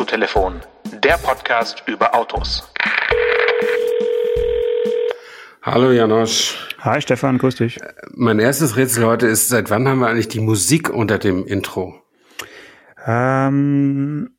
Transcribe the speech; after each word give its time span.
Autotelefon, 0.00 0.60
der 1.04 1.18
Podcast 1.18 1.82
über 1.86 2.14
Autos. 2.14 2.72
Hallo 5.60 5.90
Janosch. 5.92 6.56
Hi 6.78 7.02
Stefan, 7.02 7.36
grüß 7.36 7.56
dich. 7.56 7.78
Mein 8.14 8.38
erstes 8.38 8.78
Rätsel 8.78 9.04
heute 9.04 9.26
ist, 9.26 9.50
seit 9.50 9.68
wann 9.68 9.86
haben 9.86 9.98
wir 9.98 10.06
eigentlich 10.08 10.28
die 10.28 10.40
Musik 10.40 10.88
unter 10.88 11.18
dem 11.18 11.44
Intro? 11.44 12.00
Ähm, 13.04 14.30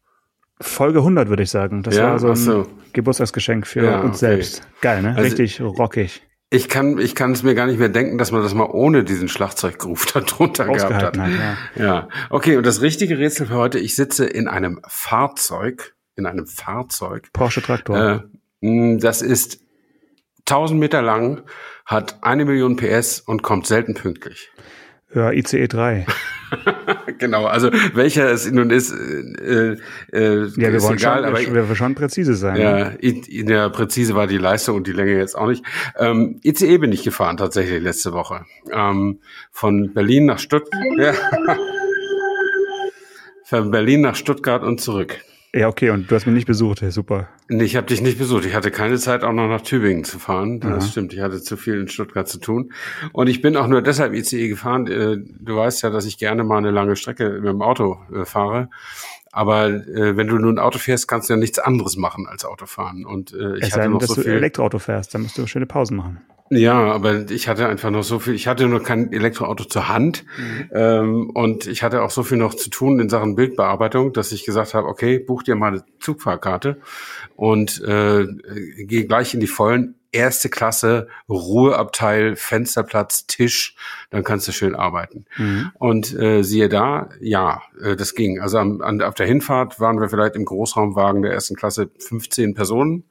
Folge 0.60 0.98
100 1.00 1.30
würde 1.30 1.44
ich 1.44 1.52
sagen. 1.52 1.84
Das 1.84 1.96
Ja, 1.96 2.10
war 2.14 2.18
so 2.20 2.30
ein 2.30 2.36
so. 2.36 2.68
Geburtstagsgeschenk 2.94 3.68
für 3.68 3.86
Ja, 3.86 4.00
uns 4.00 4.18
okay. 4.18 4.34
selbst. 4.34 4.68
Geil, 4.82 5.04
ne? 5.04 5.10
Also- 5.10 5.22
Richtig 5.22 5.62
rockig. 5.62 6.24
Ich 6.54 6.68
kann, 6.68 6.98
ich 6.98 7.16
kann 7.16 7.32
es 7.32 7.44
mir 7.44 7.56
gar 7.56 7.66
nicht 7.66 7.80
mehr 7.80 7.88
denken, 7.88 8.18
dass 8.18 8.32
man 8.34 8.44
das 8.44 8.54
mal 8.54 8.66
ohne 8.70 9.06
diesen 9.06 9.30
Schlagzeuggroove 9.30 10.06
da 10.14 10.20
drunter 10.20 10.66
gehabt 10.66 10.94
hat. 10.94 11.18
Hat, 11.18 11.32
ja. 11.32 11.58
Ja, 11.76 12.10
okay. 12.30 12.58
Und 12.58 12.66
das 12.66 12.82
richtige 12.82 13.18
Rätsel 13.18 13.48
für 13.48 13.56
heute, 13.56 13.80
ich 13.80 13.96
sitze 13.96 14.26
in 14.26 14.50
einem 14.50 14.82
Fahrzeug, 14.86 15.96
in 16.18 16.26
einem 16.26 16.46
Fahrzeug. 16.48 17.30
Porsche 17.32 17.62
Traktor. 17.62 18.24
Äh, 18.62 18.68
mh, 18.68 19.00
das 19.00 19.22
ist 19.22 19.62
1000 20.42 20.78
Meter 20.78 21.02
lang, 21.02 21.44
hat 21.86 22.22
eine 22.22 22.44
Million 22.44 22.76
PS 22.76 23.22
und 23.22 23.44
kommt 23.44 23.66
selten 23.66 23.94
pünktlich. 23.94 24.52
ja, 25.16 25.32
ICE 25.32 25.68
3. 25.68 26.06
Genau, 27.18 27.46
also 27.46 27.70
welcher 27.94 28.32
es 28.32 28.50
nun 28.52 28.70
ist, 28.72 28.92
äh, 28.92 29.78
äh, 30.12 30.46
Ja, 30.46 30.56
wir 30.56 30.74
ist 30.74 30.84
wollen 30.84 30.98
egal, 30.98 31.18
schon, 31.18 31.26
aber 31.26 31.40
wir 31.40 31.68
wollen 31.68 31.76
schon 31.76 31.96
präzise 31.96 32.34
sein. 32.36 32.54
ne? 32.54 32.62
Ja, 32.62 32.88
in, 33.00 33.24
in 33.24 33.46
der 33.48 33.70
Präzise 33.70 34.16
war 34.16 34.28
die 34.28 34.38
Leistung 34.38 34.78
und 34.78 34.88
die 34.88 34.92
Länge 34.92 35.16
jetzt 35.18 35.38
auch 35.38 35.48
nicht. 35.48 35.64
Ähm, 35.98 36.40
ICE 36.44 36.78
bin 36.80 36.92
ich 36.92 37.04
gefahren 37.04 37.38
tatsächlich 37.38 37.82
letzte 37.82 38.14
Woche. 38.14 38.46
Ähm, 38.72 39.20
von 39.52 39.94
Berlin 39.94 40.26
nach 40.26 40.40
Stuttgart. 40.40 40.82
Ja. 40.98 41.14
Von 43.44 43.72
Berlin 43.72 44.02
nach 44.02 44.16
Stuttgart 44.16 44.64
und 44.64 44.80
zurück. 44.80 45.20
Ja, 45.54 45.68
okay, 45.68 45.90
und 45.90 46.10
du 46.10 46.16
hast 46.16 46.26
mich 46.26 46.36
nicht 46.36 46.48
besucht. 46.48 46.82
Ja, 46.82 46.92
super. 46.92 47.28
Nee, 47.50 47.66
Ich 47.66 47.76
habe 47.76 47.86
dich 47.86 48.02
nicht 48.02 48.18
besucht. 48.18 48.46
Ich 48.46 48.56
hatte 48.56 48.72
keine 48.72 48.98
Zeit, 48.98 49.26
auch 49.26 49.34
noch 49.34 49.50
nach 49.50 49.60
Tübingen 49.62 50.06
zu 50.06 50.18
fahren. 50.18 50.62
Das 50.62 50.72
Aha. 50.72 50.92
stimmt. 50.92 51.12
Ich 51.14 51.20
hatte 51.20 51.42
zu 51.42 51.58
viel 51.58 51.78
in 51.82 51.90
Stuttgart 51.90 52.28
zu 52.30 52.40
tun. 52.40 52.72
Und 53.12 53.28
ich 53.28 53.42
bin 53.42 53.58
auch 53.58 53.68
nur 53.68 53.82
deshalb 53.82 54.14
ICE 54.14 54.48
gefahren. 54.48 54.88
Äh, 54.88 55.18
Du 55.40 55.58
weißt 55.58 55.84
ja, 55.84 55.90
dass 55.90 56.06
ich 56.06 56.18
gerne 56.18 56.46
mal 56.46 56.58
eine 56.60 56.72
lange 56.72 56.96
Strecke 56.96 57.32
mit 57.42 57.50
dem 57.50 57.62
Auto 57.62 58.00
äh, 58.14 58.24
fahre. 58.24 58.70
Aber 59.34 59.68
äh, 59.68 60.16
wenn 60.16 60.28
du 60.28 60.38
nun 60.38 60.58
Auto 60.58 60.80
fährst, 60.80 61.08
kannst 61.10 61.30
du 61.30 61.34
ja 61.34 61.38
nichts 61.40 61.60
anderes 61.60 61.98
machen 61.98 62.28
als 62.28 62.46
Auto 62.46 62.66
fahren. 62.66 63.06
Und 63.06 63.34
äh, 63.34 63.58
ich 63.58 63.64
Es 63.64 63.72
hatte 63.74 63.82
denn, 63.84 63.92
noch 63.92 64.00
dass 64.00 64.10
so 64.10 64.16
du 64.16 64.22
viel. 64.22 64.32
Elektroauto 64.34 64.80
fährst, 64.80 65.14
dann 65.14 65.24
musst 65.24 65.38
du 65.38 65.46
schöne 65.48 65.66
Pausen 65.66 65.98
machen. 65.98 66.22
Ja, 66.54 66.92
aber 66.92 67.32
ich 67.32 67.48
hatte 67.48 67.66
einfach 67.70 67.92
noch 67.92 68.04
so 68.04 68.20
viel, 68.20 68.34
ich 68.36 68.46
hatte 68.46 68.68
nur 68.68 68.84
kein 68.84 69.14
Elektroauto 69.14 69.64
zur 69.64 69.88
Hand. 69.88 70.26
Ähm, 70.74 71.30
und 71.30 71.66
ich 71.66 71.82
hatte 71.82 72.04
auch 72.04 72.10
so 72.10 72.24
viel 72.24 72.38
noch 72.38 72.56
zu 72.56 72.70
tun 72.70 73.00
in 73.00 73.08
Sachen 73.08 73.38
Bildbearbeitung, 73.38 74.12
dass 74.12 74.34
ich 74.34 74.44
gesagt 74.44 74.74
habe, 74.74 74.90
okay, 74.90 75.18
buch 75.18 75.44
dir 75.44 75.56
mal 75.56 75.68
eine 75.72 75.86
Zugfahrkarte 76.02 76.82
und 77.38 77.82
äh, 77.84 78.28
geh 78.80 79.06
gleich 79.06 79.34
in 79.34 79.40
die 79.40 79.48
vollen 79.48 79.96
erste 80.12 80.50
Klasse, 80.50 81.08
Ruheabteil, 81.30 82.36
Fensterplatz, 82.36 83.28
Tisch, 83.28 83.76
dann 84.10 84.24
kannst 84.24 84.48
du 84.48 84.52
schön 84.52 84.76
arbeiten. 84.76 85.26
Und 85.76 86.14
äh, 86.14 86.44
siehe 86.44 86.70
da, 86.70 87.10
ja, 87.20 87.62
äh, 87.82 87.96
das 87.96 88.16
ging. 88.16 88.40
Also 88.40 88.58
am, 88.58 88.82
an, 88.82 89.02
auf 89.02 89.16
der 89.16 89.28
Hinfahrt 89.28 89.80
waren 89.80 90.00
wir 90.00 90.10
vielleicht 90.10 90.36
im 90.36 90.46
Großraumwagen 90.46 91.22
der 91.22 91.32
ersten 91.32 91.56
Klasse 91.56 91.90
15 91.98 92.54
Personen 92.54 93.04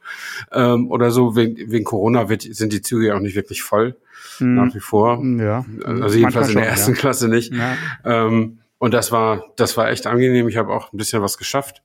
ähm, 0.53 0.91
oder 0.91 1.11
so. 1.11 1.37
Wegen, 1.37 1.71
wegen 1.71 1.85
Corona 1.85 2.29
wird, 2.29 2.43
sind 2.43 2.73
die 2.73 2.83
Züge 2.83 3.09
ja 3.09 3.17
auch 3.17 3.21
nicht 3.21 3.37
wirklich 3.37 3.63
voll 3.63 3.97
nach 4.39 4.75
wie 4.75 4.81
vor. 4.81 5.23
Ja. 5.39 5.65
Also 5.85 6.19
jedenfalls 6.19 6.49
in 6.49 6.57
der 6.57 6.69
ersten 6.69 6.95
schon, 6.95 7.01
Klasse 7.01 7.29
nicht. 7.29 7.53
Ja. 7.53 7.77
Ähm, 8.05 8.59
und 8.79 8.95
das 8.95 9.13
war, 9.13 9.45
das 9.57 9.77
war 9.77 9.91
echt 9.91 10.07
angenehm. 10.07 10.49
Ich 10.49 10.57
habe 10.57 10.73
auch 10.73 10.93
ein 10.93 10.97
bisschen 10.97 11.21
was 11.21 11.37
geschafft. 11.37 11.83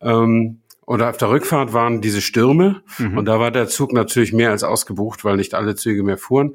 Ähm, 0.00 0.61
oder 0.86 1.10
auf 1.10 1.16
der 1.16 1.30
Rückfahrt 1.30 1.72
waren 1.72 2.00
diese 2.00 2.20
Stürme 2.20 2.82
Mhm. 2.98 3.18
und 3.18 3.24
da 3.26 3.38
war 3.38 3.50
der 3.50 3.68
Zug 3.68 3.92
natürlich 3.92 4.32
mehr 4.32 4.50
als 4.50 4.64
ausgebucht, 4.64 5.24
weil 5.24 5.36
nicht 5.36 5.54
alle 5.54 5.74
Züge 5.74 6.02
mehr 6.02 6.18
fuhren. 6.18 6.54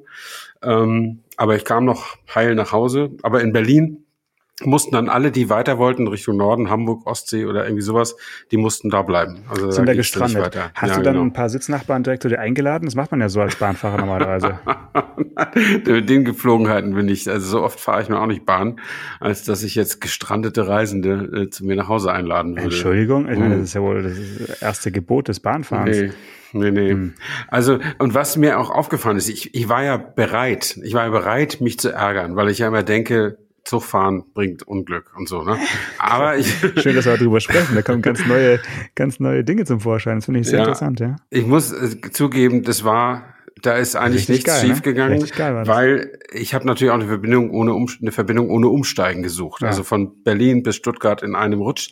Ähm, 0.62 1.20
aber 1.38 1.56
ich 1.56 1.66
kam 1.66 1.86
noch 1.86 2.18
heil 2.34 2.56
nach 2.56 2.72
Hause. 2.72 3.12
Aber 3.24 3.42
in 3.42 3.54
Berlin 3.54 4.06
mussten 4.64 4.92
dann 4.96 5.08
alle, 5.08 5.32
die 5.32 5.50
weiter 5.52 5.78
wollten, 5.78 6.08
Richtung 6.08 6.36
Norden, 6.38 6.70
Hamburg, 6.72 7.06
Ostsee 7.06 7.46
oder 7.46 7.66
irgendwie 7.66 7.84
sowas, 7.84 8.16
die 8.52 8.58
mussten 8.58 8.90
da 8.90 9.04
bleiben. 9.04 9.42
Also 9.50 9.70
Sind 9.70 9.86
da 9.88 9.94
gestrandet. 9.94 10.42
weiter. 10.42 10.72
Hast 10.74 10.90
Ja, 10.90 10.98
du 10.98 11.04
dann 11.04 11.14
genau. 11.14 11.26
ein 11.26 11.34
paar 11.34 11.50
Sitznachbarn 11.50 12.02
direkt 12.04 12.24
zu 12.24 12.30
dir 12.30 12.40
eingeladen? 12.40 12.86
Das 12.86 12.96
macht 12.96 13.12
man 13.12 13.22
ja 13.22 13.30
so 13.30 13.40
als 13.42 13.56
Bahnfahrer 13.56 13.98
normalerweise. 14.00 14.60
Mit 15.86 16.10
den 16.10 16.26
Geflogenheiten 16.26 16.94
bin 16.96 17.08
ich, 17.08 17.30
also 17.30 17.48
so 17.48 17.62
oft 17.64 17.80
fahre 17.80 18.02
ich 18.02 18.10
mir 18.10 18.20
auch 18.20 18.26
nicht 18.26 18.46
Bahn, 18.46 18.80
als 19.20 19.44
dass 19.44 19.64
ich 19.64 19.76
jetzt 19.76 20.02
gestrandete 20.02 20.68
Reisende 20.68 21.44
äh, 21.44 21.50
zu 21.50 21.66
mir 21.66 21.76
nach 21.76 21.88
Hause 21.88 22.12
einladen 22.12 22.52
würde. 22.52 22.64
Entschuldigung, 22.64 23.30
ich 23.30 23.38
meine, 23.38 23.56
Mhm. 23.56 23.60
das 23.60 23.70
ist 23.70 23.74
ja 23.76 23.82
wohl 23.82 24.02
das 24.04 24.18
das 24.48 24.62
erste 24.62 24.92
Gebot 24.92 25.28
des 25.28 25.40
Bahnfahrens. 25.40 25.98
Nee, 25.98 26.12
nee, 26.54 26.72
nee. 26.72 26.92
Hm. 26.92 27.14
Also, 27.50 27.80
und 28.00 28.14
was 28.14 28.38
mir 28.38 28.60
auch 28.60 28.70
aufgefallen 28.72 29.18
ist, 29.18 29.30
ich, 29.30 29.54
ich 29.54 29.70
war 29.70 29.84
ja 29.84 29.98
bereit, 29.98 30.80
ich 30.84 30.94
war 30.94 31.04
ja 31.06 31.10
bereit, 31.12 31.62
mich 31.62 31.80
zu 31.80 31.90
ärgern, 31.92 32.36
weil 32.36 32.50
ich 32.50 32.60
ja 32.60 32.68
immer 32.68 32.84
denke, 32.84 33.38
Zugfahren 33.68 34.24
bringt 34.34 34.64
Unglück 34.64 35.12
und 35.18 35.28
so, 35.28 35.44
ne? 35.44 35.58
Aber 36.00 36.38
ich, 36.38 36.48
Schön, 36.82 36.96
dass 36.96 37.06
wir 37.06 37.18
darüber 37.18 37.40
sprechen. 37.40 37.76
Da 37.76 37.82
kommen 37.82 38.02
ganz 38.02 38.26
neue, 38.26 38.60
ganz 38.96 39.20
neue 39.20 39.44
Dinge 39.44 39.66
zum 39.66 39.80
Vorschein. 39.82 40.16
Das 40.18 40.26
finde 40.26 40.40
ich 40.40 40.48
sehr 40.48 40.60
Ja. 40.60 40.66
interessant, 40.66 41.00
ja. 41.00 41.16
ich 41.30 41.46
muss 41.46 41.72
äh, 41.72 42.00
zugeben, 42.12 42.64
das 42.64 42.84
war, 42.84 43.24
da 43.62 43.74
ist 43.76 43.96
eigentlich 43.96 44.30
Richtig 44.30 44.36
nichts 44.36 44.46
geil, 44.46 44.62
ne? 44.68 44.74
schiefgegangen, 44.74 45.14
Richtig 45.22 45.38
geil 45.38 45.68
weil 45.68 46.20
ich 46.32 46.54
habe 46.54 46.66
natürlich 46.68 46.92
auch 46.92 46.96
eine 47.00 47.08
Verbindung 47.08 47.52
ohne 47.52 47.74
um, 47.74 47.88
eine 48.02 48.12
Verbindung 48.12 48.50
ohne 48.50 48.68
Umsteigen 48.68 49.24
gesucht, 49.24 49.62
Ja. 49.62 49.68
also 49.70 49.84
von 49.84 50.24
Berlin 50.24 50.64
bis 50.64 50.76
Stuttgart 50.76 51.24
in 51.24 51.36
einem 51.36 51.62
Rutsch. 51.62 51.92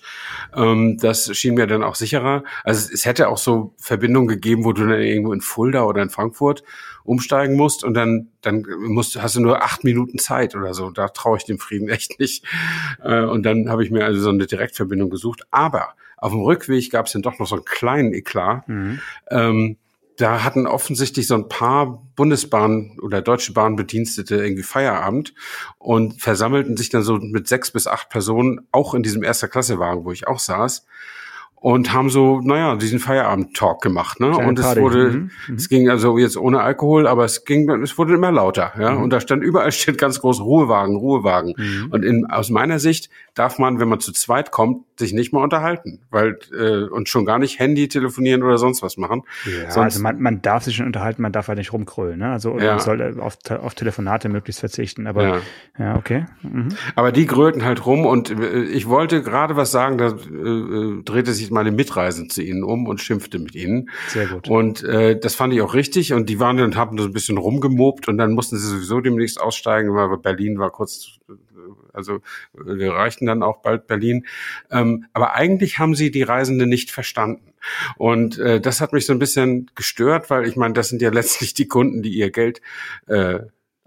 Ähm, 0.56 0.98
das 1.00 1.36
schien 1.36 1.56
mir 1.56 1.68
dann 1.68 1.84
auch 1.84 1.96
sicherer. 1.96 2.44
Also 2.64 2.80
es, 2.88 2.92
es 2.92 3.06
hätte 3.06 3.30
auch 3.30 3.38
so 3.38 3.74
Verbindungen 3.78 4.28
gegeben, 4.28 4.64
wo 4.64 4.74
du 4.74 4.86
dann 4.86 5.02
irgendwo 5.02 5.34
in 5.34 5.42
Fulda 5.42 5.84
oder 5.84 6.02
in 6.02 6.10
Frankfurt 6.10 6.64
umsteigen 7.04 7.56
musst 7.56 7.84
und 7.84 7.94
dann 7.94 8.30
dann 8.42 8.66
musst 8.88 9.22
hast 9.22 9.36
du 9.36 9.40
nur 9.42 9.64
acht 9.64 9.84
Minuten 9.84 10.18
Zeit 10.20 10.56
oder 10.56 10.74
so. 10.74 10.90
Da 10.92 11.08
traue 11.10 11.38
ich 11.38 11.46
dem 11.46 11.60
Frieden 11.60 11.90
echt 11.90 12.20
nicht. 12.20 12.46
Äh, 13.04 13.22
und 13.22 13.44
dann 13.44 13.70
habe 13.70 13.84
ich 13.84 13.92
mir 13.92 14.06
also 14.06 14.20
so 14.22 14.30
eine 14.30 14.46
Direktverbindung 14.46 15.10
gesucht. 15.10 15.44
Aber 15.52 15.90
auf 16.18 16.32
dem 16.32 16.42
Rückweg 16.42 16.90
gab 16.92 17.06
es 17.08 17.14
dann 17.14 17.22
doch 17.22 17.40
noch 17.40 17.48
so 17.48 17.56
einen 17.56 17.66
kleinen 17.66 18.14
Eklat. 18.14 18.68
Mhm. 18.68 19.00
Ähm, 19.30 19.78
da 20.18 20.44
hatten 20.44 20.68
offensichtlich 20.68 21.28
so 21.28 21.36
ein 21.36 21.50
paar 21.50 22.02
Bundesbahn 22.16 22.98
oder 23.02 23.22
Deutsche 23.22 23.54
Bahn 23.54 23.76
Bedienstete 23.76 24.36
irgendwie 24.36 24.64
Feierabend 24.64 25.34
und 25.78 26.22
versammelten 26.22 26.78
sich 26.78 26.90
dann 26.90 27.04
so 27.04 27.18
mit 27.18 27.48
sechs 27.48 27.72
bis 27.72 27.88
acht 27.88 28.10
Personen 28.10 28.68
auch 28.72 28.94
in 28.94 29.04
diesem 29.04 29.24
erster 29.24 29.48
Klasse 29.48 29.80
Wagen, 29.80 30.06
wo 30.06 30.12
ich 30.12 30.28
auch 30.28 30.40
saß. 30.40 30.86
Und 31.56 31.92
haben 31.94 32.12
so, 32.12 32.42
naja, 32.42 32.76
diesen 32.76 33.00
Feierabend-Talk 33.00 33.82
gemacht, 33.82 34.20
ne? 34.20 34.30
Kleine 34.34 34.50
und 34.50 34.60
es 34.60 34.66
Party. 34.66 34.82
wurde, 34.82 35.12
Mhm, 35.48 35.56
es 35.56 35.68
ging 35.68 35.90
also 35.90 36.20
jetzt 36.20 36.38
ohne 36.38 36.62
Alkohol, 36.62 37.08
aber 37.08 37.26
es 37.26 37.44
ging, 37.44 37.68
es 37.82 37.98
wurde 37.98 38.14
immer 38.14 38.32
lauter, 38.32 38.74
ja. 38.80 38.94
Und 38.94 39.10
da 39.10 39.20
stand 39.20 39.42
überall 39.42 39.72
steht 39.72 39.98
ganz 39.98 40.20
groß 40.22 40.42
Ruhewagen, 40.42 40.96
Ruhewagen. 40.96 41.56
Und 41.90 42.06
in, 42.06 42.28
aus 42.28 42.52
meiner 42.52 42.78
Sicht 42.78 43.10
darf 43.34 43.58
man, 43.58 43.80
wenn 43.80 43.90
man 43.90 44.00
zu 44.00 44.12
zweit 44.12 44.52
kommt, 44.52 44.84
sich 45.00 45.14
nicht 45.14 45.34
mal 45.34 45.44
unterhalten, 45.44 46.00
weil 46.10 46.38
äh, 46.58 46.84
und 46.84 47.10
schon 47.10 47.26
gar 47.26 47.40
nicht 47.40 47.60
Handy 47.60 47.88
telefonieren 47.88 48.44
oder 48.44 48.58
sonst 48.58 48.82
was 48.82 48.98
machen. 48.98 49.24
Ja, 49.46 49.72
Sonst, 49.72 49.96
also 49.96 50.02
man, 50.04 50.22
man 50.22 50.42
darf 50.42 50.64
sich 50.64 50.76
schon 50.76 50.86
unterhalten, 50.86 51.22
man 51.22 51.32
darf 51.32 51.48
halt 51.48 51.58
nicht 51.58 51.74
rumkrölen. 51.74 52.20
Ne? 52.20 52.32
Also 52.32 52.58
Ja. 52.60 52.72
man 52.76 52.80
soll 52.80 53.20
auf, 53.20 53.38
auf 53.50 53.76
Telefonate 53.76 54.30
möglichst 54.30 54.60
verzichten. 54.60 55.08
Aber 55.08 55.24
Ja. 55.24 55.42
ja, 55.80 55.96
okay. 55.98 56.26
Mhm. 56.44 56.70
Aber 56.96 57.12
die 57.12 57.26
grölten 57.26 57.64
halt 57.66 57.86
rum 57.86 58.06
und 58.06 58.30
äh, 58.32 58.64
ich 58.64 58.88
wollte 58.88 59.22
gerade 59.24 59.56
was 59.56 59.72
sagen, 59.72 59.98
da 59.98 60.08
äh, 60.08 60.10
äh, 60.10 61.04
drehte 61.04 61.34
sich 61.34 61.52
meine 61.52 61.72
Mitreise 61.72 62.28
zu 62.28 62.42
ihnen 62.42 62.64
um 62.64 62.88
und 62.88 63.02
schimpfte 63.02 63.40
mit 63.40 63.56
ihnen. 63.56 63.90
Sehr 64.08 64.28
gut. 64.28 64.48
Und 64.50 64.84
äh, 64.84 65.20
das 65.20 65.36
fand 65.36 65.54
ich 65.54 65.62
auch 65.62 65.74
richtig 65.74 66.14
und 66.14 66.30
die 66.30 66.40
waren 66.40 66.58
dann 66.58 66.66
und 66.66 66.76
haben 66.76 66.98
so 66.98 67.06
ein 67.06 67.14
bisschen 67.14 67.38
rumgemobt 67.38 68.08
und 68.08 68.18
dann 68.18 68.34
mussten 68.34 68.58
sie 68.58 68.68
sowieso 68.68 69.02
demnächst 69.02 69.40
aussteigen, 69.40 69.94
weil 69.94 70.18
Berlin 70.18 70.58
war 70.60 70.70
kurz, 70.72 71.20
äh, 71.30 71.34
also 71.96 72.22
wir 72.54 72.88
erreichten 72.88 73.26
dann 73.26 73.44
auch 73.44 73.62
bald 73.62 73.88
Berlin. 73.88 74.26
Ähm, 74.72 75.06
aber 75.14 75.34
eigentlich 75.34 75.80
haben 75.80 75.96
sie 75.96 76.12
die 76.12 76.24
Reisenden 76.24 76.70
nicht 76.70 76.92
verstanden. 76.92 77.54
Und 77.98 78.38
äh, 78.38 78.62
das 78.62 78.82
hat 78.82 78.94
mich 78.94 79.06
so 79.06 79.14
ein 79.14 79.20
bisschen 79.20 79.72
gestört, 79.76 80.30
weil 80.30 80.48
ich 80.48 80.56
meine, 80.56 80.74
das 80.74 80.90
sind 80.90 81.02
ja 81.02 81.10
letztlich 81.14 81.54
die 81.54 81.68
Kunden, 81.68 82.02
die 82.02 82.14
ihr 82.14 82.32
Geld 82.32 82.62
äh, 83.08 83.40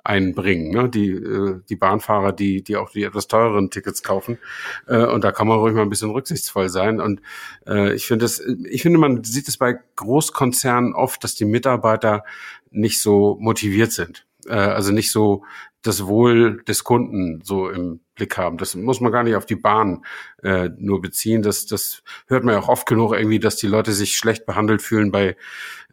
einbringen, 0.08 0.70
ne? 0.70 0.88
die, 0.88 1.10
äh, 1.10 1.60
die 1.69 1.76
Bahnfahrer, 1.76 2.32
die, 2.32 2.62
die 2.62 2.76
auch 2.76 2.90
die 2.90 3.05
etwas 3.05 3.28
teureren 3.28 3.70
Tickets 3.70 4.02
kaufen. 4.02 4.38
Äh, 4.87 5.05
und 5.05 5.22
da 5.22 5.32
kann 5.32 5.46
man 5.46 5.58
ruhig 5.58 5.75
mal 5.75 5.82
ein 5.82 5.90
bisschen 5.90 6.10
rücksichtsvoll 6.10 6.70
sein. 6.70 7.00
Und 7.00 7.20
äh, 7.66 7.93
ich 7.94 8.06
finde 8.06 8.25
das, 8.25 8.40
ich 8.40 8.82
finde, 8.82 8.99
man 8.99 9.22
sieht 9.22 9.49
es 9.49 9.58
bei 9.58 9.78
Großkonzernen 9.96 10.94
oft, 10.94 11.22
dass 11.25 11.34
die 11.34 11.44
Mitarbeiter 11.44 12.25
nicht 12.70 13.02
so 13.02 13.37
motiviert 13.38 13.93
sind. 13.93 14.26
Äh, 14.46 14.55
also 14.55 14.93
nicht 14.93 15.12
so 15.12 15.44
das 15.82 16.06
Wohl 16.06 16.62
des 16.64 16.84
Kunden 16.84 17.40
so 17.44 17.69
im 17.69 18.00
Blick 18.14 18.36
haben. 18.36 18.58
Das 18.58 18.75
muss 18.75 19.00
man 19.00 19.12
gar 19.12 19.22
nicht 19.22 19.36
auf 19.36 19.46
die 19.46 19.56
Bahn 19.56 20.04
äh, 20.42 20.70
nur 20.76 21.00
beziehen. 21.00 21.42
Das, 21.42 21.66
das 21.66 22.02
hört 22.26 22.44
man 22.44 22.54
ja 22.54 22.60
auch 22.60 22.69
oft 22.69 22.86
genug 22.86 23.12
irgendwie, 23.12 23.38
dass 23.38 23.56
die 23.56 23.69
Leute 23.69 23.92
sich 23.92 24.16
schlecht 24.16 24.44
behandelt 24.44 24.82
fühlen 24.82 25.12
bei 25.12 25.36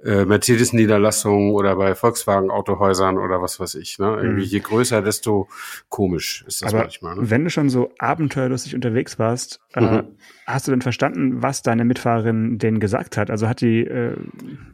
äh, 0.05 0.23
Mercedes-Niederlassungen 0.25 1.51
oder 1.51 1.75
bei 1.75 1.95
Volkswagen-Autohäusern 1.95 3.17
oder 3.17 3.41
was 3.41 3.59
weiß 3.59 3.75
ich. 3.75 3.99
Ne? 3.99 4.07
Irgendwie 4.21 4.41
Mhm. 4.43 4.47
je 4.49 4.59
größer, 4.59 5.01
desto 5.01 5.47
komisch 5.89 6.43
ist 6.47 6.61
das 6.61 6.73
Aber 6.73 6.83
manchmal. 6.83 7.15
Ne? 7.15 7.29
wenn 7.29 7.43
du 7.43 7.49
schon 7.49 7.69
so 7.69 7.91
abenteuerlustig 7.99 8.75
unterwegs 8.75 9.17
warst, 9.19 9.59
äh, 9.73 9.81
Mhm. 9.81 10.03
hast 10.45 10.67
du 10.67 10.71
denn 10.71 10.81
verstanden, 10.81 11.41
was 11.41 11.61
deine 11.63 11.85
Mitfahrerin 11.85 12.57
denen 12.57 12.79
gesagt 12.79 13.17
hat? 13.17 13.29
Also 13.31 13.47
hat 13.49 13.61
die 13.61 13.81
äh, 13.81 14.15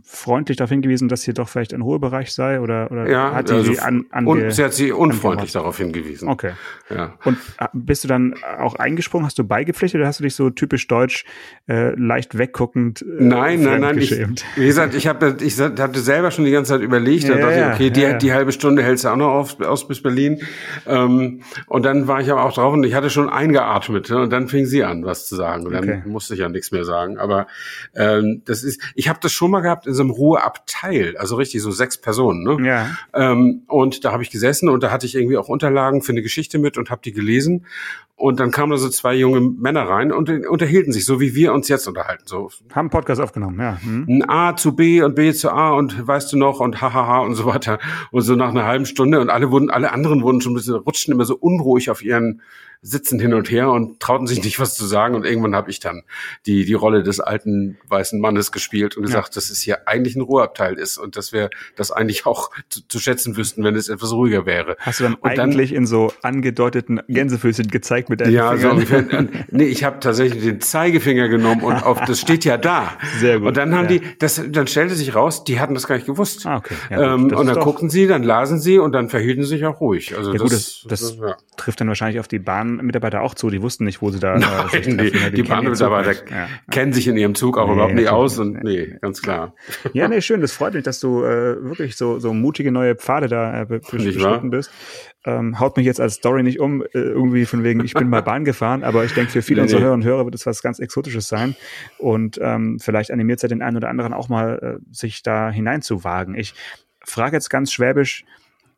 freundlich 0.03 0.57
darauf 0.57 0.69
hingewiesen, 0.69 1.07
dass 1.07 1.23
hier 1.23 1.33
doch 1.33 1.47
vielleicht 1.49 1.73
ein 1.73 1.81
Ruhebereich 1.81 2.33
sei 2.33 2.59
oder, 2.59 2.91
oder 2.91 3.09
Ja, 3.09 3.33
hat 3.33 3.49
die 3.49 3.53
also 3.53 3.71
sie 3.73 3.79
an, 3.79 4.05
an 4.11 4.27
und 4.27 4.51
sie 4.51 4.63
hat 4.63 4.73
sie 4.73 4.91
unfreundlich 4.91 5.51
darauf 5.53 5.77
hingewiesen. 5.77 6.27
Okay. 6.27 6.51
Ja. 6.89 7.13
Und 7.23 7.37
äh, 7.59 7.67
bist 7.73 8.03
du 8.03 8.07
dann 8.07 8.35
auch 8.59 8.75
eingesprungen? 8.75 9.25
Hast 9.25 9.39
du 9.39 9.43
beigepflichtet 9.45 9.99
oder 9.99 10.07
hast 10.07 10.19
du 10.19 10.23
dich 10.23 10.35
so 10.35 10.49
typisch 10.49 10.87
deutsch 10.87 11.23
äh, 11.69 11.95
leicht 11.95 12.37
wegguckend? 12.37 13.01
Äh, 13.01 13.05
Nein, 13.23 13.61
nein, 13.63 13.81
nein. 13.81 13.97
Ich, 13.97 14.11
wie 14.11 14.65
gesagt, 14.65 14.93
ich, 14.93 15.07
hab, 15.21 15.41
ich 15.41 15.59
hatte 15.59 15.99
selber 15.99 16.31
schon 16.31 16.45
die 16.45 16.51
ganze 16.51 16.73
Zeit 16.73 16.81
überlegt. 16.81 17.29
Dann 17.29 17.39
Ja, 17.39 17.45
dachte 17.45 17.59
ich, 17.59 17.75
okay, 17.75 17.89
die, 17.91 18.01
ja, 18.01 18.13
die 18.17 18.33
halbe 18.33 18.51
Stunde 18.51 18.83
hältst 18.83 19.05
du 19.05 19.09
auch 19.09 19.15
noch 19.15 19.31
auf, 19.31 19.59
aus 19.61 19.87
bis 19.87 20.01
Berlin. 20.01 20.41
Ähm, 20.87 21.41
und 21.67 21.83
dann 21.83 22.07
war 22.07 22.21
ich 22.21 22.31
aber 22.31 22.43
auch 22.43 22.53
drauf 22.53 22.73
und 22.73 22.83
ich 22.83 22.93
hatte 22.93 23.09
schon 23.09 23.29
eingeatmet. 23.29 24.09
Ne? 24.09 24.21
Und 24.21 24.29
dann 24.31 24.47
fing 24.47 24.65
sie 24.65 24.83
an, 24.83 25.05
was 25.05 25.27
zu 25.27 25.35
sagen. 25.35 25.65
Und 25.65 25.73
dann 25.73 25.81
Okay. 25.83 26.01
musste 26.05 26.33
ich 26.33 26.39
ja 26.41 26.49
nichts 26.49 26.71
mehr 26.71 26.85
sagen. 26.85 27.17
Aber 27.17 27.47
ähm, 27.95 28.41
das 28.45 28.63
ist, 28.63 28.81
ich 28.95 29.09
habe 29.09 29.19
das 29.21 29.31
schon 29.31 29.51
mal 29.51 29.61
gehabt 29.61 29.87
in 29.87 29.93
so 29.93 30.01
einem 30.03 30.11
Ruheabteil, 30.11 31.15
also 31.17 31.35
richtig 31.35 31.61
so 31.61 31.71
sechs 31.71 31.97
Personen. 31.97 32.43
Ne? 32.43 32.67
Ja. 32.67 32.87
Ähm, 33.13 33.63
und 33.67 34.05
da 34.05 34.11
habe 34.11 34.23
ich 34.23 34.29
gesessen 34.29 34.69
und 34.69 34.83
da 34.83 34.91
hatte 34.91 35.05
ich 35.05 35.15
irgendwie 35.15 35.37
auch 35.37 35.49
Unterlagen 35.49 36.01
für 36.01 36.11
eine 36.11 36.21
Geschichte 36.21 36.59
mit 36.59 36.77
und 36.77 36.89
habe 36.89 37.01
die 37.03 37.11
gelesen. 37.13 37.65
Und 38.15 38.39
dann 38.39 38.51
kamen 38.51 38.71
da 38.71 38.77
so 38.77 38.87
zwei 38.89 39.15
junge 39.15 39.41
Männer 39.41 39.81
rein 39.89 40.11
und 40.11 40.29
unterhielten 40.47 40.93
sich, 40.93 41.05
so 41.05 41.19
wie 41.19 41.33
wir 41.33 41.53
uns 41.53 41.67
jetzt 41.69 41.87
unterhalten. 41.87 42.21
So 42.27 42.51
Haben 42.71 42.91
Podcast 42.91 43.19
aufgenommen, 43.19 43.59
ja. 43.59 43.79
Hm. 43.81 44.05
ein 44.07 44.29
A 44.29 44.55
zu 44.55 44.75
B 44.75 45.01
und 45.01 45.10
B 45.11 45.33
zu 45.33 45.51
A 45.51 45.71
und 45.71 46.07
weißt 46.07 46.31
du 46.33 46.37
noch 46.37 46.59
und 46.59 46.81
hahaha 46.81 47.19
und 47.19 47.35
so 47.35 47.45
weiter. 47.45 47.79
Und 48.11 48.21
so 48.21 48.35
nach 48.35 48.49
einer 48.49 48.65
halben 48.65 48.85
Stunde 48.85 49.19
und 49.19 49.29
alle 49.29 49.51
wurden, 49.51 49.69
alle 49.69 49.91
anderen 49.91 50.21
wurden 50.23 50.41
schon 50.41 50.53
ein 50.53 50.55
bisschen, 50.55 50.75
rutschten 50.75 51.13
immer 51.13 51.25
so 51.25 51.35
unruhig 51.35 51.89
auf 51.89 52.03
ihren 52.03 52.41
Sitzen 52.83 53.19
hin 53.19 53.33
und 53.33 53.51
her 53.51 53.69
und 53.69 53.99
trauten 53.99 54.25
sich 54.27 54.43
nicht 54.43 54.59
was 54.59 54.73
zu 54.75 54.85
sagen. 54.85 55.13
Und 55.15 55.23
irgendwann 55.25 55.55
habe 55.55 55.69
ich 55.69 55.79
dann 55.79 56.01
die, 56.47 56.65
die 56.65 56.73
Rolle 56.73 57.03
des 57.03 57.19
alten 57.19 57.77
weißen 57.87 58.19
Mannes 58.19 58.51
gespielt 58.51 58.97
und 58.97 59.03
gesagt, 59.05 59.35
dass 59.37 59.49
es 59.51 59.61
hier 59.61 59.87
eigentlich 59.87 60.15
ein 60.15 60.21
Ruheabteil 60.21 60.75
ist 60.79 60.97
und 60.97 61.15
dass 61.15 61.31
wir 61.31 61.49
das 61.75 61.91
eigentlich 61.91 62.25
auch 62.25 62.49
zu, 62.69 62.81
zu 62.87 62.99
schätzen 62.99 63.37
wüssten, 63.37 63.63
wenn 63.63 63.75
es 63.75 63.87
etwas 63.89 64.11
ruhiger 64.13 64.45
wäre. 64.45 64.77
Hast 64.79 64.99
du 64.99 65.03
dann 65.03 65.13
Und 65.15 65.37
dann- 65.37 65.51
eigentlich 65.51 65.73
in 65.73 65.85
so 65.85 66.11
angedeuteten 66.23 67.01
Gänsefüßchen 67.07 67.67
gezeigt 67.67 68.09
mit 68.09 68.21
deinen 68.21 68.33
Ja, 68.33 68.51
so 68.57 68.57
Fingern? 68.57 68.71
ungefähr. 68.77 69.19
Und, 69.19 69.51
nee, 69.53 69.65
ich 69.65 69.83
habe 69.83 69.99
tatsächlich 69.99 70.43
den 70.43 70.59
Zeigefinger 70.61 71.27
genommen 71.27 71.61
und 71.61 71.83
auf 71.83 71.99
das 72.05 72.19
steht 72.19 72.45
ja 72.45 72.57
da. 72.57 72.97
Sehr 73.19 73.39
gut, 73.39 73.49
Und 73.49 73.57
dann 73.57 73.75
haben 73.75 73.89
ja. 73.89 73.99
die, 73.99 74.17
das, 74.19 74.41
dann 74.49 74.65
stellte 74.67 74.95
sich 74.95 75.13
raus, 75.13 75.43
die 75.43 75.59
hatten 75.59 75.75
das 75.75 75.85
gar 75.87 75.95
nicht 75.95 76.07
gewusst. 76.07 76.45
Ah, 76.47 76.57
okay. 76.57 76.73
Ja, 76.89 77.13
ähm, 77.13 77.29
das 77.29 77.39
und 77.39 77.45
dann 77.45 77.59
guckten 77.59 77.89
sie, 77.91 78.07
dann 78.07 78.23
lasen 78.23 78.59
sie 78.59 78.79
und 78.79 78.91
dann 78.93 79.09
verhielten 79.09 79.43
sie 79.43 79.49
sich 79.49 79.65
auch 79.65 79.79
ruhig. 79.81 80.17
Also 80.17 80.31
Ja, 80.33 80.39
das, 80.39 80.41
gut, 80.41 80.51
das, 80.51 80.85
das 80.87 81.17
ja. 81.17 81.35
trifft 81.57 81.79
dann 81.81 81.87
wahrscheinlich 81.87 82.19
auf 82.19 82.27
die 82.27 82.39
Bahnmitarbeiter 82.77 83.21
auch 83.21 83.33
zu. 83.35 83.49
Die 83.49 83.61
wussten 83.61 83.85
nicht, 83.85 84.01
wo 84.01 84.09
sie 84.09 84.19
da. 84.19 84.35
äh, 84.35 84.39
Nein, 84.39 84.67
treffen. 84.67 84.97
die, 84.97 85.07
Ja, 85.07 85.29
die 85.29 85.43
Bahnmitarbeiter. 85.43 86.13
Ja. 86.29 86.47
kennen 86.69 86.93
sich 86.93 87.07
in 87.07 87.17
ihrem 87.17 87.35
Zug 87.35 87.57
auch 87.57 87.67
Nee, 87.67 87.73
überhaupt 87.73 87.93
nicht 87.95 88.09
aus 88.09 88.39
und 88.39 88.63
nee, 88.63 88.95
ganz 89.01 89.21
klar. 89.21 89.53
Ja, 89.93 90.07
nee, 90.07 90.21
schön. 90.21 90.41
Das 90.41 90.51
freut 90.51 90.73
mich, 90.73 90.83
dass 90.83 90.99
du 90.99 91.23
äh, 91.23 91.63
wirklich 91.63 91.95
so, 91.95 92.19
so 92.19 92.33
mutige 92.33 92.71
neue 92.71 92.95
Pfade 92.95 93.27
da 93.27 93.61
äh, 93.61 93.65
beschritten 93.65 94.49
bist. 94.49 94.71
Ähm, 95.25 95.59
haut 95.59 95.77
mich 95.77 95.85
jetzt 95.85 96.01
als 96.01 96.15
Story 96.15 96.41
nicht 96.43 96.59
um, 96.59 96.81
äh, 96.81 96.87
irgendwie 96.93 97.45
von 97.45 97.63
wegen, 97.63 97.83
ich 97.85 97.93
bin 97.93 98.09
mal 98.09 98.21
Bahn 98.23 98.43
gefahren, 98.43 98.83
aber 98.83 99.05
ich 99.05 99.13
denke, 99.13 99.31
für 99.31 99.41
viele 99.43 99.61
Nee, 99.61 99.63
unserer 99.63 99.79
nee. 99.79 99.85
Hörer 99.85 99.93
und 99.93 100.03
Hörer 100.03 100.25
wird 100.25 100.35
es 100.35 100.45
was 100.47 100.63
ganz 100.63 100.79
Exotisches 100.79 101.27
sein. 101.27 101.55
Und 101.99 102.39
ähm, 102.41 102.79
vielleicht 102.79 103.11
animiert 103.11 103.37
es 103.37 103.43
ja 103.43 103.49
den 103.49 103.61
einen 103.61 103.77
oder 103.77 103.89
anderen 103.89 104.13
auch 104.13 104.29
mal, 104.29 104.79
äh, 104.81 104.85
sich 104.91 105.21
da 105.21 105.51
hineinzuwagen. 105.51 106.33
Ich 106.35 106.55
frage 107.03 107.35
jetzt 107.35 107.49
ganz 107.49 107.71
schwäbisch, 107.71 108.25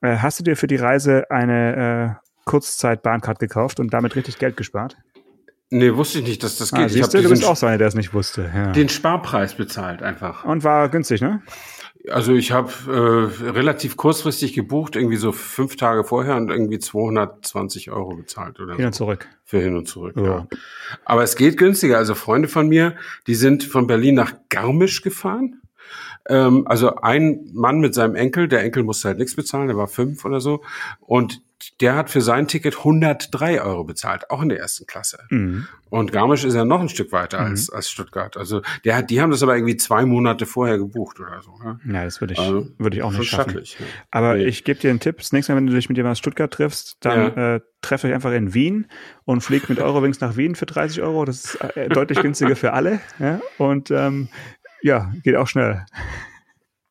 äh, 0.02 0.18
hast 0.18 0.40
du 0.40 0.44
dir 0.44 0.58
für 0.58 0.68
die 0.68 0.76
Reise 0.76 1.30
eine 1.32 2.18
äh, 2.22 2.23
Kurzzeit-Bahncard 2.46 3.40
gekauft 3.40 3.80
und 3.80 3.94
damit 3.94 4.16
richtig 4.16 4.38
Geld 4.40 4.58
gespart? 4.58 4.98
Nee, 5.70 5.96
wusste 5.96 6.20
ich 6.20 6.26
nicht, 6.28 6.44
dass 6.44 6.58
das 6.58 6.72
Ah, 6.74 6.78
geht. 6.78 6.88
ich 6.88 6.94
siehst 6.94 7.04
habe 7.06 7.18
du, 7.18 7.24
du 7.24 7.30
bist 7.30 7.46
auch 7.46 7.56
so 7.56 7.66
einer, 7.66 7.78
der 7.80 7.88
es 7.88 7.96
nicht 7.96 8.14
wusste. 8.14 8.52
Ja. 8.54 8.72
den 8.72 8.90
Sparpreis 8.90 9.56
bezahlt 9.56 10.04
einfach. 10.04 10.44
Und 10.46 10.64
war 10.64 10.88
günstig, 10.90 11.22
ne? 11.22 11.42
Also 12.12 12.34
ich 12.34 12.52
habe 12.52 12.70
äh, 12.88 13.50
relativ 13.50 13.96
kurzfristig 13.96 14.54
gebucht, 14.54 14.96
irgendwie 14.98 15.16
so 15.16 15.32
fünf 15.32 15.78
Tage 15.78 16.04
vorher 16.04 16.36
und 16.36 16.50
irgendwie 16.52 16.78
220 16.78 17.92
Euro 17.92 18.16
bezahlt 18.18 18.60
oder 18.60 18.76
Hin 18.76 18.86
und 18.86 18.94
so. 18.94 19.06
zurück. 19.06 19.28
Für 19.46 19.60
hin 19.62 19.76
und 19.78 19.88
zurück, 19.88 20.16
Ja. 20.18 20.24
ja. 20.24 20.48
Aber 21.06 21.24
es 21.24 21.36
geht 21.38 21.58
günstiger. 21.58 21.98
Also 21.98 22.14
Freunde 22.14 22.50
von 22.50 22.68
mir, 22.68 22.96
die 23.26 23.36
sind 23.36 23.64
von 23.64 23.88
Berlin 23.88 24.16
nach 24.16 24.34
Garmisch 24.50 25.02
gefahren. 25.02 25.62
Ähm, 26.28 26.68
also 26.68 26.98
ein 26.98 27.50
Mann 27.54 27.80
mit 27.80 27.94
seinem 27.96 28.16
Enkel, 28.16 28.48
der 28.50 28.64
Enkel 28.64 28.84
musste 28.84 29.08
halt 29.08 29.18
nichts 29.18 29.36
bezahlen, 29.36 29.68
der 29.68 29.78
war 29.78 29.88
fünf 29.88 30.24
oder 30.26 30.42
so. 30.42 30.62
Und 31.00 31.42
der 31.82 31.96
hat 31.96 32.10
für 32.10 32.22
sein 32.22 32.48
Ticket 32.48 32.78
103 32.78 33.62
Euro 33.62 33.84
bezahlt, 33.84 34.30
auch 34.30 34.42
in 34.42 34.50
der 34.50 34.60
ersten 34.60 34.86
Klasse. 34.86 35.20
Mhm. 35.30 35.68
Und 35.90 36.12
Garmisch 36.12 36.44
ist 36.44 36.56
ja 36.56 36.66
noch 36.66 36.82
ein 36.82 36.90
Stück 36.90 37.12
weiter 37.12 37.40
als, 37.40 37.70
als 37.70 37.90
Stuttgart. 37.90 38.36
Also 38.38 38.62
der 38.84 38.96
hat, 38.98 39.10
die 39.10 39.22
haben 39.22 39.30
das 39.32 39.44
aber 39.44 39.56
irgendwie 39.56 39.78
zwei 39.78 40.06
Monate 40.06 40.46
vorher 40.46 40.78
gebucht 40.80 41.20
oder 41.20 41.42
so. 41.42 41.52
Ja? 41.64 41.80
Ja, 41.86 42.04
das 42.06 42.20
würde 42.20 42.34
ich, 42.34 42.40
Also, 42.40 42.68
würde 42.80 42.98
ich 42.98 43.04
auch 43.04 43.12
nicht 43.12 43.30
schaffen. 43.30 43.60
ja. 43.64 43.86
Aber 44.10 44.34
Nee. 44.36 44.46
ich 44.46 44.64
gebe 44.64 44.80
dir 44.80 44.90
einen 44.90 45.00
Tipp. 45.00 45.18
Das 45.18 45.32
nächste 45.34 45.52
Mal, 45.54 45.58
wenn 45.58 45.68
du 45.68 45.74
dich 45.74 45.90
mit 45.90 45.98
jemandem 45.98 46.14
aus 46.14 46.20
Stuttgart 46.20 46.52
triffst, 46.52 46.98
dann 47.02 47.38
äh, 47.38 47.60
trefft 47.82 48.06
euch 48.06 48.14
einfach 48.14 48.32
in 48.32 48.54
Wien 48.54 48.88
und 49.26 49.42
fliegt 49.42 49.70
mit 49.70 49.80
Eurowings 49.80 50.20
nach 50.20 50.36
Wien 50.36 50.56
für 50.56 50.66
30 50.66 51.02
Euro. 51.04 51.26
Das 51.26 51.46
ist 51.46 51.62
äh, 51.76 51.90
deutlich 51.90 52.20
günstiger 52.22 52.56
für 52.56 52.74
alle. 52.74 53.00
Ja? 53.20 53.40
Und 53.60 53.92
ähm, 53.92 54.30
ja, 54.82 55.14
geht 55.24 55.36
auch 55.36 55.48
schnell. 55.48 55.86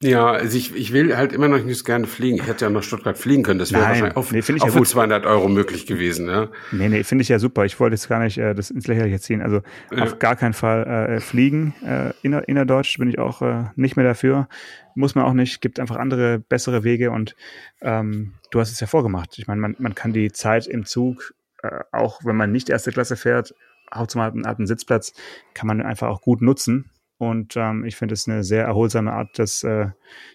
Ja, 0.02 0.32
also 0.32 0.58
ich, 0.58 0.75
ich 0.75 0.93
will 0.93 1.16
halt 1.16 1.32
immer 1.32 1.46
noch 1.49 1.62
nicht 1.62 1.78
so 1.78 1.84
gerne 1.84 2.06
fliegen. 2.08 2.37
Ich 2.37 2.46
hätte 2.46 2.64
ja 2.64 2.70
nach 2.70 2.82
Stuttgart 2.82 3.16
fliegen 3.16 3.44
können. 3.44 3.60
Das 3.60 3.72
wäre 3.72 3.82
wahrscheinlich 3.82 4.16
auch, 4.16 4.31
nee, 4.32 4.40
ich 4.40 4.62
auch 4.62 4.66
ja 4.66 4.72
gut. 4.72 4.88
200 4.88 5.26
Euro 5.26 5.49
möglich 5.49 5.87
gewesen. 5.87 6.28
Ja. 6.28 6.49
Nee, 6.72 6.88
nee, 6.88 7.04
finde 7.04 7.22
ich 7.22 7.28
ja 7.28 7.38
super. 7.38 7.64
Ich 7.64 7.78
wollte 7.78 7.94
jetzt 7.94 8.08
gar 8.08 8.19
nicht 8.19 8.37
äh, 8.37 8.54
das 8.54 8.70
ins 8.70 8.87
Lächerliche 8.88 9.20
ziehen. 9.20 9.40
Also 9.43 9.62
Ja. 9.93 10.02
auf 10.02 10.19
gar 10.19 10.34
keinen 10.34 10.54
Fall 10.54 10.87
äh, 10.87 11.20
fliegen. 11.20 11.75
Äh, 11.87 12.12
inner, 12.22 12.49
innerdeutsch 12.49 12.99
bin 12.99 13.08
ich 13.08 13.19
auch 13.20 13.43
äh, 13.43 13.66
nicht 13.76 13.96
mehr 13.96 14.04
dafür. 14.04 14.49
Muss 14.96 15.14
man 15.14 15.25
auch 15.25 15.34
nicht. 15.34 15.60
Gibt 15.60 15.78
einfach 15.78 15.96
andere, 15.96 16.40
bessere 16.40 16.82
Wege. 16.82 17.12
Und 17.12 17.37
ähm, 17.81 18.34
du 18.50 18.58
hast 18.58 18.72
es 18.72 18.81
ja 18.81 18.88
vorgemacht. 18.88 19.38
Ich 19.38 19.46
meine, 19.46 19.60
man, 19.60 19.76
man 19.78 19.94
kann 19.94 20.12
die 20.12 20.32
Zeit 20.32 20.66
im 20.66 20.84
Zug, 20.84 21.32
äh, 21.62 21.81
auch 21.93 22.20
wenn 22.25 22.37
man 22.37 22.50
nicht 22.50 22.70
erste 22.70 22.90
Klasse 22.90 23.16
fährt, 23.16 23.55
hauptsächlich 23.94 24.44
einen 24.44 24.66
Sitzplatz, 24.66 25.12
kann 25.55 25.69
man 25.69 25.81
einfach 25.81 26.08
auch 26.08 26.22
gut 26.22 26.43
nutzen. 26.43 26.90
Und 27.22 27.56
ähm, 27.56 27.84
ich 27.84 27.94
finde 27.94 28.14
es 28.14 28.26
eine 28.26 28.42
sehr 28.42 28.64
erholsame 28.64 29.12
Art 29.12 29.38
des, 29.38 29.62
äh, 29.62 29.86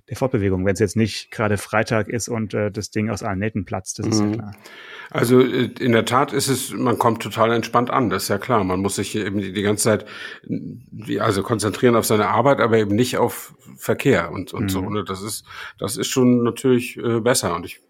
der 0.08 0.16
Fortbewegung, 0.16 0.66
wenn 0.66 0.72
es 0.72 0.80
jetzt 0.80 0.96
nicht 0.96 1.32
gerade 1.32 1.58
Freitag 1.58 2.08
ist 2.08 2.30
und 2.30 2.54
äh, 2.54 2.72
das 2.72 2.92
Ding 2.92 3.10
aus 3.10 3.24
allen 3.24 3.40
Nähten 3.40 3.66
platzt. 3.66 4.00
Das 4.00 4.08
ist 4.08 4.22
ja 4.22 4.26
Mhm. 4.26 4.34
klar. 4.36 4.56
Also 5.10 5.42
äh, 5.42 5.70
in 5.82 5.92
der 5.92 6.06
Tat 6.06 6.32
ist 6.32 6.48
es, 6.48 6.72
man 6.72 6.98
kommt 6.98 7.22
total 7.22 7.52
entspannt 7.52 7.90
an, 7.90 8.10
das 8.10 8.24
ist 8.24 8.30
ja 8.30 8.38
klar. 8.38 8.64
Man 8.64 8.80
muss 8.80 8.96
sich 8.96 9.18
eben 9.18 9.38
die 9.40 9.62
ganze 9.64 9.84
Zeit 9.84 10.06
also 11.20 11.44
konzentrieren 11.44 11.98
auf 11.98 12.06
seine 12.06 12.30
Arbeit, 12.30 12.62
aber 12.62 12.78
eben 12.78 12.96
nicht 12.96 13.18
auf 13.18 13.54
Verkehr 13.76 14.32
und, 14.32 14.54
und 14.54 14.70
so. 14.70 14.82
Mhm. 14.82 14.94
Ne? 14.94 15.04
Das 15.04 15.22
ist, 15.22 15.44
das 15.80 15.98
ist 15.98 16.08
schon 16.08 16.42
natürlich 16.44 16.96
äh, 16.96 17.20
besser. 17.20 17.54
Und 17.54 17.66
ich 17.66 17.82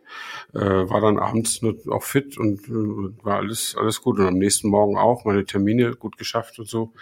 äh, 0.53 0.59
war 0.59 1.01
dann 1.01 1.19
abends 1.19 1.61
auch 1.89 2.03
fit 2.03 2.37
und 2.37 2.67
äh, 2.67 3.23
war 3.23 3.37
alles, 3.37 3.75
alles 3.77 4.01
gut. 4.01 4.19
Und 4.19 4.27
am 4.27 4.37
nächsten 4.37 4.69
Morgen 4.69 4.97
auch 4.97 5.25
meine 5.25 5.45
Termine 5.45 5.91
gut 5.95 6.17
geschafft 6.17 6.59
und 6.59 6.67
so. 6.67 6.93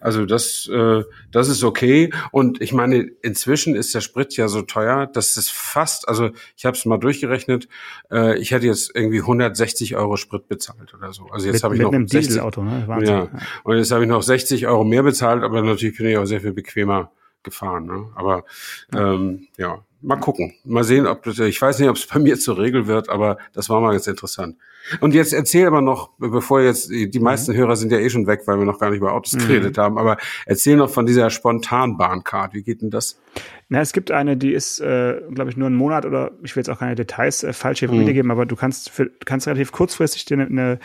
Also 0.00 0.26
das, 0.26 0.68
äh, 0.72 1.02
das 1.30 1.48
ist 1.48 1.64
okay. 1.64 2.12
Und 2.32 2.60
ich 2.60 2.72
meine, 2.72 3.02
inzwischen 3.22 3.74
ist 3.74 3.94
der 3.94 4.00
Sprit 4.00 4.36
ja 4.36 4.48
so 4.48 4.62
teuer, 4.62 5.06
dass 5.06 5.36
es 5.36 5.50
fast, 5.50 6.08
also 6.08 6.30
ich 6.56 6.66
habe 6.66 6.76
es 6.76 6.84
mal 6.84 6.98
durchgerechnet, 6.98 7.68
äh, 8.10 8.38
ich 8.38 8.50
hätte 8.50 8.66
jetzt 8.66 8.90
irgendwie 8.94 9.20
160 9.20 9.96
Euro 9.96 10.16
Sprit 10.16 10.48
bezahlt 10.48 10.94
oder 10.94 11.12
so. 11.12 11.26
Also 11.26 11.46
jetzt 11.46 11.62
habe 11.62 11.76
ich 11.76 11.80
noch 11.80 11.92
einem 11.92 12.08
60, 12.08 12.28
Dieselauto, 12.28 12.62
ne? 12.62 12.84
Wahnsinn. 12.86 13.14
ja. 13.14 13.28
Und 13.64 13.76
jetzt 13.76 13.90
habe 13.90 14.04
ich 14.04 14.08
noch 14.08 14.22
60 14.22 14.66
Euro 14.66 14.84
mehr 14.84 15.02
bezahlt, 15.02 15.42
aber 15.42 15.62
natürlich 15.62 15.96
bin 15.96 16.06
ich 16.06 16.18
auch 16.18 16.26
sehr 16.26 16.40
viel 16.40 16.52
bequemer 16.52 17.12
gefahren. 17.42 17.86
Ne? 17.86 18.10
Aber 18.14 18.44
ähm, 18.92 19.48
ja, 19.56 19.84
mal 20.00 20.16
gucken. 20.16 20.54
Mal 20.64 20.84
sehen, 20.84 21.06
ob 21.06 21.22
das, 21.24 21.38
ich 21.40 21.60
weiß 21.60 21.78
nicht, 21.80 21.88
ob 21.88 21.96
es 21.96 22.06
bei 22.06 22.18
mir 22.20 22.38
zur 22.38 22.58
Regel 22.58 22.86
wird, 22.86 23.08
aber 23.08 23.38
das 23.52 23.68
war 23.68 23.80
mal 23.80 23.94
jetzt 23.94 24.06
interessant. 24.08 24.56
Und 25.00 25.12
jetzt 25.12 25.32
erzähl 25.34 25.66
aber 25.66 25.80
noch, 25.82 26.10
bevor 26.18 26.60
jetzt, 26.62 26.88
die 26.90 27.20
meisten 27.20 27.52
Hörer 27.54 27.76
sind 27.76 27.92
ja 27.92 27.98
eh 27.98 28.08
schon 28.08 28.26
weg, 28.26 28.42
weil 28.46 28.58
wir 28.58 28.64
noch 28.64 28.78
gar 28.78 28.90
nicht 28.90 29.00
über 29.00 29.12
Autos 29.12 29.34
Mhm. 29.34 29.40
geredet 29.40 29.76
haben, 29.78 29.98
aber 29.98 30.16
erzähl 30.46 30.76
noch 30.76 30.88
von 30.88 31.04
dieser 31.04 31.30
Spontanbahncard. 31.30 32.54
Wie 32.54 32.62
geht 32.62 32.80
denn 32.82 32.90
das? 32.90 33.20
Na, 33.68 33.80
es 33.80 33.92
gibt 33.92 34.10
eine, 34.10 34.36
die 34.36 34.52
ist, 34.52 34.80
äh, 34.80 35.20
glaube 35.34 35.50
ich, 35.50 35.56
nur 35.56 35.66
einen 35.66 35.76
Monat 35.76 36.06
oder 36.06 36.30
ich 36.42 36.56
will 36.56 36.60
jetzt 36.60 36.70
auch 36.70 36.78
keine 36.78 36.94
Details 36.94 37.42
äh, 37.44 37.52
falsch 37.52 37.80
hier 37.80 37.90
Mhm. 37.90 38.00
wiedergeben, 38.00 38.30
aber 38.30 38.46
du 38.46 38.56
kannst, 38.56 38.90
für, 38.90 39.10
kannst 39.24 39.46
relativ 39.46 39.72
kurzfristig 39.72 40.24
dir 40.24 40.34
eine, 40.40 40.46
eine 40.46 40.78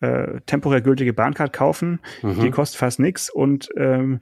äh, 0.00 0.40
temporär 0.46 0.80
gültige 0.80 1.12
Bahncard 1.12 1.52
kaufen. 1.52 2.00
Mhm. 2.22 2.40
Die 2.40 2.50
kostet 2.50 2.78
fast 2.78 2.98
nichts 3.00 3.28
und 3.28 3.68
ähm, 3.76 4.20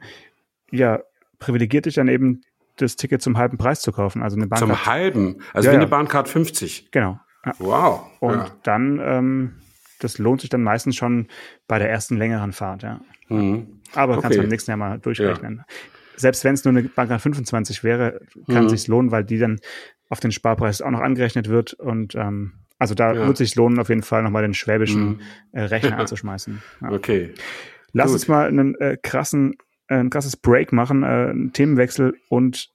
ja, 0.72 1.00
privilegiert 1.38 1.86
dich 1.86 1.94
dann 1.94 2.08
eben, 2.08 2.40
das 2.80 2.96
Ticket 2.96 3.22
zum 3.22 3.36
halben 3.38 3.58
Preis 3.58 3.80
zu 3.80 3.92
kaufen. 3.92 4.22
Also 4.22 4.36
eine 4.36 4.46
Bahncard. 4.46 4.70
Zum 4.70 4.86
halben, 4.86 5.36
also 5.52 5.66
Ja, 5.66 5.72
wie 5.72 5.76
ja. 5.76 5.80
eine 5.80 5.90
Bahncard 5.90 6.28
50. 6.28 6.90
genau. 6.90 7.20
Ja. 7.44 7.52
Wow. 7.58 8.00
Und 8.20 8.38
ja. 8.38 8.50
dann 8.62 9.00
ähm, 9.02 9.52
das 9.98 10.18
lohnt 10.18 10.40
sich 10.40 10.50
dann 10.50 10.62
meistens 10.62 10.96
schon 10.96 11.26
bei 11.66 11.78
der 11.78 11.90
ersten 11.90 12.16
längeren 12.16 12.52
Fahrt, 12.52 12.82
ja. 12.82 13.00
Mhm. 13.28 13.80
Aber 13.94 14.14
okay. 14.14 14.22
kannst 14.22 14.38
du 14.38 14.42
beim 14.42 14.50
nächsten 14.50 14.70
Jahr 14.70 14.78
mal 14.78 14.98
durchrechnen. 14.98 15.58
Ja. 15.58 15.64
Selbst 16.16 16.44
wenn 16.44 16.54
es 16.54 16.64
nur 16.64 16.72
eine 16.72 16.82
Bank 16.82 17.20
25 17.20 17.84
wäre, 17.84 18.20
kann 18.48 18.64
mhm. 18.64 18.68
sich 18.68 18.88
lohnen, 18.88 19.10
weil 19.10 19.24
die 19.24 19.38
dann 19.38 19.60
auf 20.08 20.20
den 20.20 20.32
Sparpreis 20.32 20.82
auch 20.82 20.90
noch 20.90 21.00
angerechnet 21.00 21.48
wird 21.48 21.74
und 21.74 22.14
ähm, 22.14 22.54
also 22.78 22.94
da 22.94 23.12
ja. 23.12 23.26
wird 23.26 23.36
sich 23.36 23.56
lohnen, 23.56 23.78
auf 23.80 23.88
jeden 23.88 24.02
Fall 24.02 24.22
nochmal 24.22 24.42
den 24.42 24.54
schwäbischen 24.54 25.08
mhm. 25.08 25.20
äh, 25.52 25.62
Rechner 25.62 25.98
anzuschmeißen. 25.98 26.62
Ja. 26.80 26.90
Okay. 26.90 27.34
Lass 27.92 28.06
Gut. 28.06 28.14
uns 28.14 28.28
mal 28.28 28.46
einen 28.46 28.74
äh, 28.76 28.96
krassen, 29.02 29.56
ein 29.94 30.10
krasses 30.10 30.36
Break 30.36 30.72
machen, 30.72 31.02
äh, 31.02 31.06
einen 31.06 31.52
Themenwechsel 31.52 32.14
und 32.28 32.70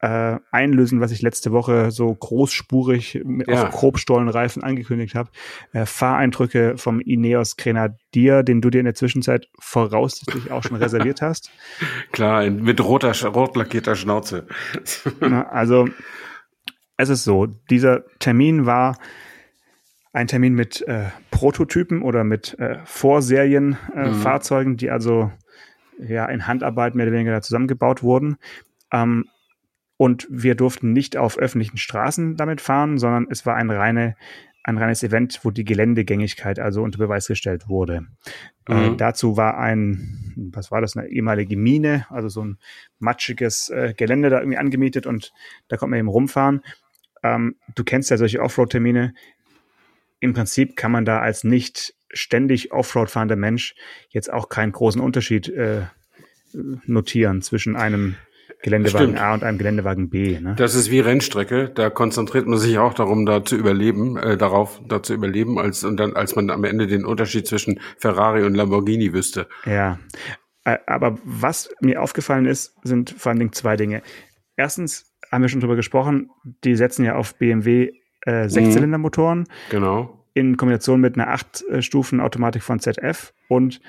äh, 0.00 0.38
einlösen, 0.50 1.00
was 1.00 1.10
ich 1.10 1.22
letzte 1.22 1.52
Woche 1.52 1.90
so 1.90 2.14
großspurig 2.14 3.24
ja. 3.46 3.62
auf 3.62 3.70
Grobstollenreifen 3.70 4.62
angekündigt 4.62 5.14
habe. 5.14 5.30
Äh, 5.72 5.86
Fahreindrücke 5.86 6.76
vom 6.76 7.00
Ineos 7.00 7.56
Grenadier, 7.56 8.42
den 8.42 8.60
du 8.60 8.68
dir 8.68 8.80
in 8.80 8.84
der 8.84 8.94
Zwischenzeit 8.94 9.48
voraussichtlich 9.58 10.50
auch 10.50 10.62
schon 10.62 10.76
reserviert 10.76 11.22
hast. 11.22 11.50
Klar, 12.12 12.50
mit 12.50 12.80
roter, 12.80 13.12
rot 13.28 13.56
lackierter 13.56 13.96
Schnauze. 13.96 14.46
Na, 15.20 15.48
also 15.48 15.88
es 16.98 17.08
ist 17.08 17.24
so, 17.24 17.46
dieser 17.46 18.04
Termin 18.18 18.66
war 18.66 18.98
ein 20.12 20.26
Termin 20.28 20.54
mit 20.54 20.82
äh, 20.82 21.06
Prototypen 21.30 22.02
oder 22.02 22.24
mit 22.24 22.58
äh, 22.58 22.78
Vorserienfahrzeugen, 22.84 24.72
äh, 24.72 24.74
mhm. 24.74 24.76
die 24.78 24.90
also 24.90 25.30
ja 25.98 26.26
in 26.26 26.46
Handarbeit 26.46 26.94
mehr 26.94 27.06
oder 27.06 27.14
weniger 27.14 27.42
zusammengebaut 27.42 28.02
wurden. 28.02 28.36
Ähm, 28.92 29.26
und 29.96 30.26
wir 30.30 30.54
durften 30.54 30.92
nicht 30.92 31.16
auf 31.16 31.38
öffentlichen 31.38 31.78
Straßen 31.78 32.36
damit 32.36 32.60
fahren, 32.60 32.98
sondern 32.98 33.28
es 33.30 33.46
war 33.46 33.56
ein, 33.56 33.70
reine, 33.70 34.14
ein 34.62 34.76
reines 34.76 35.02
Event, 35.02 35.40
wo 35.42 35.50
die 35.50 35.64
Geländegängigkeit 35.64 36.58
also 36.58 36.82
unter 36.82 36.98
Beweis 36.98 37.26
gestellt 37.28 37.68
wurde. 37.68 38.06
Äh, 38.68 38.74
mhm. 38.74 38.92
Äh, 38.94 38.96
dazu 38.96 39.36
war 39.36 39.58
ein, 39.58 40.50
was 40.52 40.70
war 40.70 40.82
das, 40.82 40.96
eine 40.96 41.08
ehemalige 41.08 41.56
Mine, 41.56 42.06
also 42.10 42.28
so 42.28 42.44
ein 42.44 42.58
matschiges 42.98 43.70
äh, 43.70 43.94
Gelände 43.96 44.28
da 44.28 44.40
irgendwie 44.40 44.58
angemietet 44.58 45.06
und 45.06 45.32
da 45.68 45.76
konnte 45.76 45.90
man 45.90 46.00
eben 46.00 46.08
rumfahren. 46.08 46.62
Ähm, 47.22 47.56
du 47.74 47.82
kennst 47.82 48.10
ja 48.10 48.18
solche 48.18 48.40
Offroad-Termine 48.40 49.14
im 50.20 50.32
Prinzip 50.32 50.76
kann 50.76 50.92
man 50.92 51.04
da 51.04 51.20
als 51.20 51.44
nicht 51.44 51.94
ständig 52.12 52.72
Offroad 52.72 53.10
fahrender 53.10 53.36
Mensch 53.36 53.74
jetzt 54.10 54.32
auch 54.32 54.48
keinen 54.48 54.72
großen 54.72 55.00
Unterschied 55.00 55.48
äh, 55.48 55.82
notieren 56.86 57.42
zwischen 57.42 57.76
einem 57.76 58.16
Geländewagen 58.62 59.08
Stimmt. 59.08 59.20
A 59.20 59.34
und 59.34 59.44
einem 59.44 59.58
Geländewagen 59.58 60.08
B. 60.08 60.40
Ne? 60.40 60.54
Das 60.56 60.74
ist 60.74 60.90
wie 60.90 61.00
Rennstrecke. 61.00 61.70
Da 61.74 61.90
konzentriert 61.90 62.46
man 62.46 62.58
sich 62.58 62.78
auch 62.78 62.94
darum, 62.94 63.26
da 63.26 63.44
zu 63.44 63.56
überleben, 63.56 64.16
äh, 64.16 64.36
darauf, 64.36 64.80
da 64.88 65.02
zu 65.02 65.14
überleben, 65.14 65.58
als 65.58 65.84
und 65.84 65.98
dann, 65.98 66.14
als 66.16 66.36
man 66.36 66.50
am 66.50 66.64
Ende 66.64 66.86
den 66.86 67.04
Unterschied 67.04 67.46
zwischen 67.46 67.80
Ferrari 67.98 68.44
und 68.44 68.54
Lamborghini 68.54 69.12
wüsste. 69.12 69.46
Ja, 69.66 69.98
aber 70.86 71.18
was 71.22 71.70
mir 71.80 72.02
aufgefallen 72.02 72.46
ist, 72.46 72.74
sind 72.82 73.10
vor 73.10 73.30
allen 73.30 73.38
Dingen 73.38 73.52
zwei 73.52 73.76
Dinge. 73.76 74.02
Erstens 74.56 75.12
haben 75.30 75.42
wir 75.42 75.48
schon 75.48 75.60
drüber 75.60 75.76
gesprochen. 75.76 76.30
Die 76.64 76.74
setzen 76.74 77.04
ja 77.04 77.14
auf 77.14 77.36
BMW 77.36 77.92
äh, 78.22 78.48
Sechszylindermotoren. 78.48 79.46
Genau. 79.70 80.25
In 80.36 80.58
Kombination 80.58 81.00
mit 81.00 81.14
einer 81.14 81.34
8-Stufen-Automatik 81.34 82.62
von 82.62 82.78
ZF 82.78 83.32
und 83.48 83.80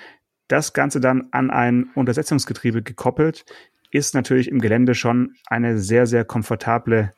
das 0.47 0.71
Ganze 0.71 1.01
dann 1.01 1.27
an 1.31 1.49
ein 1.49 1.89
Untersetzungsgetriebe 1.93 2.83
gekoppelt, 2.83 3.43
ist 3.91 4.15
natürlich 4.15 4.47
im 4.47 4.59
Gelände 4.59 4.95
schon 4.95 5.35
eine 5.47 5.77
sehr, 5.77 6.07
sehr 6.07 6.23
komfortable 6.23 7.11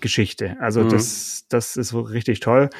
Geschichte. 0.00 0.56
Also 0.60 0.82
mhm. 0.82 0.88
das, 0.88 1.44
das 1.50 1.76
ist 1.76 1.92
richtig 1.92 2.40
toll. 2.40 2.70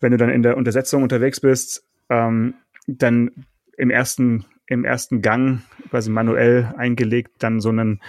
Wenn 0.00 0.10
du 0.10 0.18
dann 0.18 0.30
in 0.30 0.42
der 0.42 0.56
Untersetzung 0.56 1.04
unterwegs 1.04 1.38
bist, 1.38 1.86
ähm, 2.08 2.54
dann 2.88 3.46
im 3.76 3.90
ersten, 3.90 4.46
im 4.66 4.84
ersten 4.84 5.22
Gang, 5.22 5.62
quasi 5.90 6.10
manuell 6.10 6.74
eingelegt, 6.76 7.34
dann 7.38 7.60
so 7.60 7.68
einen 7.68 8.00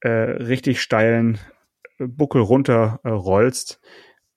äh, 0.00 0.10
richtig 0.10 0.82
steilen 0.82 1.38
Buckel 1.98 2.42
runter 2.42 3.00
äh, 3.04 3.08
rollst 3.08 3.80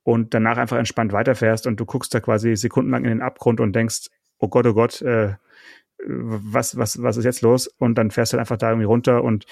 und 0.03 0.33
danach 0.33 0.57
einfach 0.57 0.77
entspannt 0.77 1.13
weiterfährst 1.13 1.67
und 1.67 1.79
du 1.79 1.85
guckst 1.85 2.13
da 2.13 2.19
quasi 2.19 2.55
sekundenlang 2.55 3.03
in 3.03 3.09
den 3.09 3.21
Abgrund 3.21 3.59
und 3.59 3.73
denkst, 3.73 4.07
oh 4.39 4.47
Gott, 4.47 4.65
oh 4.65 4.73
Gott, 4.73 5.01
äh, 5.01 5.35
was, 6.05 6.77
was, 6.77 7.01
was 7.01 7.17
ist 7.17 7.25
jetzt 7.25 7.41
los? 7.41 7.67
Und 7.67 7.95
dann 7.95 8.11
fährst 8.11 8.33
du 8.33 8.37
halt 8.37 8.41
einfach 8.41 8.57
da 8.57 8.69
irgendwie 8.69 8.87
runter 8.87 9.23
und 9.23 9.45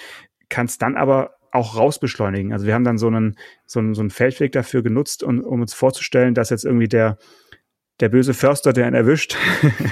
kannst 0.48 0.82
dann 0.82 0.96
aber 0.96 1.36
auch 1.52 1.76
rausbeschleunigen. 1.76 2.52
Also 2.52 2.66
wir 2.66 2.74
haben 2.74 2.84
dann 2.84 2.98
so 2.98 3.06
einen, 3.06 3.36
so 3.66 3.80
einen, 3.80 3.94
so 3.94 4.00
einen 4.00 4.10
Feldweg 4.10 4.52
dafür 4.52 4.82
genutzt, 4.82 5.22
um, 5.22 5.40
um 5.40 5.60
uns 5.60 5.74
vorzustellen, 5.74 6.34
dass 6.34 6.50
jetzt 6.50 6.64
irgendwie 6.64 6.88
der, 6.88 7.18
der 8.00 8.08
böse 8.08 8.34
Förster, 8.34 8.72
der 8.72 8.88
ihn 8.88 8.94
erwischt, 8.94 9.34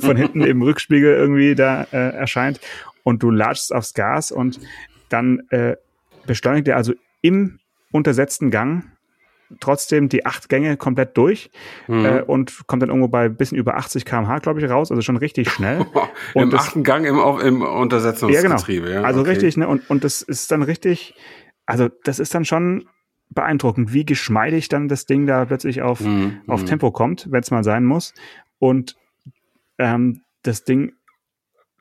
von 0.00 0.16
hinten 0.16 0.42
im 0.42 0.62
Rückspiegel 0.62 1.14
irgendwie 1.14 1.54
da 1.54 1.86
äh, 1.92 2.14
erscheint 2.14 2.60
und 3.02 3.22
du 3.22 3.30
latschst 3.30 3.72
aufs 3.72 3.94
Gas 3.94 4.32
und 4.32 4.60
dann 5.08 5.42
äh, 5.50 5.76
beschleunigt 6.26 6.68
er 6.68 6.76
also 6.76 6.94
im 7.20 7.58
untersetzten 7.92 8.50
Gang 8.50 8.93
trotzdem 9.60 10.08
die 10.08 10.26
acht 10.26 10.48
Gänge 10.48 10.76
komplett 10.76 11.16
durch 11.16 11.50
mhm. 11.88 12.04
äh, 12.04 12.22
und 12.22 12.66
kommt 12.66 12.82
dann 12.82 12.88
irgendwo 12.90 13.08
bei 13.08 13.26
ein 13.26 13.36
bisschen 13.36 13.58
über 13.58 13.76
80 13.76 14.04
km/h, 14.04 14.38
glaube 14.38 14.60
ich, 14.60 14.70
raus, 14.70 14.90
also 14.90 15.02
schon 15.02 15.16
richtig 15.16 15.50
schnell. 15.50 15.86
und 16.34 16.52
Im 16.52 16.58
achten 16.58 16.82
Gang 16.82 17.06
im, 17.06 17.18
im 17.18 17.62
Untersetzungsgetriebe. 17.62 18.86
Ja, 18.86 18.92
genau. 18.92 19.02
Ja, 19.02 19.06
also 19.06 19.20
okay. 19.20 19.30
richtig, 19.30 19.56
ne? 19.56 19.68
Und, 19.68 19.88
und 19.90 20.04
das 20.04 20.22
ist 20.22 20.50
dann 20.50 20.62
richtig, 20.62 21.14
also 21.66 21.88
das 22.04 22.18
ist 22.18 22.34
dann 22.34 22.44
schon 22.44 22.86
beeindruckend, 23.30 23.92
wie 23.92 24.04
geschmeidig 24.04 24.68
dann 24.68 24.88
das 24.88 25.06
Ding 25.06 25.26
da 25.26 25.44
plötzlich 25.44 25.82
auf, 25.82 26.00
mhm. 26.00 26.40
auf 26.46 26.62
mhm. 26.62 26.66
Tempo 26.66 26.90
kommt, 26.90 27.26
wenn 27.30 27.40
es 27.40 27.50
mal 27.50 27.64
sein 27.64 27.84
muss. 27.84 28.14
Und 28.58 28.96
ähm, 29.78 30.22
das 30.42 30.64
Ding 30.64 30.92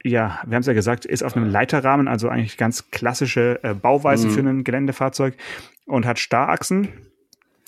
ja, 0.03 0.41
wir 0.45 0.55
haben 0.55 0.61
es 0.61 0.67
ja 0.67 0.73
gesagt, 0.73 1.05
ist 1.05 1.23
auf 1.23 1.35
einem 1.35 1.49
Leiterrahmen, 1.49 2.07
also 2.07 2.27
eigentlich 2.27 2.57
ganz 2.57 2.91
klassische 2.91 3.59
äh, 3.63 3.73
Bauweise 3.73 4.27
mhm. 4.27 4.31
für 4.31 4.39
ein 4.41 4.63
Geländefahrzeug 4.63 5.35
und 5.85 6.05
hat 6.05 6.19
Starrachsen, 6.19 6.89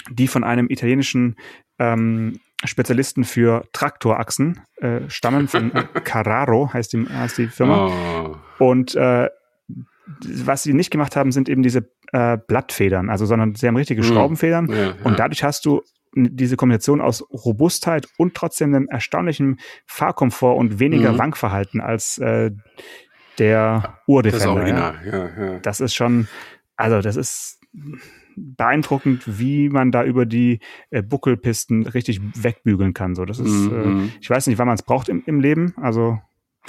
die 0.10 0.28
von 0.28 0.44
einem 0.44 0.68
italienischen 0.70 1.36
ähm, 1.80 2.40
Spezialisten 2.64 3.24
für 3.24 3.66
Traktorachsen 3.74 4.62
äh, 4.78 5.02
stammen, 5.10 5.48
von 5.48 5.72
Carraro 6.04 6.72
heißt 6.74 6.94
die, 6.94 7.06
heißt 7.08 7.38
die 7.38 7.48
Firma. 7.48 8.38
Oh. 8.60 8.66
Und 8.66 8.96
äh, 8.96 9.30
was 10.28 10.64
sie 10.64 10.74
nicht 10.74 10.92
gemacht 10.92 11.16
haben, 11.16 11.32
sind 11.32 11.50
eben 11.50 11.64
diese 11.64 11.90
äh, 12.12 12.38
Blattfedern, 12.38 13.10
also 13.10 13.26
sondern 13.26 13.56
sie 13.56 13.68
haben 13.68 13.76
richtige 13.76 14.02
mhm. 14.02 14.08
Schraubenfedern 14.08 14.68
ja, 14.70 14.78
ja. 14.78 14.94
und 15.04 15.20
dadurch 15.20 15.44
hast 15.44 15.66
du 15.66 15.82
diese 16.16 16.56
Kombination 16.56 17.02
aus 17.02 17.24
Robustheit 17.30 18.08
und 18.18 18.36
trotzdem 18.36 18.74
einem 18.74 18.88
erstaunlichen 18.88 19.60
Fahrkomfort 19.86 20.56
und 20.56 20.80
weniger 20.80 21.14
mhm. 21.14 21.18
Wankverhalten 21.18 21.82
als 21.82 22.18
äh, 22.20 22.52
der 23.38 24.00
Urdefender. 24.08 24.46
Das 24.46 24.56
Original, 24.56 24.96
ja. 25.06 25.46
ja. 25.46 25.60
Das 25.60 25.82
ist 25.82 25.94
schon, 25.94 26.28
also 26.78 27.02
das 27.02 27.18
ist 27.18 27.60
beeindruckend, 28.36 29.40
wie 29.40 29.70
man 29.70 29.92
da 29.92 30.04
über 30.04 30.26
die 30.26 30.60
äh, 30.90 31.02
Buckelpisten 31.02 31.86
richtig 31.88 32.22
wegbügeln 32.36 32.94
kann. 32.94 33.16
So, 33.16 33.26
das 33.26 33.40
ist, 33.40 33.48
mhm. 33.48 33.72
äh, 33.72 33.86
mhm. 33.86 34.12
ich 34.22 34.30
weiß 34.30 34.48
nicht, 34.48 34.58
wann 34.58 34.68
man 34.68 34.76
es 34.76 34.84
braucht 34.84 35.10
im, 35.10 35.24
im 35.26 35.40
Leben, 35.40 35.74
also 35.78 36.20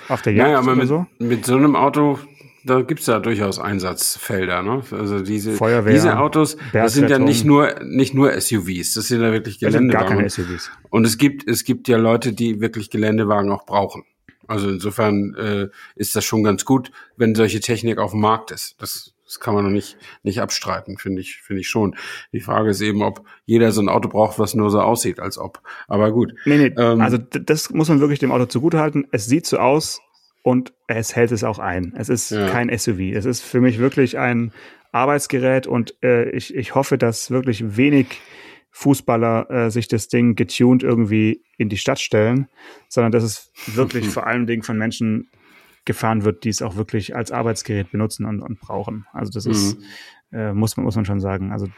auf 0.08 0.22
der 0.22 0.34
Jagd 0.34 0.50
ja, 0.50 0.58
aber 0.58 0.72
oder 0.72 0.76
mit, 0.76 0.88
so. 0.88 1.06
Mit 1.18 1.46
so 1.46 1.56
einem 1.56 1.74
Auto, 1.74 2.18
da 2.64 2.82
gibt's 2.82 3.06
ja 3.06 3.18
durchaus 3.18 3.58
Einsatzfelder, 3.58 4.62
ne? 4.62 4.82
Also 4.90 5.20
diese, 5.20 5.52
Feuerwehr, 5.52 5.92
diese 5.92 6.18
Autos, 6.18 6.56
das 6.72 6.94
sind 6.94 7.10
ja 7.10 7.18
nicht 7.18 7.44
nur, 7.44 7.82
nicht 7.82 8.14
nur 8.14 8.38
SUVs, 8.38 8.94
das 8.94 9.08
sind 9.08 9.22
ja 9.22 9.32
wirklich 9.32 9.58
Geländewagen. 9.58 10.18
Das 10.18 10.34
sind 10.34 10.46
gar 10.46 10.48
keine 10.48 10.58
SUVs. 10.58 10.70
Und 10.90 11.06
es 11.06 11.16
gibt, 11.16 11.48
es 11.48 11.64
gibt 11.64 11.88
ja 11.88 11.96
Leute, 11.96 12.32
die 12.32 12.60
wirklich 12.60 12.90
Geländewagen 12.90 13.50
auch 13.50 13.64
brauchen. 13.66 14.04
Also 14.48 14.68
insofern 14.68 15.34
äh, 15.34 15.68
ist 15.96 16.14
das 16.14 16.24
schon 16.24 16.44
ganz 16.44 16.64
gut, 16.64 16.90
wenn 17.16 17.34
solche 17.34 17.60
Technik 17.60 17.98
auf 17.98 18.12
dem 18.12 18.20
Markt 18.20 18.50
ist. 18.50 18.80
Das 18.80 19.12
das 19.26 19.40
kann 19.40 19.54
man 19.54 19.64
noch 19.64 19.70
nicht, 19.70 19.98
nicht 20.22 20.40
abstreiten, 20.40 20.98
finde 20.98 21.20
ich, 21.20 21.36
finde 21.42 21.60
ich 21.60 21.68
schon. 21.68 21.96
Die 22.32 22.40
Frage 22.40 22.70
ist 22.70 22.80
eben, 22.80 23.02
ob 23.02 23.26
jeder 23.44 23.72
so 23.72 23.82
ein 23.82 23.88
Auto 23.88 24.08
braucht, 24.08 24.38
was 24.38 24.54
nur 24.54 24.70
so 24.70 24.80
aussieht, 24.80 25.18
als 25.18 25.36
ob. 25.36 25.60
Aber 25.88 26.12
gut. 26.12 26.34
Nee, 26.44 26.58
nee, 26.58 26.74
ähm, 26.78 27.00
also 27.00 27.18
das 27.18 27.70
muss 27.70 27.88
man 27.88 28.00
wirklich 28.00 28.20
dem 28.20 28.30
Auto 28.30 28.46
zugutehalten. 28.46 29.06
Es 29.10 29.26
sieht 29.26 29.46
so 29.46 29.58
aus 29.58 30.00
und 30.42 30.72
es 30.86 31.16
hält 31.16 31.32
es 31.32 31.42
auch 31.42 31.58
ein. 31.58 31.92
Es 31.96 32.08
ist 32.08 32.30
ja. 32.30 32.48
kein 32.48 32.76
SUV. 32.76 33.00
Es 33.14 33.24
ist 33.24 33.42
für 33.42 33.60
mich 33.60 33.78
wirklich 33.78 34.16
ein 34.16 34.52
Arbeitsgerät 34.92 35.66
und 35.66 35.94
äh, 36.02 36.30
ich, 36.30 36.54
ich 36.54 36.74
hoffe, 36.76 36.96
dass 36.96 37.30
wirklich 37.30 37.76
wenig 37.76 38.20
Fußballer 38.70 39.50
äh, 39.50 39.70
sich 39.70 39.88
das 39.88 40.08
Ding 40.08 40.36
getuned 40.36 40.82
irgendwie 40.82 41.42
in 41.56 41.68
die 41.68 41.78
Stadt 41.78 41.98
stellen, 41.98 42.48
sondern 42.88 43.10
dass 43.10 43.24
es 43.24 43.50
wirklich 43.66 44.08
vor 44.08 44.26
allen 44.26 44.46
Dingen 44.46 44.62
von 44.62 44.78
Menschen 44.78 45.28
gefahren 45.86 46.24
wird, 46.24 46.44
die 46.44 46.50
es 46.50 46.60
auch 46.60 46.76
wirklich 46.76 47.16
als 47.16 47.32
Arbeitsgerät 47.32 47.90
benutzen 47.90 48.26
und, 48.26 48.42
und 48.42 48.60
brauchen. 48.60 49.06
Also 49.12 49.32
das 49.32 49.46
mhm. 49.46 49.52
ist, 49.52 49.78
äh, 50.32 50.52
muss, 50.52 50.76
man, 50.76 50.84
muss 50.84 50.96
man 50.96 51.04
schon 51.04 51.20
sagen. 51.20 51.52
Also 51.52 51.68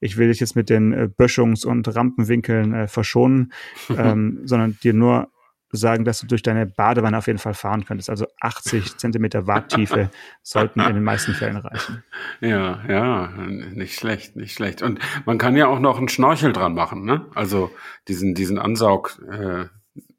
ich 0.00 0.16
will 0.16 0.28
dich 0.28 0.40
jetzt 0.40 0.56
mit 0.56 0.70
den 0.70 0.92
äh, 0.92 1.08
Böschungs- 1.14 1.66
und 1.66 1.94
Rampenwinkeln 1.94 2.72
äh, 2.72 2.88
verschonen, 2.88 3.52
ähm, 3.96 4.40
sondern 4.44 4.78
dir 4.82 4.94
nur 4.94 5.28
sagen, 5.72 6.04
dass 6.04 6.20
du 6.20 6.26
durch 6.26 6.42
deine 6.42 6.66
Badewanne 6.66 7.16
auf 7.18 7.26
jeden 7.26 7.38
Fall 7.38 7.54
fahren 7.54 7.84
könntest. 7.84 8.10
Also 8.10 8.26
80 8.40 8.96
Zentimeter 8.96 9.46
Warttiefe 9.46 10.10
sollten 10.42 10.80
in 10.80 10.94
den 10.94 11.04
meisten 11.04 11.32
Fällen 11.32 11.56
reichen. 11.56 12.02
Ja, 12.40 12.80
ja, 12.88 13.28
nicht 13.46 13.94
schlecht, 13.94 14.34
nicht 14.34 14.52
schlecht. 14.52 14.82
Und 14.82 14.98
man 15.26 15.38
kann 15.38 15.56
ja 15.56 15.68
auch 15.68 15.78
noch 15.78 15.98
einen 15.98 16.08
Schnorchel 16.08 16.52
dran 16.52 16.74
machen, 16.74 17.04
ne? 17.04 17.26
Also 17.34 17.70
diesen, 18.08 18.34
diesen 18.34 18.58
Ansaug, 18.58 19.20
äh, 19.30 19.66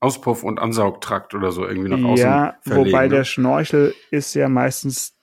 Auspuff 0.01 0.43
und 0.43 0.59
Ansaugtrakt 0.59 1.33
oder 1.33 1.51
so 1.51 1.65
irgendwie 1.65 1.89
nach 1.89 2.03
außen. 2.03 2.25
Ja, 2.25 2.55
verlegen, 2.61 2.91
wobei 2.91 3.03
ne? 3.03 3.15
der 3.15 3.23
Schnorchel 3.23 3.93
ist 4.09 4.33
ja 4.33 4.49
meistens, 4.49 5.15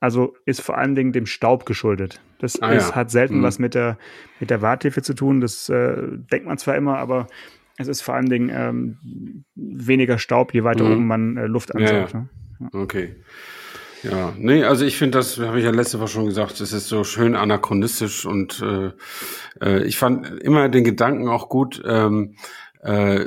also 0.00 0.34
ist 0.46 0.62
vor 0.62 0.76
allen 0.76 0.94
Dingen 0.94 1.12
dem 1.12 1.26
Staub 1.26 1.66
geschuldet. 1.66 2.20
Das 2.38 2.60
ah, 2.60 2.72
ist, 2.72 2.88
ja. 2.88 2.94
hat 2.96 3.10
selten 3.10 3.36
hm. 3.36 3.42
was 3.42 3.58
mit 3.58 3.74
der, 3.74 3.98
mit 4.40 4.50
der 4.50 4.62
Warttiefe 4.62 5.02
zu 5.02 5.14
tun. 5.14 5.40
Das 5.40 5.68
äh, 5.68 5.96
denkt 6.32 6.46
man 6.46 6.58
zwar 6.58 6.76
immer, 6.76 6.98
aber 6.98 7.28
es 7.76 7.88
ist 7.88 8.00
vor 8.00 8.14
allen 8.14 8.28
Dingen 8.28 8.50
ähm, 8.52 9.44
weniger 9.54 10.18
Staub, 10.18 10.54
je 10.54 10.64
weiter 10.64 10.84
mhm. 10.84 10.92
oben 10.92 11.06
man 11.06 11.36
äh, 11.36 11.46
Luft 11.46 11.74
ansaugt. 11.74 12.12
Ja, 12.14 12.18
ja. 12.18 12.28
Ne? 12.58 12.68
Okay. 12.72 13.16
Ja, 14.02 14.32
nee, 14.36 14.64
also 14.64 14.84
ich 14.84 14.96
finde, 14.96 15.18
das 15.18 15.38
habe 15.38 15.58
ich 15.58 15.64
ja 15.64 15.70
letzte 15.70 16.00
Woche 16.00 16.08
schon 16.08 16.26
gesagt, 16.26 16.60
das 16.60 16.72
ist 16.72 16.88
so 16.88 17.04
schön 17.04 17.36
anachronistisch 17.36 18.26
und 18.26 18.60
äh, 18.60 18.90
äh, 19.64 19.84
ich 19.84 19.96
fand 19.96 20.26
immer 20.42 20.68
den 20.68 20.82
Gedanken 20.82 21.28
auch 21.28 21.48
gut, 21.48 21.80
ähm, 21.86 22.34
äh, 22.82 23.26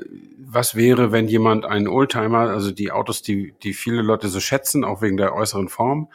was 0.55 0.75
wäre, 0.75 1.11
wenn 1.11 1.27
jemand 1.27 1.65
einen 1.65 1.87
Oldtimer, 1.87 2.49
also 2.49 2.71
die 2.71 2.91
Autos, 2.91 3.21
die, 3.21 3.53
die 3.61 3.73
viele 3.73 4.01
Leute 4.01 4.29
so 4.29 4.39
schätzen, 4.39 4.83
auch 4.83 5.01
wegen 5.01 5.17
der 5.17 5.35
äußeren 5.35 5.69
Form, 5.69 6.09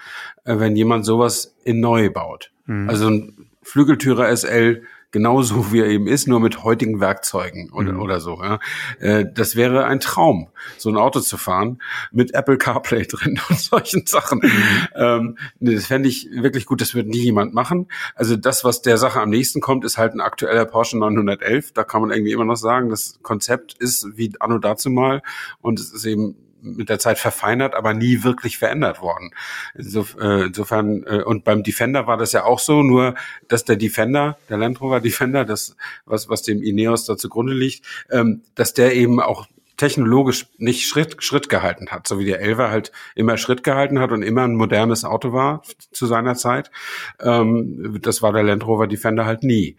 äh, 0.44 0.58
wenn 0.58 0.74
jemand 0.74 1.04
sowas 1.04 1.54
in 1.62 1.78
neu 1.78 2.10
baut. 2.10 2.50
Mhm. 2.66 2.88
Also 2.88 3.08
ein 3.08 3.50
Flügeltürer 3.62 4.34
SL 4.34 4.82
genauso 5.10 5.72
wie 5.72 5.80
er 5.80 5.86
eben 5.86 6.06
ist, 6.06 6.26
nur 6.28 6.40
mit 6.40 6.62
heutigen 6.62 7.00
Werkzeugen 7.00 7.70
oder, 7.72 7.92
mhm. 7.92 8.00
oder 8.00 8.20
so. 8.20 8.42
Ja. 8.42 8.58
Äh, 8.98 9.26
das 9.32 9.56
wäre 9.56 9.84
ein 9.84 10.00
Traum, 10.00 10.48
so 10.78 10.88
ein 10.90 10.96
Auto 10.96 11.20
zu 11.20 11.36
fahren 11.36 11.80
mit 12.12 12.34
Apple 12.34 12.58
CarPlay 12.58 13.06
drin 13.06 13.40
und 13.48 13.58
solchen 13.58 14.06
Sachen. 14.06 14.40
Mhm. 14.42 14.88
Ähm, 14.94 15.38
das 15.60 15.86
fände 15.86 16.08
ich 16.08 16.28
wirklich 16.32 16.66
gut, 16.66 16.80
das 16.80 16.94
wird 16.94 17.08
nie 17.08 17.22
jemand 17.22 17.54
machen. 17.54 17.88
Also 18.14 18.36
das, 18.36 18.64
was 18.64 18.82
der 18.82 18.98
Sache 18.98 19.20
am 19.20 19.30
nächsten 19.30 19.60
kommt, 19.60 19.84
ist 19.84 19.98
halt 19.98 20.14
ein 20.14 20.20
aktueller 20.20 20.64
Porsche 20.64 20.98
911. 20.98 21.72
Da 21.72 21.84
kann 21.84 22.00
man 22.02 22.10
irgendwie 22.10 22.32
immer 22.32 22.44
noch 22.44 22.56
sagen, 22.56 22.90
das 22.90 23.18
Konzept 23.22 23.74
ist 23.74 24.06
wie 24.14 24.32
anno 24.38 24.58
dazu 24.58 24.90
mal 24.90 25.22
und 25.60 25.80
es 25.80 25.92
ist 25.92 26.04
eben 26.04 26.36
mit 26.62 26.88
der 26.88 26.98
Zeit 26.98 27.18
verfeinert, 27.18 27.74
aber 27.74 27.94
nie 27.94 28.22
wirklich 28.22 28.58
verändert 28.58 29.00
worden. 29.00 29.30
Äh, 29.74 30.46
insofern, 30.46 31.04
äh, 31.04 31.22
und 31.24 31.44
beim 31.44 31.62
Defender 31.62 32.06
war 32.06 32.16
das 32.16 32.32
ja 32.32 32.44
auch 32.44 32.58
so, 32.58 32.82
nur 32.82 33.14
dass 33.48 33.64
der 33.64 33.76
Defender, 33.76 34.38
der 34.48 34.58
Land 34.58 34.80
Rover 34.80 35.00
Defender, 35.00 35.44
das, 35.44 35.76
was, 36.04 36.28
was 36.28 36.42
dem 36.42 36.62
Ineos 36.62 37.04
da 37.04 37.16
zugrunde 37.16 37.54
liegt, 37.54 37.84
ähm, 38.10 38.42
dass 38.54 38.74
der 38.74 38.94
eben 38.94 39.20
auch 39.20 39.46
technologisch 39.80 40.46
nicht 40.58 40.86
Schritt, 40.86 41.22
Schritt 41.24 41.48
gehalten 41.48 41.88
hat, 41.90 42.06
so 42.06 42.18
wie 42.18 42.26
der 42.26 42.40
Elva 42.40 42.68
halt 42.68 42.92
immer 43.14 43.38
Schritt 43.38 43.64
gehalten 43.64 43.98
hat 43.98 44.12
und 44.12 44.22
immer 44.22 44.42
ein 44.42 44.54
modernes 44.54 45.06
Auto 45.06 45.32
war 45.32 45.62
zu 45.90 46.06
seiner 46.06 46.34
Zeit. 46.34 46.70
Ähm, 47.18 47.98
das 48.02 48.20
war 48.20 48.34
der 48.34 48.42
Land 48.42 48.66
Rover 48.66 48.86
Defender 48.86 49.24
halt 49.24 49.42
nie. 49.42 49.78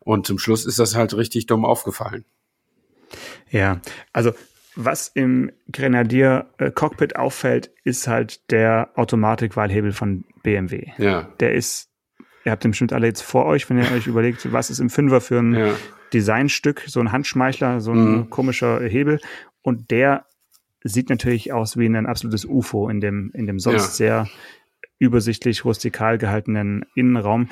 Und 0.00 0.26
zum 0.26 0.38
Schluss 0.38 0.64
ist 0.64 0.78
das 0.78 0.94
halt 0.94 1.14
richtig 1.14 1.44
dumm 1.44 1.66
aufgefallen. 1.66 2.24
Ja, 3.50 3.82
also 4.14 4.32
was 4.74 5.08
im 5.08 5.50
Grenadier 5.70 6.46
äh, 6.58 6.70
Cockpit 6.70 7.16
auffällt, 7.16 7.70
ist 7.84 8.08
halt 8.08 8.50
der 8.50 8.90
Automatikwahlhebel 8.94 9.92
von 9.92 10.24
BMW. 10.42 10.92
Ja. 10.98 11.28
Der 11.40 11.54
ist, 11.54 11.90
ihr 12.44 12.52
habt 12.52 12.64
den 12.64 12.70
bestimmt 12.70 12.92
alle 12.92 13.06
jetzt 13.06 13.22
vor 13.22 13.46
euch, 13.46 13.68
wenn 13.68 13.78
ihr 13.78 13.90
euch 13.92 14.06
überlegt, 14.06 14.50
was 14.52 14.70
ist 14.70 14.78
im 14.78 14.90
Fünfer 14.90 15.20
für 15.20 15.38
ein 15.38 15.54
ja. 15.54 15.74
Designstück, 16.12 16.84
so 16.86 17.00
ein 17.00 17.12
Handschmeichler, 17.12 17.80
so 17.80 17.92
ein 17.92 18.16
mhm. 18.16 18.30
komischer 18.30 18.80
Hebel. 18.80 19.20
Und 19.62 19.90
der 19.90 20.26
sieht 20.82 21.10
natürlich 21.10 21.52
aus 21.52 21.76
wie 21.76 21.86
ein 21.86 22.06
absolutes 22.06 22.44
UFO 22.44 22.88
in 22.88 23.00
dem, 23.00 23.30
in 23.34 23.46
dem 23.46 23.58
sonst 23.58 23.98
ja. 23.98 24.24
sehr 24.24 24.28
übersichtlich 24.98 25.64
rustikal 25.64 26.18
gehaltenen 26.18 26.84
Innenraum 26.94 27.48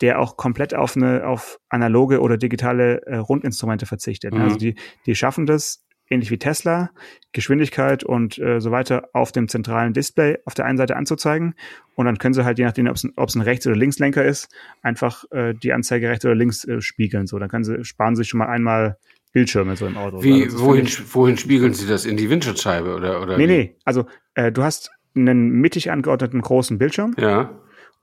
der 0.00 0.20
auch 0.20 0.36
komplett 0.36 0.74
auf 0.74 0.96
eine 0.96 1.26
auf 1.26 1.58
analoge 1.68 2.20
oder 2.20 2.36
digitale 2.36 3.02
äh, 3.06 3.16
Rundinstrumente 3.16 3.86
verzichtet. 3.86 4.34
Mhm. 4.34 4.40
Also 4.42 4.56
die 4.56 4.74
die 5.06 5.14
schaffen 5.14 5.46
das 5.46 5.85
ähnlich 6.08 6.30
wie 6.30 6.38
Tesla, 6.38 6.90
Geschwindigkeit 7.32 8.04
und 8.04 8.38
äh, 8.38 8.60
so 8.60 8.70
weiter 8.70 9.08
auf 9.12 9.32
dem 9.32 9.48
zentralen 9.48 9.92
Display 9.92 10.38
auf 10.44 10.54
der 10.54 10.64
einen 10.64 10.78
Seite 10.78 10.96
anzuzeigen. 10.96 11.54
Und 11.94 12.06
dann 12.06 12.18
können 12.18 12.34
sie 12.34 12.44
halt, 12.44 12.58
je 12.58 12.64
nachdem, 12.64 12.86
ob 12.88 13.28
es 13.28 13.34
ein 13.34 13.40
Rechts- 13.40 13.66
oder 13.66 13.76
Linkslenker 13.76 14.24
ist, 14.24 14.48
einfach 14.82 15.24
äh, 15.30 15.54
die 15.54 15.72
Anzeige 15.72 16.08
rechts 16.08 16.24
oder 16.24 16.34
links 16.34 16.64
äh, 16.64 16.80
spiegeln. 16.80 17.26
So, 17.26 17.38
dann 17.38 17.48
können 17.48 17.64
sie, 17.64 17.84
sparen 17.84 18.14
sie 18.14 18.20
sich 18.20 18.28
schon 18.28 18.38
mal 18.38 18.48
einmal 18.48 18.98
Bildschirme 19.32 19.76
so 19.76 19.86
im 19.86 19.96
Auto. 19.96 20.22
Wie, 20.22 20.44
also 20.44 20.60
wohin, 20.60 20.88
wohin 21.12 21.36
spiegeln 21.36 21.74
sie 21.74 21.86
das? 21.86 22.06
In 22.06 22.16
die 22.16 22.30
Windschutzscheibe 22.30 22.94
oder, 22.94 23.20
oder? 23.20 23.36
Nee, 23.36 23.44
wie? 23.44 23.52
nee. 23.52 23.76
Also, 23.84 24.06
äh, 24.34 24.50
du 24.50 24.62
hast 24.62 24.90
einen 25.14 25.50
mittig 25.50 25.90
angeordneten 25.90 26.40
großen 26.40 26.78
Bildschirm. 26.78 27.14
Ja. 27.18 27.50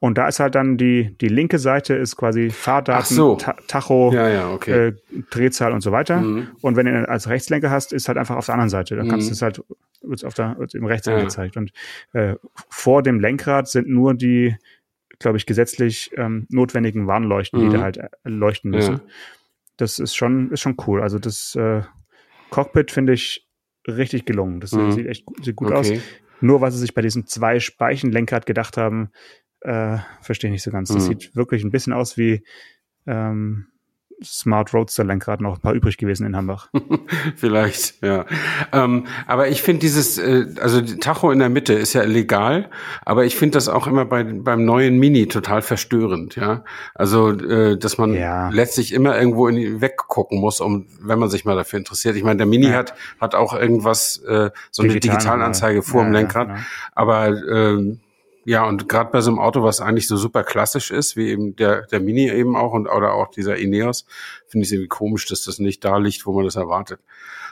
Und 0.03 0.17
da 0.17 0.27
ist 0.27 0.41
halt 0.41 0.53
dann 0.55 0.75
die, 0.75 1.15
die 1.21 1.29
linke 1.29 1.59
Seite 1.59 1.93
ist 1.93 2.17
quasi 2.17 2.49
Fahrdaten, 2.49 3.15
so. 3.15 3.35
Ta 3.37 3.55
Tacho, 3.69 4.11
ja, 4.13 4.27
ja, 4.27 4.51
okay. 4.51 4.87
äh, 4.87 4.93
Drehzahl 5.29 5.71
und 5.71 5.79
so 5.79 5.93
weiter. 5.93 6.19
Mhm. 6.19 6.49
Und 6.59 6.75
wenn 6.75 6.87
du 6.87 7.07
als 7.07 7.29
Rechtslenker 7.29 7.69
hast, 7.69 7.93
ist 7.93 8.09
halt 8.09 8.17
einfach 8.17 8.35
auf 8.35 8.45
der 8.45 8.55
anderen 8.55 8.69
Seite. 8.69 8.97
Dann 8.97 9.07
kannst 9.07 9.27
mhm. 9.27 9.29
du 9.29 9.33
es 9.35 9.41
halt 9.41 9.63
wird's 10.01 10.25
auf 10.25 10.33
der, 10.33 10.59
wird's 10.59 10.73
im 10.73 10.85
Rechts 10.85 11.07
ja. 11.07 11.15
angezeigt. 11.15 11.55
Und 11.55 11.71
äh, 12.11 12.35
vor 12.67 13.01
dem 13.01 13.21
Lenkrad 13.21 13.69
sind 13.69 13.87
nur 13.87 14.13
die, 14.13 14.57
glaube 15.19 15.37
ich, 15.37 15.45
gesetzlich 15.45 16.11
ähm, 16.17 16.47
notwendigen 16.49 17.07
Warnleuchten, 17.07 17.61
mhm. 17.61 17.69
die 17.69 17.77
da 17.77 17.81
halt 17.83 17.95
äh, 17.95 18.09
leuchten 18.25 18.71
müssen. 18.71 18.95
Ja. 18.95 19.01
Das 19.77 19.99
ist 19.99 20.17
schon, 20.17 20.51
ist 20.51 20.59
schon 20.59 20.75
cool. 20.85 21.01
Also 21.01 21.17
das 21.17 21.55
äh, 21.55 21.81
Cockpit 22.49 22.91
finde 22.91 23.13
ich 23.13 23.47
richtig 23.87 24.25
gelungen. 24.25 24.59
Das 24.59 24.73
mhm. 24.73 24.91
sieht 24.91 25.07
echt 25.07 25.25
sieht 25.41 25.55
gut 25.55 25.69
okay. 25.69 25.77
aus. 25.77 25.91
Nur 26.41 26.59
was 26.59 26.73
sie 26.73 26.81
sich 26.81 26.93
bei 26.93 27.01
diesem 27.01 27.25
zwei 27.25 27.61
Speichenlenkrad 27.61 28.45
gedacht 28.45 28.75
haben, 28.75 29.11
äh, 29.63 29.97
verstehe 30.21 30.49
ich 30.49 30.53
nicht 30.53 30.63
so 30.63 30.71
ganz. 30.71 30.89
Das 30.89 31.03
mhm. 31.03 31.07
sieht 31.07 31.35
wirklich 31.35 31.63
ein 31.63 31.71
bisschen 31.71 31.93
aus 31.93 32.17
wie 32.17 32.43
ähm, 33.07 33.67
Smart 34.23 34.73
Roadster 34.73 35.03
Lenkrad 35.03 35.41
noch 35.41 35.55
ein 35.55 35.61
paar 35.61 35.73
übrig 35.73 35.97
gewesen 35.97 36.25
in 36.25 36.35
Hamburg. 36.35 36.69
Vielleicht, 37.35 38.01
ja. 38.03 38.25
Ähm, 38.71 39.07
aber 39.27 39.49
ich 39.49 39.61
finde 39.61 39.79
dieses, 39.79 40.17
äh, 40.17 40.45
also 40.61 40.81
die 40.81 40.97
Tacho 40.97 41.31
in 41.31 41.39
der 41.39 41.49
Mitte 41.49 41.73
ist 41.73 41.93
ja 41.93 42.03
legal, 42.03 42.69
aber 43.03 43.25
ich 43.25 43.35
finde 43.35 43.57
das 43.57 43.69
auch 43.69 43.87
immer 43.87 44.05
bei, 44.05 44.23
beim 44.23 44.65
neuen 44.65 44.97
Mini 44.97 45.27
total 45.27 45.61
verstörend, 45.61 46.35
ja. 46.35 46.63
Also, 46.95 47.31
äh, 47.31 47.77
dass 47.77 47.97
man 47.97 48.13
ja. 48.13 48.49
letztlich 48.49 48.93
immer 48.93 49.17
irgendwo 49.17 49.47
in 49.47 49.55
die 49.55 49.81
weggucken 49.81 50.39
muss, 50.39 50.61
um, 50.61 50.87
wenn 51.01 51.19
man 51.19 51.29
sich 51.29 51.45
mal 51.45 51.55
dafür 51.55 51.79
interessiert. 51.79 52.15
Ich 52.15 52.23
meine, 52.23 52.37
der 52.37 52.47
Mini 52.47 52.67
ja. 52.67 52.73
hat, 52.73 52.93
hat 53.19 53.35
auch 53.35 53.53
irgendwas, 53.53 54.17
äh, 54.27 54.51
so 54.71 54.83
Digital, 54.83 54.83
eine 54.83 54.99
Digitalanzeige 54.99 55.83
vor 55.83 56.01
ja, 56.01 56.09
dem 56.09 56.13
Lenkrad, 56.13 56.49
aber 56.93 57.29
äh, 57.29 57.97
ja, 58.45 58.65
und 58.65 58.89
gerade 58.89 59.11
bei 59.11 59.21
so 59.21 59.31
einem 59.31 59.39
Auto, 59.39 59.63
was 59.63 59.79
eigentlich 59.79 60.07
so 60.07 60.17
super 60.17 60.43
klassisch 60.43 60.91
ist, 60.91 61.15
wie 61.15 61.29
eben 61.29 61.55
der, 61.55 61.83
der 61.83 61.99
Mini 61.99 62.29
eben 62.29 62.55
auch 62.55 62.73
und 62.73 62.87
oder 62.87 63.13
auch 63.13 63.29
dieser 63.29 63.57
Ineos, 63.57 64.05
finde 64.47 64.63
ich 64.63 64.69
es 64.69 64.73
irgendwie 64.73 64.89
komisch, 64.89 65.25
dass 65.27 65.43
das 65.43 65.59
nicht 65.59 65.83
da 65.85 65.97
liegt, 65.97 66.25
wo 66.25 66.33
man 66.33 66.45
das 66.45 66.55
erwartet. 66.55 66.99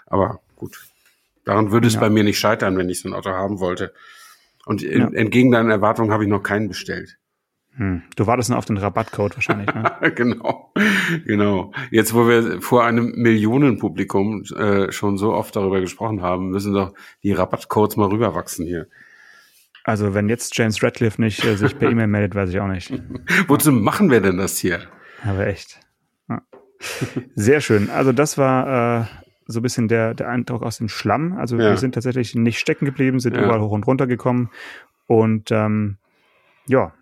Aber 0.08 0.42
gut, 0.56 0.80
daran 1.46 1.72
würde 1.72 1.88
es 1.88 1.96
ja. 1.96 2.00
bei 2.00 2.10
mir 2.10 2.24
nicht 2.24 2.40
scheitern, 2.40 2.78
wenn 2.78 2.90
ich 2.90 3.02
so 3.02 3.10
ein 3.10 3.14
Auto 3.14 3.30
haben 3.30 3.60
wollte. 3.60 3.94
Und 4.66 4.84
in, 4.84 5.02
ja. 5.02 5.08
entgegen 5.12 5.52
deinen 5.52 5.72
Erwartungen 5.72 6.12
habe 6.12 6.24
ich 6.24 6.30
noch 6.30 6.44
keinen 6.44 6.68
bestellt. 6.68 7.18
Hm. 7.76 8.04
Du 8.18 8.28
wartest 8.28 8.50
nur 8.50 8.60
auf 8.60 8.66
den 8.66 8.78
Rabattcode 8.78 9.36
wahrscheinlich, 9.36 9.74
ne? 9.74 10.12
genau, 10.16 10.74
genau. 11.26 11.72
Jetzt, 11.90 12.14
wo 12.14 12.28
wir 12.28 12.62
vor 12.62 12.84
einem 12.84 13.14
Millionenpublikum 13.16 14.44
äh, 14.58 14.92
schon 14.92 15.18
so 15.18 15.34
oft 15.34 15.56
darüber 15.56 15.80
gesprochen 15.80 16.22
haben, 16.22 16.50
müssen 16.50 16.74
doch 16.74 16.94
die 17.24 17.32
Rabattcodes 17.32 17.96
mal 17.96 18.10
rüberwachsen 18.10 18.66
hier. 18.66 18.88
Also 19.84 20.13
wenn 20.13 20.30
jetzt 20.30 20.56
James 20.58 20.82
Radcliffe 20.84 21.22
nicht 21.22 21.44
äh, 21.44 21.56
sich 21.56 21.78
per 21.78 21.89
E-Mail 21.91 22.08
meldet, 22.08 22.36
weiß 22.36 22.50
ich 22.50 22.60
auch 22.60 22.67
nicht. 22.67 22.94
Wozu 23.48 23.72
machen 23.72 24.12
wir 24.12 24.22
denn 24.22 24.38
das 24.38 24.58
hier? 24.58 24.82
Aber 25.24 25.48
echt. 25.48 25.80
Ja. 26.30 26.41
Sehr 27.36 27.62
schön. 27.62 27.89
Also 27.89 28.12
das 28.12 28.38
war 28.38 29.02
äh, 29.02 29.06
so 29.48 29.60
ein 29.60 29.63
bisschen 29.63 29.88
der, 29.88 30.13
der 30.13 30.30
Eindruck 30.30 30.63
aus 30.63 30.78
dem 30.78 30.89
Schlamm. 30.89 31.38
Also 31.38 31.58
ja. 31.58 31.70
wir 31.70 31.78
sind 31.78 31.94
tatsächlich 31.94 32.36
nicht 32.36 32.60
stecken 32.60 32.86
geblieben, 32.86 33.20
sind 33.20 33.36
ja. 33.36 33.44
überall 33.44 33.62
hoch 33.62 33.72
und 33.72 33.86
runter 33.88 34.08
gekommen. 34.08 34.50
Und 35.08 35.52
ähm, 35.52 35.98
ja, 36.67 36.94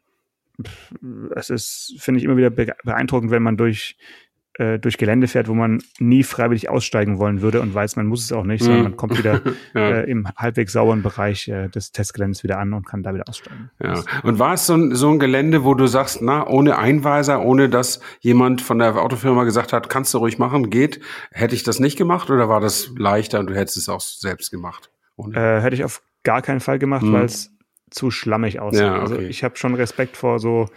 es 1.36 1.50
ist, 1.50 1.96
finde 2.00 2.20
ich, 2.20 2.26
immer 2.26 2.38
wieder 2.38 2.50
beeindruckend, 2.50 3.32
wenn 3.32 3.44
man 3.44 3.58
durch 3.58 3.98
äh, 4.60 4.78
durch 4.78 4.98
Gelände 4.98 5.28
fährt, 5.28 5.48
wo 5.48 5.54
man 5.54 5.82
nie 6.00 6.22
freiwillig 6.22 6.70
aussteigen 6.70 7.18
wollen 7.18 7.42
würde 7.42 7.62
und 7.62 7.74
weiß, 7.74 7.96
man 7.96 8.08
muss 8.08 8.24
es 8.24 8.34
auch 8.34 8.44
nicht, 8.44 8.62
sondern 8.62 8.84
man 8.84 8.98
kommt 8.98 9.18
wieder 9.18 9.42
ja. 9.74 9.90
äh, 9.90 10.12
im 10.12 10.28
halbwegs 10.36 10.74
sauren 10.74 11.02
Bereich 11.02 11.48
äh, 11.48 11.70
des 11.70 11.94
Testgeländes 11.94 12.44
wieder 12.44 12.60
an 12.60 12.74
und 12.74 12.86
kann 12.86 13.02
da 13.02 13.14
wieder 13.14 13.24
aussteigen. 13.28 13.72
Ja. 13.82 14.04
Und 14.24 14.38
war 14.38 14.56
es 14.56 14.68
so 14.68 14.76
ein, 14.76 14.94
so 14.96 15.10
ein 15.10 15.18
Gelände, 15.18 15.64
wo 15.64 15.76
du 15.76 15.88
sagst, 15.88 16.22
na, 16.22 16.46
ohne 16.46 16.78
Einweiser, 16.78 17.42
ohne 17.42 17.70
dass 17.70 18.02
jemand 18.20 18.62
von 18.62 18.80
der 18.80 19.02
Autofirma 19.02 19.46
gesagt 19.46 19.72
hat, 19.72 19.90
kannst 19.90 20.14
du 20.14 20.18
ruhig 20.18 20.38
machen, 20.38 20.70
geht, 20.70 21.00
hätte 21.32 21.56
ich 21.56 21.64
das 21.64 21.80
nicht 21.80 21.98
gemacht 21.98 22.30
oder 22.30 22.50
war 22.50 22.60
das 22.60 22.92
leichter 22.98 23.40
und 23.40 23.50
du 23.50 23.56
hättest 23.56 23.78
es 23.78 23.88
auch 23.88 24.02
selbst 24.02 24.52
gemacht? 24.52 24.92
Äh, 25.34 25.62
hätte 25.62 25.76
ich 25.76 25.86
auf 25.86 26.02
gar 26.24 26.42
keinen 26.42 26.60
Fall 26.60 26.80
gemacht, 26.80 27.04
hm. 27.04 27.14
weil 27.14 27.24
es 27.26 27.52
zu 27.92 28.12
schlammig 28.12 28.60
aussieht. 28.60 28.82
Ja, 28.82 29.00
also 29.00 29.16
okay. 29.16 29.24
Also 29.24 29.30
ich 29.30 29.44
habe 29.44 29.56
schon 29.56 29.74
Respekt 29.76 30.18
vor 30.18 30.40
so 30.40 30.68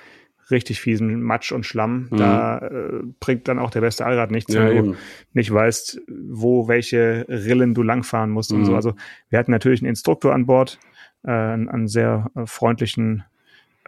richtig 0.51 0.81
fiesen 0.81 1.23
Matsch 1.23 1.53
und 1.53 1.65
Schlamm. 1.65 2.09
Mhm. 2.11 2.17
Da 2.17 2.59
äh, 2.59 3.03
bringt 3.21 3.49
dann 3.49 3.59
auch 3.59 3.71
der 3.71 3.81
beste 3.81 4.05
Allrad 4.05 4.31
nichts, 4.31 4.53
ja, 4.53 4.69
wenn 4.69 4.93
du 4.93 4.97
nicht 5.33 5.53
weißt, 5.53 6.01
wo 6.09 6.69
welche 6.69 7.27
Rillen 7.29 7.75
du 7.75 7.83
langfahren 7.83 8.31
musst 8.31 8.53
mhm. 8.53 8.59
und 8.59 8.65
so. 8.67 8.75
Also 8.75 8.95
wir 9.29 9.39
hatten 9.39 9.51
natürlich 9.51 9.81
einen 9.81 9.89
Instruktor 9.89 10.35
an 10.35 10.47
Bord, 10.47 10.79
äh, 11.25 11.31
einen, 11.31 11.89
sehr 11.89 12.31
äh, 12.35 12.47
freundlichen 12.47 13.25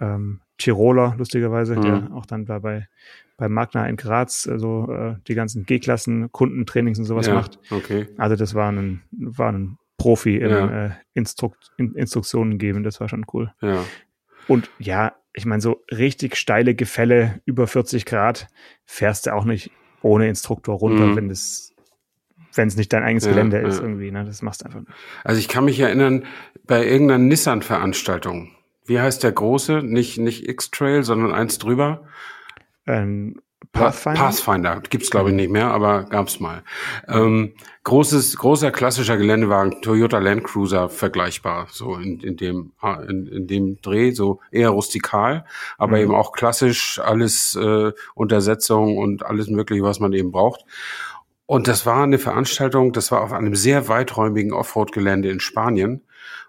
ähm, 0.01 0.41
Tiroler, 0.59 1.15
lustigerweise, 1.19 1.77
mhm. 1.77 1.83
der 1.83 2.11
auch 2.15 2.27
dann 2.27 2.47
da 2.47 2.61
bei, 2.61 2.89
bei 3.37 3.49
Magna 3.49 3.87
in 3.87 3.97
Graz, 3.97 4.49
also 4.51 4.89
äh, 4.91 5.17
die 5.27 5.35
ganzen 5.35 5.67
G-Klassen, 5.67 6.31
Kundentrainings 6.31 6.99
und 6.99 7.05
sowas 7.05 7.27
ja, 7.27 7.35
macht. 7.35 7.59
Okay. 7.71 8.07
Also 8.17 8.37
das 8.37 8.55
war 8.55 8.71
ein, 8.71 9.03
war 9.11 9.51
ein 9.51 9.79
Profi 9.99 10.37
im 10.37 10.51
ja. 10.51 10.87
äh, 10.87 10.91
Instrukt, 11.15 11.73
in, 11.77 11.95
Instruktionen 11.95 12.59
geben, 12.59 12.85
das 12.85 13.01
war 13.01 13.09
schon 13.09 13.27
cool. 13.33 13.53
Ja. 13.61 13.85
Und 14.49 14.71
ja, 14.79 15.15
ich 15.35 15.47
meine, 15.47 15.61
so 15.61 15.85
richtig 15.91 16.37
steile 16.37 16.75
Gefälle 16.75 17.41
über 17.45 17.67
40 17.67 18.07
Grad 18.07 18.49
fährst 18.85 19.27
du 19.27 19.35
auch 19.35 19.45
nicht 19.45 19.71
ohne 20.01 20.29
Instruktor 20.29 20.77
runter, 20.77 21.07
mhm. 21.07 21.17
wenn 21.17 21.29
das 21.29 21.75
wenn 22.57 22.69
es 22.69 22.77
nicht 22.77 22.93
dein 22.93 23.03
eigenes 23.03 23.25
ja, 23.25 23.33
Gelände 23.33 23.59
ist 23.59 23.81
irgendwie, 23.81 24.13
ne? 24.13 24.25
Das 24.25 24.41
machst 24.41 24.61
du 24.61 24.67
einfach 24.67 24.79
nicht. 24.79 24.93
Also 25.25 25.41
ich 25.41 25.49
kann 25.49 25.65
mich 25.65 25.81
erinnern, 25.81 26.25
bei 26.65 26.87
irgendeiner 26.87 27.19
Nissan-Veranstaltung, 27.19 28.53
wie 28.87 29.01
heißt 29.01 29.25
der 29.25 29.33
große? 29.33 29.83
Nicht, 29.83 30.19
nicht 30.19 30.49
X-Trail, 30.49 31.03
sondern 31.03 31.33
eins 31.33 31.59
drüber. 31.59 32.07
Ähm, 32.87 33.41
Pathfinder? 33.73 34.21
Pathfinder 34.21 34.83
gibt's 34.89 35.11
glaube 35.11 35.31
ich 35.31 35.37
nicht 35.37 35.51
mehr, 35.51 35.69
aber 35.69 36.05
gab's 36.05 36.41
mal. 36.41 36.63
Ähm, 37.09 37.55
großes, 37.85 38.37
großer 38.37 38.71
klassischer 38.71 39.17
Geländewagen, 39.17 39.83
Toyota 39.83 40.19
Land 40.19 40.45
Cruiser 40.45 40.89
vergleichbar, 40.89 41.69
so 41.71 41.97
in, 41.97 42.21
in 42.21 42.37
dem 42.37 42.73
in, 43.09 43.27
in 43.27 43.47
dem 43.47 43.81
Dreh, 43.83 44.13
so 44.13 44.41
eher 44.51 44.71
rustikal, 44.71 45.45
aber 45.79 45.97
mhm. 45.97 46.03
eben 46.03 46.15
auch 46.15 46.33
klassisch 46.33 46.99
alles 46.99 47.55
äh, 47.55 47.93
Untersetzung 48.15 48.99
und 48.99 49.25
alles 49.25 49.49
mögliche, 49.49 49.83
was 49.83 50.01
man 50.01 50.13
eben 50.13 50.33
braucht. 50.33 50.65
Und 51.47 51.69
das 51.69 51.85
war 51.85 52.03
eine 52.03 52.19
Veranstaltung, 52.19 52.93
das 52.93 53.13
war 53.13 53.21
auf 53.21 53.33
einem 53.33 53.55
sehr 53.55 53.89
weiträumigen 53.89 54.53
Offroad-Gelände 54.53 55.29
in 55.29 55.41
Spanien. 55.41 56.03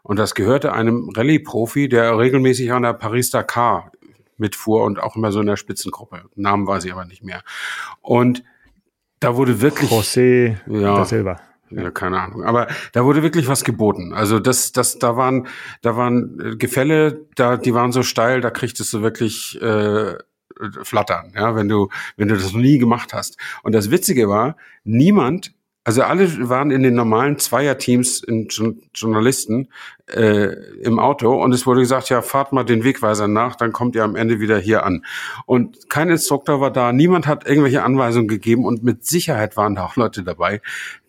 Und 0.04 0.17
das 0.17 0.36
gehörte 0.36 0.71
einem 0.71 1.10
Rallye-Profi, 1.10 1.89
der 1.89 2.17
regelmäßig 2.17 2.71
an 2.71 2.84
der 2.84 2.93
Paris-Dakar 2.93 3.91
mitfuhr 4.38 4.84
und 4.84 5.00
auch 5.00 5.15
immer 5.15 5.32
so 5.32 5.39
in 5.41 5.48
der 5.48 5.56
Spitzengruppe. 5.56 6.24
Namen 6.36 6.67
weiß 6.67 6.86
ich 6.86 6.91
aber 6.91 7.06
nicht 7.06 7.24
mehr. 7.24 7.41
Und 8.02 8.43
da 9.19 9.36
wurde 9.36 9.62
wirklich. 9.62 9.91
José 9.91 10.58
ja, 10.67 10.95
da 10.95 11.06
Silva. 11.06 11.39
Ja, 11.71 11.89
keine 11.91 12.19
Ahnung. 12.19 12.43
Aber 12.43 12.67
da 12.93 13.06
wurde 13.06 13.24
wirklich 13.24 13.48
was 13.48 13.63
geboten. 13.63 14.13
Also 14.13 14.39
das, 14.39 14.71
das, 14.71 15.00
da 15.00 15.17
waren, 15.17 15.48
da 15.82 15.98
waren 15.98 16.39
äh, 16.39 16.56
Gefälle, 16.56 17.26
da, 17.36 17.58
die 17.58 17.74
waren 17.74 17.91
so 17.91 18.04
steil, 18.04 18.41
da 18.41 18.52
kriegtest 18.52 18.93
du 18.93 19.02
wirklich 19.02 19.60
äh, 19.62 20.15
flattern, 20.84 21.34
ja, 21.36 21.56
wenn 21.56 21.67
du, 21.67 21.89
wenn 22.17 22.28
du 22.28 22.36
das 22.36 22.54
noch 22.54 22.60
nie 22.60 22.78
gemacht 22.78 23.13
hast. 23.13 23.38
Und 23.63 23.74
das 23.74 23.91
Witzige 23.91 24.30
war, 24.30 24.56
niemand 24.84 25.54
also 25.88 26.02
alle 26.02 26.50
waren 26.50 26.71
in 26.71 26.82
den 26.82 26.95
normalen 26.95 27.38
Zweierteams 27.38 28.24
in 28.24 28.48
Journalisten 28.95 29.69
äh, 30.08 30.54
im 30.82 31.00
Auto 31.00 31.34
und 31.41 31.54
es 31.54 31.65
wurde 31.65 31.82
gesagt, 31.82 32.10
ja, 32.10 32.22
fahrt 32.22 32.52
mal 32.52 32.63
den 32.63 32.84
Wegweiser 32.84 33.28
nach, 33.28 33.56
dann 33.56 33.72
kommt 33.72 33.96
ihr 33.96 34.04
am 34.04 34.15
Ende 34.15 34.39
wieder 34.39 34.58
hier 34.60 34.86
an. 34.86 35.04
Und 35.46 35.89
kein 35.89 36.10
Instruktor 36.10 36.62
war 36.62 36.72
da, 36.72 36.91
niemand 36.91 37.26
hat 37.26 37.48
irgendwelche 37.48 37.84
Anweisungen 37.84 38.28
gegeben 38.28 38.65
und 38.65 38.84
mit 38.84 39.06
Sicherheit 39.06 39.58
waren 39.58 39.76
da 39.76 39.86
auch 39.86 39.96
Leute 39.96 40.24
dabei, 40.24 40.62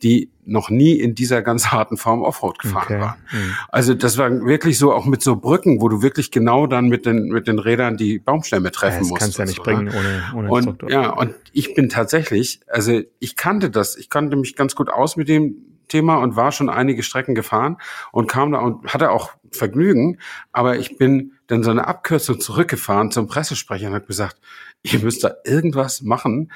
die 0.02 0.30
noch 0.46 0.70
nie 0.70 0.94
in 0.94 1.14
dieser 1.14 1.42
ganz 1.42 1.66
harten 1.72 1.96
Form 1.96 2.22
Offroad 2.22 2.58
gefahren 2.58 2.84
okay. 2.84 3.00
waren. 3.00 3.16
Mhm. 3.32 3.54
Also 3.68 3.94
das 3.94 4.16
war 4.16 4.30
wirklich 4.30 4.78
so 4.78 4.92
auch 4.92 5.04
mit 5.04 5.22
so 5.22 5.36
Brücken, 5.36 5.82
wo 5.82 5.88
du 5.88 6.00
wirklich 6.00 6.30
genau 6.30 6.66
dann 6.66 6.88
mit 6.88 7.04
den 7.04 7.28
mit 7.28 7.48
den 7.48 7.58
Rädern 7.58 7.96
die 7.96 8.18
Baumstämme 8.18 8.70
treffen 8.70 8.94
ja, 8.94 8.98
das 9.00 9.08
musst. 9.08 9.20
Kannst 9.20 9.38
ja 9.38 9.44
nicht 9.44 9.56
so, 9.56 9.62
bringen 9.62 9.88
ohne, 9.88 10.22
ohne 10.34 10.48
und, 10.48 10.58
Instruktor. 10.58 10.90
Ja, 10.90 11.10
und 11.10 11.34
ich 11.52 11.74
bin 11.74 11.88
tatsächlich, 11.88 12.60
also 12.66 13.00
ich 13.18 13.36
kannte 13.36 13.70
das, 13.70 13.96
ich 13.96 14.08
kannte 14.08 14.36
mich 14.36 14.56
ganz 14.56 14.74
gut 14.74 14.88
aus 14.88 15.16
mit 15.16 15.28
dem 15.28 15.75
Thema 15.96 16.16
und 16.16 16.36
war 16.36 16.52
schon 16.52 16.68
einige 16.68 17.02
Strecken 17.02 17.34
gefahren 17.34 17.78
und 18.12 18.28
kam 18.28 18.52
da 18.52 18.58
und 18.58 18.92
hatte 18.92 19.10
auch 19.10 19.30
Vergnügen, 19.50 20.18
aber 20.52 20.76
ich 20.76 20.98
bin 20.98 21.32
dann 21.46 21.62
so 21.62 21.70
eine 21.70 21.86
Abkürzung 21.86 22.38
zurückgefahren 22.38 23.10
zum 23.10 23.28
Pressesprecher 23.28 23.88
und 23.88 23.94
habe 23.94 24.06
gesagt, 24.06 24.36
ihr 24.82 25.00
müsst 25.00 25.24
da 25.24 25.32
irgendwas 25.44 26.02
machen, 26.02 26.52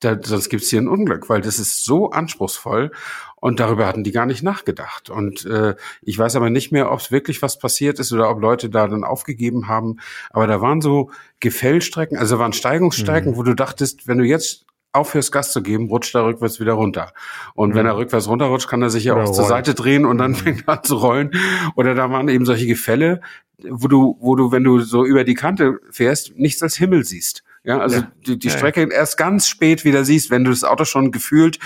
da, 0.00 0.18
sonst 0.20 0.48
gibt's 0.48 0.70
hier 0.70 0.80
ein 0.80 0.88
Unglück, 0.88 1.28
weil 1.28 1.42
das 1.42 1.58
ist 1.58 1.84
so 1.84 2.10
anspruchsvoll 2.10 2.90
und 3.36 3.60
darüber 3.60 3.86
hatten 3.86 4.02
die 4.02 4.12
gar 4.12 4.26
nicht 4.26 4.42
nachgedacht. 4.42 5.10
Und 5.10 5.44
äh, 5.44 5.76
ich 6.00 6.18
weiß 6.18 6.36
aber 6.36 6.48
nicht 6.50 6.72
mehr, 6.72 6.90
ob 6.90 7.00
es 7.00 7.12
wirklich 7.12 7.42
was 7.42 7.58
passiert 7.58 7.98
ist 7.98 8.10
oder 8.12 8.30
ob 8.30 8.40
Leute 8.40 8.70
da 8.70 8.88
dann 8.88 9.04
aufgegeben 9.04 9.68
haben. 9.68 10.00
Aber 10.30 10.46
da 10.46 10.62
waren 10.62 10.80
so 10.80 11.10
Gefällstrecken, 11.40 12.16
also 12.16 12.38
waren 12.38 12.54
Steigungsstrecken, 12.54 13.32
mhm. 13.32 13.36
wo 13.36 13.42
du 13.42 13.54
dachtest, 13.54 14.08
wenn 14.08 14.18
du 14.18 14.24
jetzt 14.24 14.64
aufhörst, 14.92 15.32
Gas 15.32 15.52
zu 15.52 15.62
geben, 15.62 15.88
rutscht 15.88 16.14
er 16.14 16.24
rückwärts 16.24 16.60
wieder 16.60 16.72
runter. 16.72 17.12
Und 17.54 17.70
mhm. 17.70 17.74
wenn 17.74 17.86
er 17.86 17.96
rückwärts 17.96 18.28
runterrutscht, 18.28 18.68
kann 18.68 18.82
er 18.82 18.90
sich 18.90 19.04
ja 19.04 19.14
auch 19.14 19.30
zur 19.30 19.44
Seite 19.44 19.74
drehen 19.74 20.04
und 20.04 20.18
dann 20.18 20.32
mhm. 20.32 20.36
fängt 20.36 20.64
er 20.66 20.78
an 20.78 20.84
zu 20.84 20.96
rollen. 20.96 21.30
Oder 21.76 21.94
da 21.94 22.10
waren 22.10 22.28
eben 22.28 22.44
solche 22.44 22.66
Gefälle, 22.66 23.20
wo 23.68 23.88
du, 23.88 24.16
wo 24.20 24.36
du, 24.36 24.52
wenn 24.52 24.64
du 24.64 24.80
so 24.80 25.04
über 25.04 25.24
die 25.24 25.34
Kante 25.34 25.78
fährst, 25.90 26.36
nichts 26.36 26.62
als 26.62 26.76
Himmel 26.76 27.04
siehst. 27.04 27.44
Ja, 27.62 27.78
also 27.78 27.96
ja. 27.96 28.12
die, 28.26 28.38
die 28.38 28.48
Strecke 28.48 28.80
ja. 28.80 28.88
erst 28.88 29.18
ganz 29.18 29.46
spät 29.46 29.84
wieder 29.84 30.02
siehst, 30.06 30.30
wenn 30.30 30.44
du 30.44 30.50
das 30.50 30.64
Auto 30.64 30.86
schon 30.86 31.12
gefühlt 31.12 31.58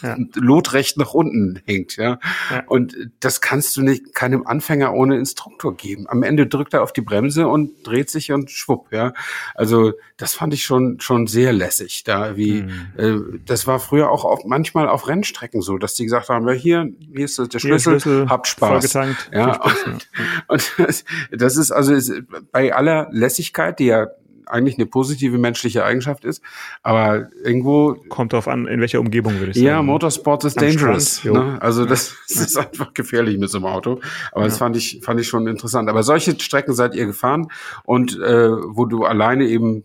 ja. 0.00 0.16
lotrecht 0.36 0.96
nach 0.96 1.12
unten 1.12 1.60
hängt. 1.66 1.96
Ja? 1.96 2.20
ja. 2.52 2.62
Und 2.66 2.94
das 3.18 3.40
kannst 3.40 3.76
du 3.76 3.82
nicht 3.82 4.14
keinem 4.14 4.46
Anfänger 4.46 4.94
ohne 4.94 5.18
Instruktor 5.18 5.76
geben. 5.76 6.06
Am 6.08 6.22
Ende 6.22 6.46
drückt 6.46 6.72
er 6.72 6.84
auf 6.84 6.92
die 6.92 7.00
Bremse 7.00 7.48
und 7.48 7.84
dreht 7.84 8.10
sich 8.10 8.30
und 8.30 8.52
schwupp. 8.52 8.92
Ja, 8.92 9.12
also 9.56 9.92
das 10.16 10.34
fand 10.34 10.54
ich 10.54 10.64
schon 10.64 11.00
schon 11.00 11.26
sehr 11.26 11.52
lässig. 11.52 12.04
Da 12.04 12.36
wie 12.36 12.62
mhm. 12.62 12.86
äh, 12.96 13.38
das 13.44 13.66
war 13.66 13.80
früher 13.80 14.08
auch 14.10 14.24
auf, 14.24 14.44
manchmal 14.44 14.88
auf 14.88 15.08
Rennstrecken 15.08 15.62
so, 15.62 15.78
dass 15.78 15.94
die 15.94 16.04
gesagt 16.04 16.28
haben, 16.28 16.46
ja 16.46 16.54
hier 16.54 16.88
hier 17.12 17.24
ist 17.24 17.38
der 17.38 17.58
Schlüssel, 17.58 18.00
Schlüssel 18.00 18.28
habt 18.28 18.46
Spaß. 18.46 18.92
Ja, 19.32 19.54
Spaß, 19.54 19.84
und, 19.86 20.08
und 20.46 20.72
das, 20.78 21.04
das 21.32 21.56
ist 21.56 21.72
also 21.72 21.92
ist, 21.92 22.12
bei 22.52 22.72
aller 22.72 23.08
Lässigkeit, 23.10 23.80
die 23.80 23.86
ja 23.86 24.06
eigentlich 24.50 24.76
eine 24.76 24.86
positive 24.86 25.38
menschliche 25.38 25.84
Eigenschaft 25.84 26.24
ist. 26.24 26.42
Aber 26.82 27.28
irgendwo. 27.44 27.94
Kommt 28.08 28.32
drauf 28.32 28.48
an, 28.48 28.66
in 28.66 28.80
welcher 28.80 29.00
Umgebung 29.00 29.38
würde 29.38 29.50
ich 29.50 29.56
sagen. 29.56 29.66
Ja, 29.66 29.82
Motorsport 29.82 30.44
ist 30.44 30.60
dangerous. 30.60 31.24
ne? 31.24 31.58
Also 31.60 31.84
das, 31.84 32.16
das, 32.28 32.38
ist 32.46 32.56
einfach 32.56 32.94
gefährlich 32.94 33.38
mit 33.38 33.50
so 33.50 33.58
einem 33.58 33.66
Auto. 33.66 34.00
Aber 34.32 34.42
ja. 34.42 34.48
das 34.48 34.58
fand 34.58 34.76
ich, 34.76 35.00
fand 35.02 35.20
ich 35.20 35.28
schon 35.28 35.46
interessant. 35.46 35.88
Aber 35.88 36.02
solche 36.02 36.38
Strecken 36.38 36.74
seid 36.74 36.94
ihr 36.94 37.06
gefahren 37.06 37.48
und 37.84 38.18
äh, 38.18 38.50
wo 38.50 38.84
du 38.84 39.04
alleine 39.04 39.46
eben 39.46 39.84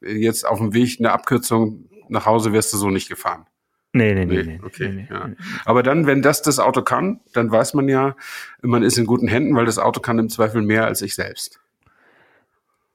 jetzt 0.00 0.46
auf 0.46 0.58
dem 0.58 0.74
Weg 0.74 0.96
eine 0.98 1.12
Abkürzung 1.12 1.88
nach 2.08 2.26
Hause 2.26 2.52
wärst 2.52 2.72
du 2.72 2.76
so 2.76 2.90
nicht 2.90 3.08
gefahren. 3.08 3.46
Nee, 3.92 4.14
nee, 4.14 4.26
nee. 4.26 4.42
nee 4.42 4.60
okay, 4.64 4.90
nee, 4.90 5.08
ja. 5.10 5.30
Aber 5.64 5.82
dann, 5.82 6.06
wenn 6.06 6.20
das 6.20 6.42
das 6.42 6.58
Auto 6.58 6.82
kann, 6.82 7.20
dann 7.32 7.50
weiß 7.50 7.74
man 7.74 7.88
ja, 7.88 8.16
man 8.60 8.82
ist 8.82 8.98
in 8.98 9.06
guten 9.06 9.28
Händen, 9.28 9.56
weil 9.56 9.64
das 9.64 9.78
Auto 9.78 10.00
kann 10.00 10.18
im 10.18 10.28
Zweifel 10.28 10.62
mehr 10.62 10.84
als 10.84 11.00
ich 11.00 11.14
selbst. 11.14 11.60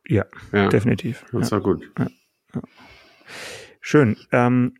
Ja, 0.07 0.25
ja. 0.51 0.69
definitiv. 0.69 1.25
Das 1.31 1.51
war 1.51 1.61
gut. 1.61 1.89
Ja. 1.97 2.07
Ja. 2.55 2.61
Schön. 3.79 4.17
Ähm, 4.31 4.75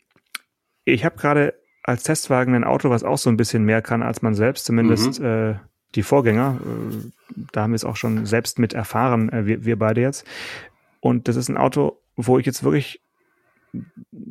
ich 0.86 1.06
habe 1.06 1.18
gerade 1.18 1.54
als 1.84 2.04
Testwagen 2.04 2.56
ein 2.56 2.64
Auto, 2.64 2.90
was 2.90 3.04
auch 3.04 3.18
so 3.18 3.30
ein 3.30 3.38
bisschen 3.38 3.64
mehr 3.64 3.82
kann 3.82 4.04
als 4.04 4.22
man 4.22 4.36
selbst, 4.36 4.66
zumindest 4.66 5.20
mhm. 5.20 5.26
äh, 5.26 5.56
die 5.96 6.04
Vorgänger. 6.04 6.60
Äh, 6.62 7.36
da 7.52 7.64
haben 7.64 7.72
wir 7.72 7.76
es 7.76 7.86
auch 7.86 7.98
schon 7.98 8.26
selbst 8.26 8.60
mit 8.60 8.74
erfahren, 8.74 9.30
äh, 9.30 9.46
wir, 9.46 9.66
wir 9.66 9.78
beide 9.78 10.02
jetzt. 10.02 10.26
Und 11.00 11.28
das 11.28 11.36
ist 11.36 11.50
ein 11.50 11.58
Auto, 11.58 12.00
wo 12.16 12.40
ich 12.40 12.46
jetzt 12.46 12.64
wirklich 12.64 13.02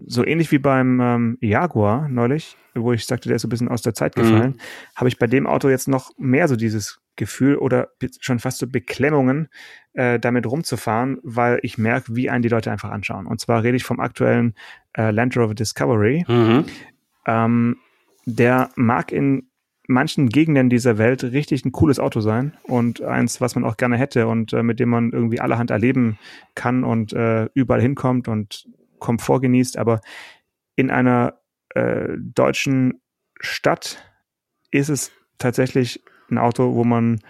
so 0.07 0.25
ähnlich 0.25 0.53
wie 0.53 0.59
beim 0.59 1.01
ähm, 1.01 1.39
Jaguar 1.41 2.09
neulich, 2.09 2.57
wo 2.75 2.93
ich 2.93 3.05
sagte, 3.07 3.29
der 3.29 3.37
ist 3.37 3.43
so 3.43 3.49
ein 3.49 3.51
bisschen 3.51 3.69
aus 3.69 3.83
der 3.83 3.93
Zeit 3.93 4.15
gefallen, 4.15 4.53
mhm. 4.53 4.97
habe 4.97 5.09
ich 5.09 5.19
bei 5.19 5.27
dem 5.27 5.47
Auto 5.47 5.69
jetzt 5.69 5.89
noch 5.89 6.13
mehr 6.17 6.49
so 6.49 6.57
dieses 6.57 7.02
Gefühl 7.17 7.57
oder 7.57 7.89
schon 8.21 8.39
fast 8.39 8.59
so 8.59 8.67
Beklemmungen, 8.67 9.49
äh, 9.93 10.19
damit 10.19 10.47
rumzufahren, 10.47 11.19
weil 11.23 11.59
ich 11.63 11.79
merke, 11.79 12.17
wie 12.17 12.31
einen 12.31 12.43
die 12.43 12.49
Leute 12.49 12.71
einfach 12.71 12.91
anschauen. 12.91 13.27
Und 13.27 13.41
zwar 13.41 13.63
rede 13.63 13.77
ich 13.77 13.85
vom 13.85 14.01
aktuellen 14.01 14.55
äh, 14.97 15.11
Land 15.11 15.37
Rover 15.37 15.55
Discovery. 15.55 16.25
Mhm. 16.27 16.65
Ähm, 17.27 17.77
der 18.25 18.71
mag 18.77 19.13
in 19.13 19.49
manchen 19.89 20.29
Gegenden 20.29 20.71
dieser 20.71 20.97
Welt 20.97 21.25
richtig 21.25 21.65
ein 21.65 21.73
cooles 21.73 21.99
Auto 21.99 22.21
sein 22.21 22.57
und 22.63 23.03
eins, 23.03 23.41
was 23.41 23.55
man 23.55 23.65
auch 23.65 23.77
gerne 23.77 23.97
hätte 23.97 24.27
und 24.27 24.53
äh, 24.53 24.63
mit 24.63 24.81
dem 24.81 24.89
man 24.89 25.13
irgendwie 25.13 25.41
allerhand 25.41 25.71
erleben 25.71 26.19
kann 26.55 26.85
und 26.85 27.13
äh, 27.13 27.49
überall 27.55 27.81
hinkommt 27.81 28.29
und 28.29 28.69
Komfort 28.99 29.41
genießt. 29.41 29.77
Aber 29.77 30.01
in 30.77 30.91
einer 30.91 31.35
äh, 31.75 32.09
deutschen 32.17 33.01
Stadt 33.41 34.03
ist 34.71 34.89
es 34.89 35.11
tatsächlich 35.39 36.03
ein 36.33 36.39
Auto, 36.39 36.75
wo 36.75 36.85
man 36.85 37.21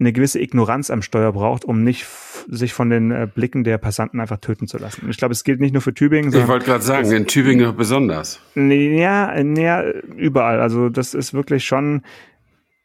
eine 0.00 0.12
gewisse 0.12 0.40
Ignoranz 0.40 0.90
am 0.90 1.02
Steuer 1.02 1.32
braucht, 1.32 1.64
um 1.64 1.84
nicht 1.84 2.06
sich 2.48 2.72
von 2.72 2.88
den 2.88 3.10
äh, 3.10 3.28
Blicken 3.32 3.64
der 3.64 3.76
Passanten 3.76 4.18
einfach 4.18 4.38
töten 4.38 4.66
zu 4.66 4.78
lassen. 4.78 5.08
Ich 5.10 5.18
glaube, 5.18 5.32
es 5.32 5.44
gilt 5.44 5.60
nicht 5.60 5.72
nur 5.72 5.82
für 5.82 5.92
Tübingen. 5.92 6.32
Ich 6.34 6.48
wollte 6.48 6.64
gerade 6.64 6.82
sagen, 6.82 7.10
in 7.12 7.26
Tübingen 7.26 7.76
besonders. 7.76 8.40
Ja, 8.54 9.38
ja, 9.38 9.84
überall. 10.16 10.60
Also 10.60 10.88
das 10.88 11.12
ist 11.12 11.34
wirklich 11.34 11.66
schon 11.66 12.02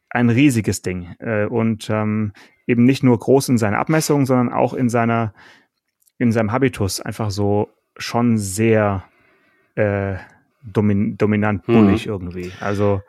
ein 0.10 0.30
riesiges 0.30 0.82
Ding 0.82 1.16
äh, 1.20 1.46
und 1.46 1.90
ähm, 1.90 2.34
eben 2.68 2.84
nicht 2.84 3.04
nur 3.04 3.18
groß 3.18 3.50
in 3.50 3.58
seiner 3.58 3.80
Abmessung, 3.80 4.26
sondern 4.26 4.52
auch 4.52 4.74
in 4.74 4.90
seiner 4.90 5.34
in 6.18 6.32
seinem 6.32 6.52
Habitus 6.52 7.02
einfach 7.02 7.32
so 7.32 7.70
schon 7.98 8.38
sehr 8.38 9.04
äh, 9.76 10.16
domin 10.64 11.18
dominant 11.18 11.66
bullig 11.66 12.06
mhm. 12.06 12.12
irgendwie. 12.12 12.52
Also 12.60 13.02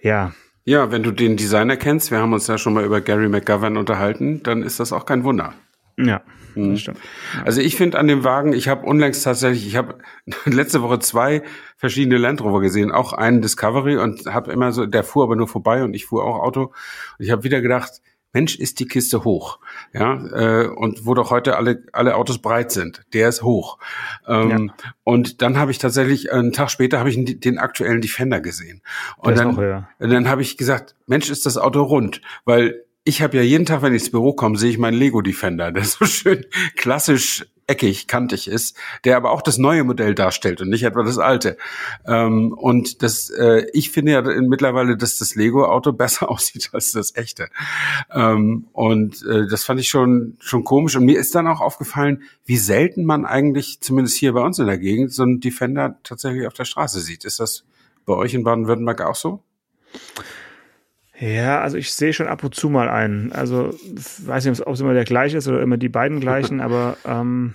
ja. 0.00 0.32
Ja, 0.70 0.92
wenn 0.92 1.02
du 1.02 1.10
den 1.10 1.36
Designer 1.36 1.76
kennst, 1.76 2.12
wir 2.12 2.18
haben 2.18 2.32
uns 2.32 2.46
ja 2.46 2.56
schon 2.56 2.74
mal 2.74 2.84
über 2.84 3.00
Gary 3.00 3.28
McGovern 3.28 3.76
unterhalten, 3.76 4.40
dann 4.44 4.62
ist 4.62 4.78
das 4.78 4.92
auch 4.92 5.04
kein 5.04 5.24
Wunder. 5.24 5.52
Ja, 5.96 6.22
mhm. 6.54 6.70
das 6.70 6.82
stimmt. 6.82 6.98
Also 7.44 7.60
ich 7.60 7.74
finde 7.74 7.98
an 7.98 8.06
dem 8.06 8.22
Wagen, 8.22 8.52
ich 8.52 8.68
habe 8.68 8.86
unlängst 8.86 9.24
tatsächlich, 9.24 9.66
ich 9.66 9.74
habe 9.74 9.98
letzte 10.44 10.80
Woche 10.80 11.00
zwei 11.00 11.42
verschiedene 11.76 12.18
Land 12.18 12.40
Rover 12.40 12.60
gesehen, 12.60 12.92
auch 12.92 13.12
einen 13.12 13.42
Discovery 13.42 13.96
und 13.96 14.26
habe 14.26 14.52
immer 14.52 14.70
so, 14.70 14.86
der 14.86 15.02
fuhr 15.02 15.24
aber 15.24 15.34
nur 15.34 15.48
vorbei 15.48 15.82
und 15.82 15.92
ich 15.94 16.06
fuhr 16.06 16.22
auch 16.22 16.38
Auto. 16.38 16.66
Und 17.18 17.24
ich 17.24 17.32
habe 17.32 17.42
wieder 17.42 17.60
gedacht, 17.60 18.00
Mensch, 18.32 18.56
ist 18.56 18.80
die 18.80 18.86
Kiste 18.86 19.24
hoch, 19.24 19.58
ja, 19.92 20.14
äh, 20.32 20.66
und 20.68 21.04
wo 21.06 21.14
doch 21.14 21.30
heute 21.30 21.56
alle 21.56 21.82
alle 21.92 22.16
Autos 22.16 22.38
breit 22.38 22.70
sind, 22.70 23.02
der 23.12 23.28
ist 23.28 23.42
hoch. 23.42 23.78
Ähm, 24.26 24.50
ja. 24.50 24.74
Und 25.04 25.42
dann 25.42 25.58
habe 25.58 25.70
ich 25.70 25.78
tatsächlich 25.78 26.32
einen 26.32 26.52
Tag 26.52 26.70
später 26.70 26.98
habe 26.98 27.10
ich 27.10 27.40
den 27.40 27.58
aktuellen 27.58 28.00
Defender 28.00 28.40
gesehen 28.40 28.82
und 29.16 29.36
dann, 29.36 29.58
auch, 29.58 29.84
dann 29.98 30.28
habe 30.28 30.42
ich 30.42 30.56
gesagt, 30.56 30.94
Mensch, 31.06 31.30
ist 31.30 31.46
das 31.46 31.58
Auto 31.58 31.82
rund, 31.82 32.20
weil 32.44 32.84
ich 33.04 33.22
habe 33.22 33.38
ja 33.38 33.42
jeden 33.42 33.66
Tag, 33.66 33.82
wenn 33.82 33.94
ich 33.94 34.02
ins 34.02 34.10
Büro 34.10 34.32
komme, 34.34 34.58
sehe 34.58 34.70
ich 34.70 34.78
meinen 34.78 34.98
Lego 34.98 35.22
Defender, 35.22 35.72
der 35.72 35.84
so 35.84 36.04
schön 36.04 36.44
klassisch 36.76 37.46
eckig, 37.70 38.08
kantig 38.08 38.48
ist, 38.48 38.76
der 39.04 39.16
aber 39.16 39.30
auch 39.30 39.42
das 39.42 39.56
neue 39.56 39.84
Modell 39.84 40.14
darstellt 40.14 40.60
und 40.60 40.68
nicht 40.68 40.82
etwa 40.82 41.04
das 41.04 41.18
alte. 41.18 41.56
Ähm, 42.04 42.52
und 42.52 43.02
das, 43.02 43.30
äh, 43.30 43.66
ich 43.72 43.90
finde 43.90 44.12
ja 44.12 44.22
mittlerweile, 44.22 44.96
dass 44.96 45.18
das 45.18 45.36
Lego-Auto 45.36 45.92
besser 46.00 46.30
aussieht 46.30 46.70
als 46.72 46.92
das 46.92 47.14
echte. 47.16 47.48
Ähm, 48.10 48.66
und 48.72 49.24
äh, 49.24 49.46
das 49.46 49.64
fand 49.64 49.80
ich 49.80 49.88
schon 49.88 50.36
schon 50.40 50.64
komisch. 50.64 50.96
Und 50.96 51.04
mir 51.04 51.18
ist 51.18 51.34
dann 51.34 51.46
auch 51.46 51.60
aufgefallen, 51.60 52.24
wie 52.44 52.56
selten 52.56 53.04
man 53.04 53.24
eigentlich, 53.24 53.80
zumindest 53.80 54.16
hier 54.16 54.32
bei 54.32 54.42
uns 54.42 54.58
in 54.58 54.66
der 54.66 54.78
Gegend, 54.78 55.12
so 55.12 55.22
einen 55.22 55.40
Defender 55.40 55.98
tatsächlich 56.02 56.46
auf 56.46 56.54
der 56.54 56.64
Straße 56.64 57.00
sieht. 57.00 57.24
Ist 57.24 57.38
das 57.38 57.64
bei 58.04 58.14
euch 58.14 58.34
in 58.34 58.42
Baden-Württemberg 58.42 59.02
auch 59.02 59.14
so? 59.14 59.44
Ja, 61.20 61.60
also 61.60 61.76
ich 61.76 61.92
sehe 61.92 62.14
schon 62.14 62.28
ab 62.28 62.42
und 62.42 62.54
zu 62.54 62.70
mal 62.70 62.88
einen. 62.88 63.30
Also 63.32 63.74
weiß 64.24 64.46
nicht, 64.46 64.66
ob 64.66 64.72
es 64.72 64.80
immer 64.80 64.94
der 64.94 65.04
gleiche 65.04 65.36
ist 65.36 65.48
oder 65.48 65.60
immer 65.60 65.76
die 65.76 65.90
beiden 65.90 66.18
gleichen, 66.18 66.60
aber 66.60 66.96
ähm, 67.04 67.54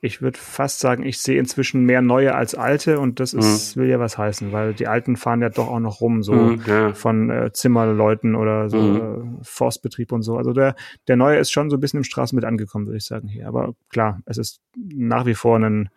ich 0.00 0.22
würde 0.22 0.38
fast 0.38 0.80
sagen, 0.80 1.04
ich 1.04 1.18
sehe 1.18 1.38
inzwischen 1.38 1.84
mehr 1.84 2.00
neue 2.00 2.34
als 2.34 2.54
alte 2.54 2.98
und 2.98 3.20
das 3.20 3.34
ist, 3.34 3.76
mhm. 3.76 3.82
will 3.82 3.88
ja 3.90 4.00
was 4.00 4.16
heißen, 4.16 4.50
weil 4.50 4.72
die 4.72 4.86
alten 4.86 5.16
fahren 5.16 5.42
ja 5.42 5.50
doch 5.50 5.68
auch 5.68 5.78
noch 5.78 6.00
rum, 6.00 6.22
so 6.22 6.32
mhm, 6.32 6.62
ja. 6.66 6.94
von 6.94 7.28
äh, 7.28 7.52
Zimmerleuten 7.52 8.34
oder 8.34 8.70
so 8.70 8.78
mhm. 8.78 9.40
äh, 9.40 9.44
Forstbetrieb 9.44 10.10
und 10.12 10.22
so. 10.22 10.38
Also 10.38 10.54
der, 10.54 10.74
der 11.06 11.16
neue 11.16 11.36
ist 11.36 11.50
schon 11.50 11.68
so 11.68 11.76
ein 11.76 11.80
bisschen 11.80 11.98
im 11.98 12.04
Straßenbild 12.04 12.46
angekommen, 12.46 12.86
würde 12.86 12.96
ich 12.96 13.04
sagen 13.04 13.28
hier. 13.28 13.46
Aber 13.46 13.74
klar, 13.90 14.22
es 14.24 14.38
ist 14.38 14.62
nach 14.74 15.26
wie 15.26 15.34
vor 15.34 15.58
ein, 15.58 15.90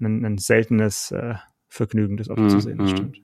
ein, 0.00 0.24
ein 0.24 0.38
seltenes 0.38 1.10
äh, 1.10 1.34
Vergnügen, 1.68 2.16
das 2.16 2.30
Auto 2.30 2.48
zu 2.48 2.60
sehen, 2.60 2.78
das 2.78 2.92
mhm. 2.92 2.96
stimmt. 2.96 3.22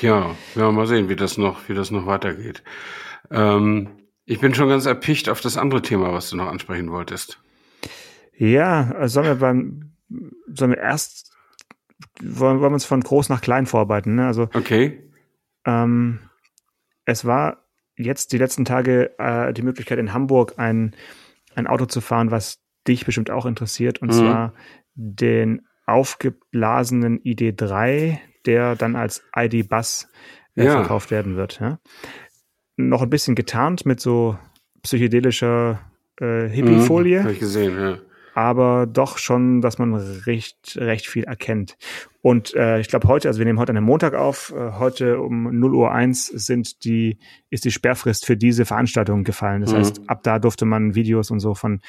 Ja, 0.00 0.34
ja, 0.54 0.72
mal 0.72 0.86
sehen, 0.86 1.08
wie 1.08 1.16
das 1.16 1.38
noch, 1.38 1.68
wie 1.68 1.74
das 1.74 1.90
noch 1.90 2.06
weitergeht. 2.06 2.62
Ähm, 3.30 3.90
ich 4.24 4.40
bin 4.40 4.54
schon 4.54 4.68
ganz 4.68 4.86
erpicht 4.86 5.28
auf 5.28 5.40
das 5.40 5.56
andere 5.56 5.82
Thema, 5.82 6.12
was 6.12 6.30
du 6.30 6.36
noch 6.36 6.48
ansprechen 6.48 6.90
wolltest. 6.90 7.40
Ja, 8.36 8.92
also 8.98 9.14
sollen 9.14 9.26
wir 9.26 9.34
beim, 9.36 9.92
sollen 10.52 10.72
wir 10.72 10.78
erst, 10.78 11.32
wollen, 12.20 12.60
wollen 12.60 12.72
wir 12.72 12.74
uns 12.74 12.84
von 12.84 13.00
groß 13.00 13.28
nach 13.28 13.40
klein 13.40 13.66
vorarbeiten, 13.66 14.16
ne? 14.16 14.26
Also. 14.26 14.48
Okay. 14.54 15.10
Ähm, 15.64 16.20
es 17.04 17.24
war 17.24 17.64
jetzt 17.96 18.32
die 18.32 18.38
letzten 18.38 18.64
Tage 18.64 19.16
äh, 19.18 19.52
die 19.52 19.62
Möglichkeit 19.62 19.98
in 19.98 20.12
Hamburg 20.12 20.54
ein, 20.56 20.96
ein 21.54 21.66
Auto 21.66 21.86
zu 21.86 22.00
fahren, 22.00 22.30
was 22.30 22.62
dich 22.88 23.06
bestimmt 23.06 23.30
auch 23.30 23.46
interessiert, 23.46 24.02
und 24.02 24.08
mhm. 24.08 24.12
zwar 24.12 24.54
den 24.94 25.66
aufgeblasenen 25.86 27.20
ID3, 27.20 28.18
der 28.46 28.76
dann 28.76 28.96
als 28.96 29.22
ID-Bus 29.36 30.08
äh, 30.56 30.64
ja. 30.64 30.72
verkauft 30.72 31.10
werden 31.10 31.36
wird. 31.36 31.60
Ja? 31.60 31.78
Noch 32.76 33.02
ein 33.02 33.10
bisschen 33.10 33.34
getarnt 33.34 33.86
mit 33.86 34.00
so 34.00 34.38
psychedelischer 34.82 35.80
äh, 36.20 36.48
Hippie-Folie. 36.48 37.20
Mhm, 37.20 37.24
Habe 37.24 37.32
ich 37.32 37.40
gesehen, 37.40 37.78
ja. 37.78 37.98
Aber 38.36 38.86
doch 38.86 39.18
schon, 39.18 39.60
dass 39.60 39.78
man 39.78 39.94
recht, 39.94 40.76
recht 40.76 41.06
viel 41.06 41.22
erkennt. 41.22 41.76
Und 42.20 42.52
äh, 42.54 42.80
ich 42.80 42.88
glaube 42.88 43.06
heute, 43.06 43.28
also 43.28 43.38
wir 43.38 43.44
nehmen 43.44 43.60
heute 43.60 43.70
einen 43.70 43.84
Montag 43.84 44.14
auf, 44.14 44.52
äh, 44.56 44.72
heute 44.72 45.20
um 45.20 45.56
0 45.56 45.74
Uhr 45.74 45.92
1 45.92 46.26
sind 46.26 46.84
die, 46.84 47.18
ist 47.50 47.64
die 47.64 47.70
Sperrfrist 47.70 48.26
für 48.26 48.36
diese 48.36 48.64
Veranstaltung 48.64 49.22
gefallen. 49.22 49.60
Das 49.60 49.72
mhm. 49.72 49.76
heißt, 49.76 50.00
ab 50.08 50.24
da 50.24 50.40
durfte 50.40 50.64
man 50.64 50.96
Videos 50.96 51.30
und 51.30 51.38
so 51.38 51.54
von 51.54 51.80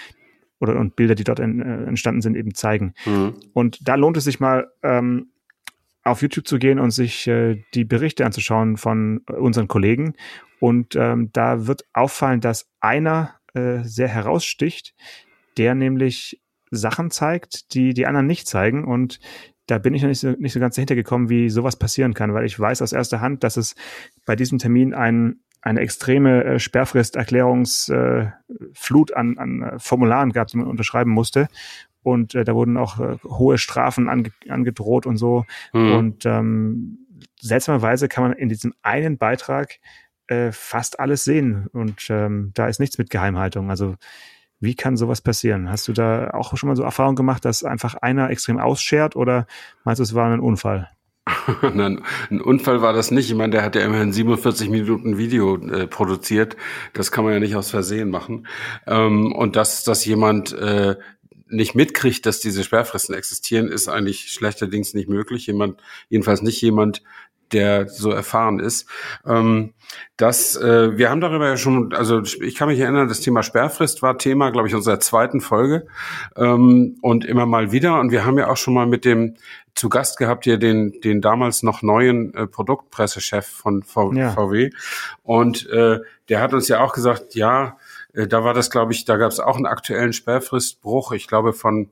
oder 0.59 0.79
und 0.79 0.95
Bilder, 0.95 1.15
die 1.15 1.23
dort 1.23 1.39
in, 1.39 1.61
äh, 1.61 1.85
entstanden 1.85 2.21
sind, 2.21 2.35
eben 2.35 2.53
zeigen. 2.53 2.93
Mhm. 3.05 3.33
Und 3.53 3.87
da 3.87 3.95
lohnt 3.95 4.17
es 4.17 4.23
sich 4.25 4.39
mal, 4.39 4.71
ähm, 4.83 5.31
auf 6.05 6.21
YouTube 6.21 6.47
zu 6.47 6.59
gehen 6.59 6.79
und 6.79 6.91
sich 6.91 7.27
äh, 7.27 7.61
die 7.73 7.83
Berichte 7.83 8.25
anzuschauen 8.25 8.77
von 8.77 9.19
äh, 9.27 9.33
unseren 9.33 9.67
Kollegen. 9.67 10.13
Und 10.59 10.95
ähm, 10.95 11.31
da 11.33 11.67
wird 11.67 11.83
auffallen, 11.93 12.39
dass 12.39 12.69
einer 12.79 13.35
äh, 13.53 13.79
sehr 13.83 14.07
heraussticht, 14.07 14.95
der 15.57 15.75
nämlich 15.75 16.41
Sachen 16.71 17.11
zeigt, 17.11 17.73
die 17.73 17.93
die 17.93 18.05
anderen 18.05 18.27
nicht 18.27 18.47
zeigen. 18.47 18.85
Und 18.85 19.19
da 19.65 19.79
bin 19.79 19.95
ich 19.95 20.03
noch 20.03 20.09
nicht 20.09 20.19
so, 20.19 20.31
nicht 20.31 20.53
so 20.53 20.59
ganz 20.59 20.75
dahinter 20.75 20.95
gekommen, 20.95 21.29
wie 21.29 21.49
sowas 21.49 21.75
passieren 21.75 22.13
kann, 22.13 22.33
weil 22.33 22.45
ich 22.45 22.59
weiß 22.59 22.83
aus 22.83 22.93
erster 22.93 23.19
Hand, 23.19 23.43
dass 23.43 23.57
es 23.57 23.75
bei 24.25 24.35
diesem 24.35 24.59
Termin 24.59 24.93
ein, 24.93 25.39
eine 25.61 25.79
extreme 25.79 26.43
äh, 26.43 26.59
Sperrfrist-Erklärungsflut 26.59 29.11
äh, 29.11 29.15
an, 29.15 29.39
an 29.39 29.63
äh, 29.63 29.79
Formularen 29.79 30.33
gab, 30.33 30.49
die 30.49 30.57
man 30.57 30.67
unterschreiben 30.67 31.11
musste 31.11 31.47
und 32.05 32.35
äh, 32.35 32.43
da 32.43 32.53
wurden 32.53 32.77
auch 32.77 32.99
äh, 32.99 33.17
hohe 33.23 33.57
Strafen 33.57 34.07
ange 34.09 34.31
angedroht 34.47 35.05
und 35.05 35.17
so. 35.17 35.45
Mhm. 35.73 35.91
Und 35.93 36.25
ähm, 36.25 36.99
seltsamerweise 37.39 38.07
kann 38.07 38.23
man 38.23 38.33
in 38.33 38.49
diesem 38.49 38.73
einen 38.81 39.17
Beitrag 39.17 39.79
äh, 40.27 40.51
fast 40.51 40.99
alles 40.99 41.23
sehen 41.23 41.67
und 41.73 42.07
ähm, 42.09 42.51
da 42.53 42.67
ist 42.67 42.79
nichts 42.79 42.97
mit 42.97 43.09
Geheimhaltung. 43.09 43.69
Also 43.69 43.95
wie 44.59 44.75
kann 44.75 44.97
sowas 44.97 45.21
passieren? 45.21 45.69
Hast 45.69 45.87
du 45.87 45.93
da 45.93 46.31
auch 46.31 46.55
schon 46.57 46.69
mal 46.69 46.75
so 46.75 46.83
Erfahrung 46.83 47.15
gemacht, 47.15 47.43
dass 47.45 47.63
einfach 47.63 47.95
einer 47.95 48.29
extrem 48.29 48.59
ausschert 48.59 49.15
oder 49.15 49.47
meinst 49.83 49.99
du, 49.99 50.03
es 50.03 50.15
war 50.15 50.31
ein 50.31 50.39
Unfall? 50.39 50.89
Nein, 51.73 52.01
ein 52.29 52.39
Unfall 52.39 52.81
war 52.81 52.93
das 52.93 53.09
nicht. 53.09 53.29
Ich 53.29 53.35
meine, 53.35 53.51
der 53.51 53.63
hat 53.63 53.75
ja 53.75 53.83
immerhin 53.83 54.13
47 54.13 54.69
Minuten 54.69 55.17
Video 55.17 55.57
äh, 55.57 55.87
produziert. 55.87 56.55
Das 56.93 57.11
kann 57.11 57.23
man 57.23 57.33
ja 57.33 57.39
nicht 57.39 57.55
aus 57.55 57.71
Versehen 57.71 58.11
machen. 58.11 58.47
Ähm, 58.85 59.31
und 59.33 59.55
dass, 59.55 59.83
dass 59.83 60.05
jemand 60.05 60.53
äh, 60.53 60.95
nicht 61.47 61.75
mitkriegt, 61.75 62.25
dass 62.25 62.39
diese 62.39 62.63
Sperrfristen 62.63 63.15
existieren, 63.15 63.67
ist 63.67 63.87
eigentlich 63.87 64.31
schlechterdings 64.31 64.93
nicht 64.93 65.09
möglich. 65.09 65.47
Jemand, 65.47 65.81
jedenfalls 66.09 66.41
nicht 66.41 66.61
jemand, 66.61 67.03
der 67.51 67.87
so 67.87 68.11
erfahren 68.11 68.59
ist. 68.59 68.87
Ähm, 69.25 69.73
das, 70.17 70.55
äh, 70.55 70.97
wir 70.97 71.09
haben 71.09 71.21
darüber 71.21 71.47
ja 71.47 71.57
schon, 71.57 71.93
also 71.93 72.21
ich 72.41 72.55
kann 72.55 72.67
mich 72.67 72.79
erinnern, 72.79 73.07
das 73.07 73.21
Thema 73.21 73.43
Sperrfrist 73.43 74.01
war 74.01 74.17
Thema, 74.17 74.49
glaube 74.49 74.67
ich, 74.67 74.75
unserer 74.75 74.99
zweiten 74.99 75.41
Folge 75.41 75.87
ähm, 76.35 76.97
und 77.01 77.23
immer 77.25 77.45
mal 77.45 77.71
wieder. 77.71 77.99
Und 77.99 78.11
wir 78.11 78.25
haben 78.25 78.37
ja 78.37 78.49
auch 78.49 78.57
schon 78.57 78.73
mal 78.73 78.87
mit 78.87 79.05
dem 79.05 79.35
zu 79.75 79.89
Gast 79.89 80.17
gehabt 80.17 80.45
hier 80.45 80.57
den, 80.57 81.01
den 81.01 81.21
damals 81.21 81.61
noch 81.61 81.81
neuen 81.81 82.33
äh, 82.33 82.47
Produktpressechef 82.47 83.45
von 83.45 83.83
v 83.83 84.13
ja. 84.13 84.31
VW. 84.31 84.71
Und 85.21 85.69
äh, 85.69 85.99
der 86.29 86.41
hat 86.41 86.53
uns 86.53 86.67
ja 86.67 86.79
auch 86.79 86.93
gesagt, 86.93 87.35
ja, 87.35 87.77
äh, 88.15 88.27
da 88.27 88.43
war 88.43 88.53
das, 88.53 88.69
glaube 88.69 88.93
ich, 88.93 89.05
da 89.05 89.17
gab 89.17 89.31
es 89.31 89.39
auch 89.39 89.55
einen 89.55 89.65
aktuellen 89.65 90.13
Sperrfristbruch, 90.13 91.11
ich 91.11 91.27
glaube 91.27 91.53
von, 91.53 91.89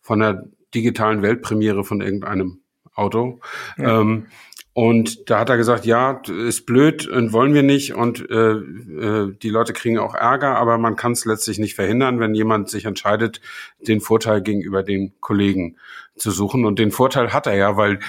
von 0.00 0.20
der 0.20 0.44
digitalen 0.74 1.22
Weltpremiere 1.22 1.84
von 1.84 2.00
irgendeinem 2.00 2.60
Auto. 2.94 3.40
Ja. 3.78 4.00
Ähm, 4.00 4.26
und 4.72 5.30
da 5.30 5.38
hat 5.38 5.50
er 5.50 5.56
gesagt, 5.56 5.86
ja, 5.86 6.20
ist 6.26 6.66
blöd 6.66 7.06
und 7.06 7.32
wollen 7.32 7.54
wir 7.54 7.62
nicht 7.62 7.94
und 7.94 8.28
äh, 8.28 8.54
äh, 8.54 9.32
die 9.40 9.48
Leute 9.48 9.72
kriegen 9.72 10.00
auch 10.00 10.16
Ärger, 10.16 10.56
aber 10.56 10.78
man 10.78 10.96
kann 10.96 11.12
es 11.12 11.24
letztlich 11.24 11.60
nicht 11.60 11.76
verhindern, 11.76 12.18
wenn 12.18 12.34
jemand 12.34 12.68
sich 12.68 12.84
entscheidet, 12.84 13.40
den 13.78 14.00
Vorteil 14.00 14.42
gegenüber 14.42 14.82
den 14.82 15.12
Kollegen 15.20 15.76
zu 16.16 16.32
suchen. 16.32 16.64
Und 16.64 16.80
den 16.80 16.90
Vorteil 16.90 17.32
hat 17.32 17.46
er 17.46 17.54
ja, 17.54 17.76
weil 17.76 18.00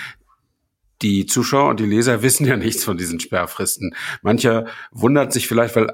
die 1.03 1.27
Zuschauer 1.27 1.69
und 1.69 1.79
die 1.79 1.85
Leser 1.85 2.21
wissen 2.23 2.47
ja 2.47 2.57
nichts 2.57 2.83
von 2.83 2.97
diesen 2.97 3.19
Sperrfristen. 3.19 3.95
Mancher 4.23 4.65
wundert 4.91 5.33
sich 5.33 5.47
vielleicht, 5.47 5.75
weil 5.75 5.91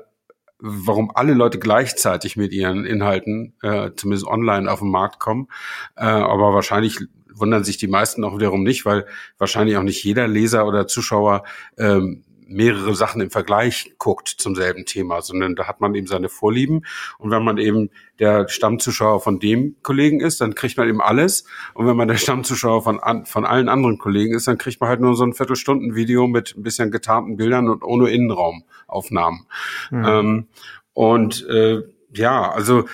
warum 0.61 1.11
alle 1.13 1.33
Leute 1.33 1.59
gleichzeitig 1.59 2.37
mit 2.37 2.53
ihren 2.53 2.85
Inhalten, 2.85 3.53
äh, 3.61 3.91
zumindest 3.95 4.27
online, 4.27 4.71
auf 4.71 4.79
den 4.79 4.89
Markt 4.89 5.19
kommen. 5.19 5.47
Äh, 5.95 6.05
aber 6.05 6.53
wahrscheinlich 6.53 6.99
wundern 7.33 7.63
sich 7.63 7.77
die 7.77 7.87
meisten 7.87 8.23
auch 8.23 8.37
wiederum 8.37 8.63
nicht, 8.63 8.85
weil 8.85 9.05
wahrscheinlich 9.37 9.77
auch 9.77 9.83
nicht 9.83 10.03
jeder 10.03 10.27
Leser 10.27 10.65
oder 10.67 10.87
Zuschauer 10.87 11.43
ähm, 11.77 12.23
mehrere 12.51 12.95
Sachen 12.95 13.21
im 13.21 13.31
Vergleich 13.31 13.93
guckt 13.97 14.27
zum 14.27 14.55
selben 14.55 14.85
Thema, 14.85 15.21
sondern 15.21 15.55
da 15.55 15.67
hat 15.67 15.81
man 15.81 15.95
eben 15.95 16.07
seine 16.07 16.29
Vorlieben. 16.29 16.85
Und 17.17 17.31
wenn 17.31 17.43
man 17.43 17.57
eben 17.57 17.89
der 18.19 18.47
Stammzuschauer 18.47 19.21
von 19.21 19.39
dem 19.39 19.75
Kollegen 19.81 20.19
ist, 20.19 20.41
dann 20.41 20.55
kriegt 20.55 20.77
man 20.77 20.87
eben 20.87 21.01
alles. 21.01 21.45
Und 21.73 21.87
wenn 21.87 21.95
man 21.95 22.07
der 22.07 22.17
Stammzuschauer 22.17 22.83
von, 22.83 22.99
an, 22.99 23.25
von 23.25 23.45
allen 23.45 23.69
anderen 23.69 23.97
Kollegen 23.97 24.35
ist, 24.35 24.47
dann 24.47 24.57
kriegt 24.57 24.79
man 24.81 24.89
halt 24.89 25.01
nur 25.01 25.15
so 25.15 25.23
ein 25.23 25.33
Viertelstunden-Video 25.33 26.27
mit 26.27 26.55
ein 26.55 26.63
bisschen 26.63 26.91
getarnten 26.91 27.37
Bildern 27.37 27.69
und 27.69 27.83
ohne 27.83 28.09
Innenraumaufnahmen. 28.09 29.47
Mhm. 29.89 30.05
Ähm, 30.05 30.47
und 30.93 31.47
äh, 31.47 31.81
ja, 32.13 32.51
also 32.51 32.85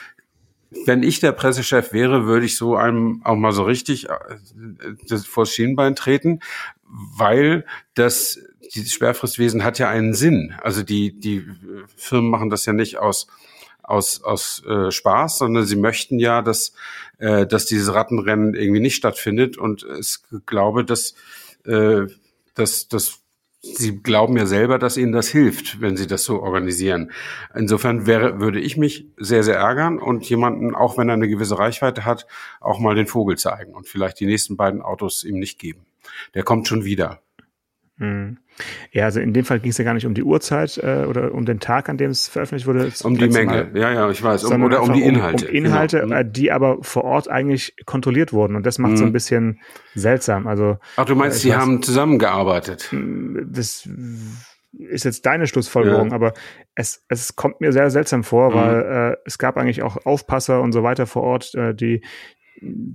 wenn 0.85 1.03
ich 1.03 1.19
der 1.19 1.31
Pressechef 1.31 1.93
wäre, 1.93 2.25
würde 2.25 2.45
ich 2.45 2.57
so 2.57 2.75
einem 2.75 3.21
auch 3.23 3.35
mal 3.35 3.51
so 3.51 3.63
richtig 3.63 4.09
äh, 4.09 4.13
das 5.07 5.25
vors 5.25 5.51
Schienbein 5.51 5.95
treten, 5.95 6.41
weil 6.83 7.65
das 7.93 8.39
dieses 8.73 8.93
Sperrfristwesen 8.93 9.63
hat 9.63 9.79
ja 9.79 9.89
einen 9.89 10.13
Sinn. 10.13 10.55
Also 10.61 10.83
die 10.83 11.17
die 11.19 11.45
Firmen 11.95 12.29
machen 12.29 12.49
das 12.49 12.65
ja 12.65 12.73
nicht 12.73 12.97
aus 12.97 13.27
aus 13.83 14.23
aus 14.23 14.63
äh, 14.65 14.91
Spaß, 14.91 15.37
sondern 15.39 15.65
sie 15.65 15.77
möchten 15.77 16.19
ja, 16.19 16.41
dass 16.41 16.73
äh, 17.19 17.47
dass 17.47 17.65
dieses 17.65 17.93
Rattenrennen 17.93 18.53
irgendwie 18.53 18.81
nicht 18.81 18.95
stattfindet 18.95 19.57
und 19.57 19.85
ich 19.99 20.17
glaube, 20.45 20.83
dass 20.83 21.15
äh, 21.65 22.07
dass 22.55 22.87
das 22.87 23.21
Sie 23.61 24.01
glauben 24.01 24.37
ja 24.37 24.45
selber, 24.45 24.77
dass 24.79 24.97
Ihnen 24.97 25.11
das 25.11 25.27
hilft, 25.27 25.81
wenn 25.81 25.97
Sie 25.97 26.07
das 26.07 26.23
so 26.23 26.41
organisieren. 26.41 27.11
Insofern 27.55 28.05
wäre, 28.05 28.39
würde 28.39 28.59
ich 28.59 28.77
mich 28.77 29.07
sehr, 29.17 29.43
sehr 29.43 29.57
ärgern 29.57 29.99
und 29.99 30.27
jemanden, 30.29 30.75
auch 30.75 30.97
wenn 30.97 31.09
er 31.09 31.15
eine 31.15 31.27
gewisse 31.27 31.57
Reichweite 31.57 32.05
hat, 32.05 32.27
auch 32.61 32.79
mal 32.79 32.95
den 32.95 33.07
Vogel 33.07 33.37
zeigen 33.37 33.73
und 33.73 33.87
vielleicht 33.87 34.19
die 34.19 34.25
nächsten 34.25 34.57
beiden 34.57 34.81
Autos 34.81 35.23
ihm 35.23 35.39
nicht 35.39 35.59
geben. 35.59 35.85
Der 36.33 36.43
kommt 36.43 36.67
schon 36.67 36.85
wieder. 36.85 37.21
Mhm. 37.97 38.37
Ja, 38.91 39.05
also 39.05 39.19
in 39.19 39.33
dem 39.33 39.45
Fall 39.45 39.59
ging 39.59 39.71
es 39.71 39.77
ja 39.77 39.83
gar 39.83 39.93
nicht 39.93 40.05
um 40.05 40.13
die 40.13 40.23
Uhrzeit 40.23 40.77
äh, 40.77 41.05
oder 41.07 41.33
um 41.33 41.45
den 41.45 41.59
Tag, 41.59 41.89
an 41.89 41.97
dem 41.97 42.11
es 42.11 42.27
veröffentlicht 42.27 42.67
wurde. 42.67 42.91
Um 43.03 43.17
die 43.17 43.27
Menge, 43.27 43.69
Mal, 43.71 43.71
ja, 43.73 43.91
ja, 43.91 44.09
ich 44.09 44.21
weiß. 44.21 44.45
Um, 44.45 44.63
oder 44.63 44.81
um 44.81 44.93
die 44.93 45.03
Inhalte. 45.03 45.45
Um, 45.45 45.49
um 45.49 45.55
Inhalte, 45.55 45.99
genau. 46.01 46.15
äh, 46.15 46.25
die 46.29 46.51
aber 46.51 46.77
vor 46.81 47.03
Ort 47.03 47.29
eigentlich 47.29 47.75
kontrolliert 47.85 48.33
wurden. 48.33 48.55
Und 48.55 48.65
das 48.65 48.79
macht 48.79 48.93
mhm. 48.93 48.97
so 48.97 49.05
ein 49.05 49.13
bisschen 49.13 49.59
seltsam. 49.95 50.47
Also, 50.47 50.77
Ach, 50.95 51.05
du 51.05 51.15
meinst, 51.15 51.41
sie 51.41 51.55
haben 51.55 51.81
zusammengearbeitet? 51.81 52.93
Das 53.45 53.87
ist 54.77 55.05
jetzt 55.05 55.25
deine 55.25 55.47
Schlussfolgerung, 55.47 56.09
ja. 56.09 56.15
aber 56.15 56.33
es, 56.75 57.03
es 57.07 57.35
kommt 57.35 57.61
mir 57.61 57.71
sehr 57.71 57.89
seltsam 57.89 58.23
vor, 58.23 58.51
mhm. 58.51 58.53
weil 58.55 58.81
äh, 58.81 59.17
es 59.25 59.37
gab 59.37 59.57
eigentlich 59.57 59.81
auch 59.83 60.05
Aufpasser 60.05 60.61
und 60.61 60.71
so 60.71 60.83
weiter 60.83 61.07
vor 61.07 61.23
Ort, 61.23 61.55
äh, 61.55 61.73
die 61.73 62.01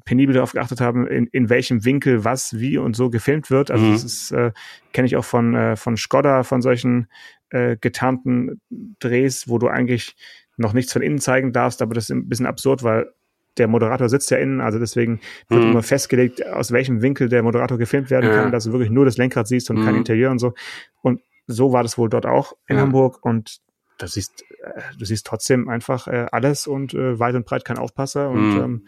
penibel 0.04 0.34
darauf 0.34 0.52
geachtet 0.52 0.80
haben, 0.80 1.06
in, 1.06 1.26
in 1.28 1.48
welchem 1.48 1.84
Winkel 1.84 2.24
was, 2.24 2.58
wie 2.58 2.78
und 2.78 2.96
so 2.96 3.10
gefilmt 3.10 3.50
wird. 3.50 3.70
Also 3.70 3.84
mhm. 3.84 3.92
das 3.92 4.04
ist, 4.04 4.30
äh, 4.32 4.52
kenne 4.92 5.06
ich 5.06 5.16
auch 5.16 5.24
von, 5.24 5.54
äh, 5.54 5.76
von 5.76 5.96
Skoda, 5.96 6.42
von 6.42 6.62
solchen 6.62 7.08
äh, 7.50 7.76
getarnten 7.80 8.60
Drehs, 8.98 9.48
wo 9.48 9.58
du 9.58 9.68
eigentlich 9.68 10.16
noch 10.56 10.72
nichts 10.72 10.92
von 10.92 11.02
innen 11.02 11.18
zeigen 11.18 11.52
darfst, 11.52 11.82
aber 11.82 11.94
das 11.94 12.04
ist 12.04 12.10
ein 12.10 12.28
bisschen 12.28 12.46
absurd, 12.46 12.82
weil 12.82 13.12
der 13.58 13.68
Moderator 13.68 14.08
sitzt 14.08 14.30
ja 14.30 14.38
innen, 14.38 14.60
also 14.60 14.78
deswegen 14.78 15.20
wird 15.48 15.62
mhm. 15.62 15.70
immer 15.72 15.82
festgelegt, 15.82 16.46
aus 16.46 16.72
welchem 16.72 17.02
Winkel 17.02 17.28
der 17.28 17.42
Moderator 17.42 17.78
gefilmt 17.78 18.10
werden 18.10 18.30
ja. 18.30 18.36
kann, 18.36 18.52
dass 18.52 18.64
du 18.64 18.72
wirklich 18.72 18.90
nur 18.90 19.04
das 19.04 19.18
Lenkrad 19.18 19.46
siehst 19.46 19.70
und 19.70 19.80
mhm. 19.80 19.84
kein 19.84 19.96
Interieur 19.96 20.30
und 20.30 20.38
so. 20.38 20.54
Und 21.02 21.20
so 21.46 21.72
war 21.72 21.82
das 21.82 21.98
wohl 21.98 22.08
dort 22.08 22.24
auch 22.24 22.54
in 22.66 22.76
ja. 22.76 22.82
Hamburg 22.82 23.18
und 23.22 23.60
du 23.98 24.06
siehst, 24.06 24.44
äh, 24.62 24.80
du 24.98 25.04
siehst 25.04 25.26
trotzdem 25.26 25.68
einfach 25.68 26.06
äh, 26.06 26.26
alles 26.32 26.66
und 26.66 26.94
äh, 26.94 27.18
weit 27.18 27.34
und 27.34 27.44
breit 27.44 27.64
kein 27.64 27.78
Aufpasser 27.78 28.30
und 28.30 28.54
mhm. 28.54 28.60
ähm, 28.60 28.86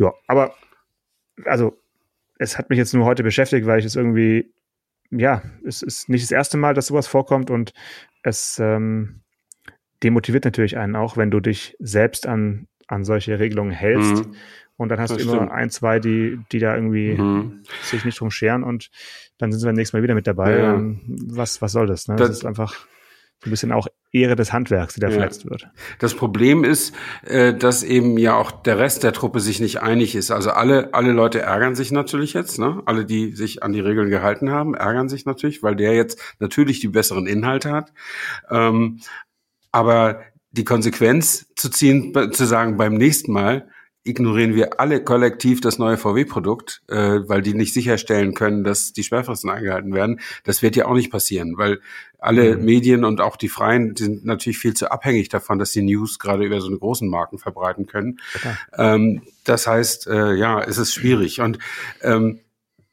ja, 0.00 0.14
aber 0.26 0.54
also 1.44 1.78
es 2.38 2.56
hat 2.56 2.70
mich 2.70 2.78
jetzt 2.78 2.94
nur 2.94 3.04
heute 3.04 3.22
beschäftigt, 3.22 3.66
weil 3.66 3.78
ich 3.78 3.84
es 3.84 3.96
irgendwie, 3.96 4.50
ja, 5.10 5.42
es 5.66 5.82
ist 5.82 6.08
nicht 6.08 6.24
das 6.24 6.30
erste 6.30 6.56
Mal, 6.56 6.72
dass 6.72 6.86
sowas 6.86 7.06
vorkommt 7.06 7.50
und 7.50 7.74
es 8.22 8.58
ähm, 8.58 9.20
demotiviert 10.02 10.46
natürlich 10.46 10.78
einen 10.78 10.96
auch, 10.96 11.18
wenn 11.18 11.30
du 11.30 11.40
dich 11.40 11.76
selbst 11.80 12.26
an, 12.26 12.66
an 12.86 13.04
solche 13.04 13.38
Regelungen 13.38 13.72
hältst. 13.72 14.26
Mhm. 14.26 14.34
Und 14.78 14.88
dann 14.88 14.98
hast 14.98 15.10
das 15.10 15.18
du 15.18 15.24
immer 15.24 15.34
stimmt. 15.34 15.50
ein, 15.52 15.68
zwei, 15.68 15.98
die, 15.98 16.40
die 16.50 16.58
da 16.60 16.74
irgendwie 16.74 17.12
mhm. 17.12 17.62
sich 17.82 18.06
nicht 18.06 18.18
drum 18.18 18.30
scheren 18.30 18.62
und 18.62 18.90
dann 19.36 19.52
sind 19.52 19.60
sie 19.60 19.66
beim 19.66 19.74
nächsten 19.74 19.98
Mal 19.98 20.02
wieder 20.02 20.14
mit 20.14 20.26
dabei. 20.26 20.58
Ja. 20.58 20.74
Ähm, 20.76 21.00
was, 21.06 21.60
was 21.60 21.72
soll 21.72 21.86
das? 21.86 22.08
Ne? 22.08 22.16
Das, 22.16 22.28
das 22.28 22.38
ist 22.38 22.46
einfach 22.46 22.86
ein 23.44 23.50
bisschen 23.50 23.72
auch 23.72 23.86
Ehre 24.12 24.36
des 24.36 24.52
Handwerks, 24.52 24.94
die 24.94 25.00
da 25.00 25.08
ja. 25.08 25.14
verletzt 25.14 25.48
wird. 25.48 25.68
Das 25.98 26.14
Problem 26.14 26.64
ist, 26.64 26.94
äh, 27.24 27.54
dass 27.54 27.82
eben 27.82 28.18
ja 28.18 28.34
auch 28.34 28.50
der 28.50 28.78
Rest 28.78 29.02
der 29.02 29.12
Truppe 29.12 29.40
sich 29.40 29.60
nicht 29.60 29.80
einig 29.80 30.14
ist. 30.14 30.30
Also 30.30 30.50
alle, 30.50 30.92
alle 30.92 31.12
Leute 31.12 31.40
ärgern 31.40 31.74
sich 31.74 31.90
natürlich 31.90 32.34
jetzt, 32.34 32.58
ne? 32.58 32.82
Alle, 32.84 33.06
die 33.06 33.32
sich 33.32 33.62
an 33.62 33.72
die 33.72 33.80
Regeln 33.80 34.10
gehalten 34.10 34.50
haben, 34.50 34.74
ärgern 34.74 35.08
sich 35.08 35.24
natürlich, 35.24 35.62
weil 35.62 35.76
der 35.76 35.94
jetzt 35.94 36.20
natürlich 36.38 36.80
die 36.80 36.88
besseren 36.88 37.26
Inhalte 37.26 37.72
hat. 37.72 37.92
Ähm, 38.50 39.00
aber 39.72 40.20
die 40.50 40.64
Konsequenz 40.64 41.46
zu 41.54 41.70
ziehen, 41.70 42.12
zu 42.32 42.44
sagen, 42.44 42.76
beim 42.76 42.94
nächsten 42.94 43.32
Mal 43.32 43.68
ignorieren 44.02 44.54
wir 44.54 44.80
alle 44.80 45.04
kollektiv 45.04 45.60
das 45.60 45.78
neue 45.78 45.98
VW-Produkt, 45.98 46.82
äh, 46.88 47.20
weil 47.26 47.42
die 47.42 47.54
nicht 47.54 47.74
sicherstellen 47.74 48.34
können, 48.34 48.64
dass 48.64 48.92
die 48.92 49.02
Sperrfristen 49.02 49.50
eingehalten 49.50 49.92
werden. 49.92 50.20
Das 50.44 50.62
wird 50.62 50.74
ja 50.76 50.86
auch 50.86 50.94
nicht 50.94 51.10
passieren, 51.10 51.58
weil 51.58 51.80
alle 52.18 52.56
mhm. 52.56 52.64
Medien 52.64 53.04
und 53.04 53.20
auch 53.20 53.36
die 53.36 53.48
Freien 53.48 53.94
sind 53.96 54.24
natürlich 54.24 54.58
viel 54.58 54.74
zu 54.74 54.90
abhängig 54.90 55.28
davon, 55.28 55.58
dass 55.58 55.72
die 55.72 55.82
News 55.82 56.18
gerade 56.18 56.44
über 56.44 56.60
so 56.60 56.68
eine 56.68 56.78
großen 56.78 57.08
Marken 57.08 57.38
verbreiten 57.38 57.86
können. 57.86 58.20
Ähm, 58.76 59.22
das 59.44 59.66
heißt, 59.66 60.06
äh, 60.06 60.34
ja, 60.34 60.62
es 60.62 60.78
ist 60.78 60.94
schwierig. 60.94 61.40
Und 61.40 61.58
ähm, 62.02 62.40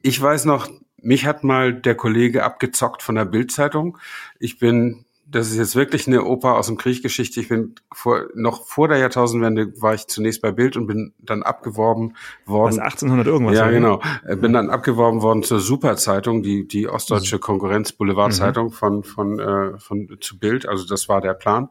ich 0.01 0.21
weiß 0.21 0.45
noch, 0.45 0.69
mich 1.01 1.25
hat 1.25 1.43
mal 1.43 1.73
der 1.73 1.95
Kollege 1.95 2.43
abgezockt 2.43 3.01
von 3.01 3.15
der 3.15 3.25
Bildzeitung. 3.25 3.97
Ich 4.39 4.59
bin 4.59 5.05
das 5.29 5.49
ist 5.49 5.57
jetzt 5.57 5.75
wirklich 5.75 6.07
eine 6.07 6.23
Oper 6.23 6.55
aus 6.55 6.67
dem 6.67 6.77
Krieggeschichte. 6.77 7.41
Ich 7.41 7.49
bin 7.49 7.75
vor, 7.91 8.27
noch 8.33 8.65
vor 8.65 8.87
der 8.87 8.97
Jahrtausendwende 8.97 9.81
war 9.81 9.93
ich 9.93 10.07
zunächst 10.07 10.41
bei 10.41 10.51
Bild 10.51 10.77
und 10.77 10.87
bin 10.87 11.13
dann 11.19 11.43
abgeworben 11.43 12.15
worden. 12.45 12.77
Was 12.77 12.79
1800 12.79 13.27
irgendwas? 13.27 13.57
Ja, 13.57 13.69
genau. 13.69 14.01
Äh, 14.25 14.37
bin 14.37 14.53
dann 14.53 14.69
abgeworben 14.69 15.21
worden 15.21 15.43
zur 15.43 15.59
Superzeitung, 15.59 16.43
die 16.43 16.65
die 16.65 16.87
ostdeutsche 16.87 17.39
Konkurrenz 17.39 17.91
Boulevardzeitung 17.91 18.67
mhm. 18.67 18.71
von 18.71 19.03
von 19.03 19.39
äh, 19.39 19.77
von 19.79 20.17
zu 20.21 20.39
Bild. 20.39 20.65
Also 20.65 20.87
das 20.87 21.09
war 21.09 21.19
der 21.19 21.33
Plan. 21.33 21.69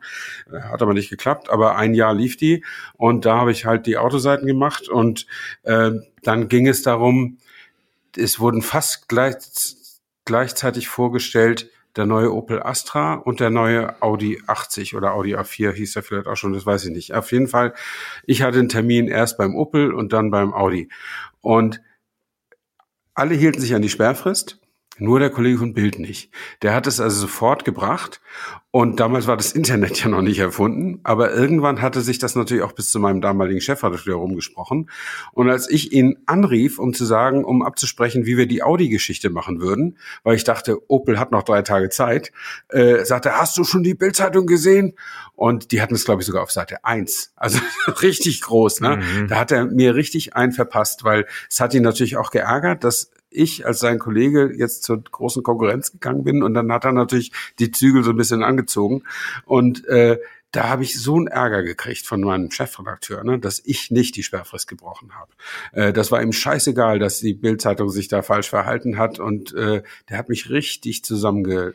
Äh, 0.53 0.61
hat 0.61 0.83
aber 0.83 0.93
nicht 0.93 1.09
geklappt. 1.09 1.49
Aber 1.49 1.77
ein 1.77 1.95
Jahr 1.95 2.13
lief 2.13 2.37
die 2.37 2.63
und 2.95 3.25
da 3.25 3.39
habe 3.39 3.53
ich 3.53 3.65
halt 3.65 3.87
die 3.87 3.97
Autoseiten 3.97 4.47
gemacht 4.47 4.89
und 4.89 5.27
äh, 5.63 5.93
dann 6.23 6.49
ging 6.49 6.69
es 6.69 6.83
darum. 6.83 7.39
Es 8.15 8.39
wurden 8.41 8.63
fast 8.63 9.09
gleich, 9.09 9.37
gleichzeitig 10.25 10.89
vorgestellt 10.89 11.71
der 11.97 12.07
neue 12.07 12.33
Opel 12.33 12.63
Astra 12.63 13.15
und 13.15 13.41
der 13.41 13.51
neue 13.51 14.01
Audi 14.03 14.43
80 14.47 14.95
oder 14.95 15.15
Audi 15.15 15.37
A4 15.37 15.73
hieß 15.73 15.97
er 15.97 16.03
vielleicht 16.03 16.27
auch 16.27 16.37
schon, 16.37 16.53
das 16.53 16.67
weiß 16.67 16.85
ich 16.87 16.93
nicht. 16.93 17.15
Auf 17.15 17.33
jeden 17.33 17.49
Fall, 17.49 17.75
ich 18.25 18.43
hatte 18.43 18.59
einen 18.59 18.69
Termin 18.69 19.09
erst 19.09 19.39
beim 19.39 19.57
Opel 19.57 19.93
und 19.93 20.13
dann 20.13 20.31
beim 20.31 20.53
Audi. 20.53 20.89
Und 21.41 21.81
alle 23.15 23.35
hielten 23.35 23.61
sich 23.61 23.75
an 23.75 23.83
die 23.83 23.89
Sperrfrist 23.89 24.61
nur 24.99 25.21
der 25.21 25.31
Kollege 25.31 25.59
von 25.59 25.75
Bild 25.75 25.99
nicht. 25.99 26.31
Der 26.63 26.75
hat 26.75 26.87
es 26.87 27.01
also 27.01 27.21
sofort 27.21 27.65
gebracht. 27.65 28.21
Und 28.71 29.01
damals 29.01 29.27
war 29.27 29.39
das 29.39 29.53
Internet 29.53 30.03
ja 30.03 30.09
noch 30.09 30.21
nicht 30.21 30.39
erfunden. 30.39 31.01
Aber 31.03 31.33
irgendwann 31.33 31.81
hatte 31.81 32.03
sich 32.03 32.19
das 32.19 32.35
natürlich 32.35 32.63
auch 32.63 32.73
bis 32.73 32.91
zu 32.91 32.99
meinem 32.99 33.23
damaligen 33.23 33.61
Chefredakteur 33.61 34.17
rumgesprochen. 34.17 34.91
Und 35.33 35.49
als 35.49 35.71
ich 35.71 35.93
ihn 35.93 36.19
anrief, 36.27 36.79
um 36.79 36.93
zu 36.93 37.07
sagen, 37.07 37.45
um 37.45 37.63
abzusprechen, 37.63 38.27
wie 38.27 38.37
wir 38.37 38.47
die 38.47 38.63
Audi-Geschichte 38.63 39.31
machen 39.31 39.61
würden, 39.61 39.99
weil 40.25 40.37
ich 40.37 40.45
dachte, 40.45 40.79
Opel 40.91 41.19
hat 41.19 41.33
noch 41.33 41.43
drei 41.43 41.63
Tage 41.63 41.89
Zeit, 41.89 42.33
äh, 42.69 43.05
sagte, 43.05 43.39
hast 43.39 43.57
du 43.57 43.65
schon 43.65 43.83
die 43.83 43.95
Bildzeitung 43.95 44.47
gesehen? 44.47 44.95
Und 45.35 45.73
die 45.73 45.81
hatten 45.81 45.95
es, 45.95 46.05
glaube 46.05 46.21
ich, 46.21 46.27
sogar 46.27 46.43
auf 46.43 46.53
Seite 46.53 46.85
eins. 46.85 47.33
Also 47.37 47.61
richtig 48.03 48.43
groß. 48.43 48.81
Ne? 48.81 48.97
Mhm. 48.99 49.29
Da 49.29 49.37
hat 49.37 49.53
er 49.53 49.65
mir 49.65 49.95
richtig 49.95 50.35
einen 50.37 50.53
verpasst, 50.53 51.05
weil 51.05 51.27
es 51.49 51.61
hat 51.61 51.73
ihn 51.73 51.83
natürlich 51.83 52.17
auch 52.19 52.31
geärgert, 52.31 52.85
dass 52.85 53.11
ich 53.37 53.67
als 53.67 53.81
sein 53.81 53.99
Kollege 53.99 54.53
jetzt 54.57 54.83
zur 54.83 55.03
großen 55.03 55.43
Konkurrenz 55.43 55.93
gegangen 55.93 56.25
bin 56.25 56.43
und 56.43 56.55
dann 56.55 56.73
hat 56.73 56.85
er 56.85 56.93
natürlich 56.93 57.33
die 57.59 57.71
Zügel 57.71 58.03
so 58.03 58.11
ein 58.11 58.17
bisschen 58.17 58.43
angezogen 58.43 59.03
und 59.45 59.87
äh, 59.87 60.19
da 60.53 60.69
habe 60.71 60.85
ich 60.85 60.99
so 60.99 61.17
einen 61.17 61.27
Ärger 61.27 61.63
gekriegt 61.63 62.07
von 62.07 62.23
meinem 62.23 62.51
Chefredakteur, 62.51 63.25
ne, 63.25 63.39
dass 63.39 63.61
ich 63.65 63.91
nicht 63.91 64.17
die 64.17 64.23
Sperrfrist 64.23 64.69
gebrochen 64.69 65.15
habe. 65.15 65.33
Äh, 65.73 65.93
das 65.93 66.11
war 66.11 66.23
ihm 66.23 66.33
scheißegal, 66.33 66.99
dass 66.99 67.19
die 67.19 67.35
Bildzeitung 67.35 67.91
sich 67.91 68.09
da 68.09 68.23
falsch 68.23 68.49
verhalten 68.49 68.97
hat 68.97 69.19
und 69.19 69.53
äh, 69.55 69.83
der 70.09 70.19
hat 70.19 70.29
mich 70.29 70.49
richtig 70.49 71.05
zusammenge 71.05 71.75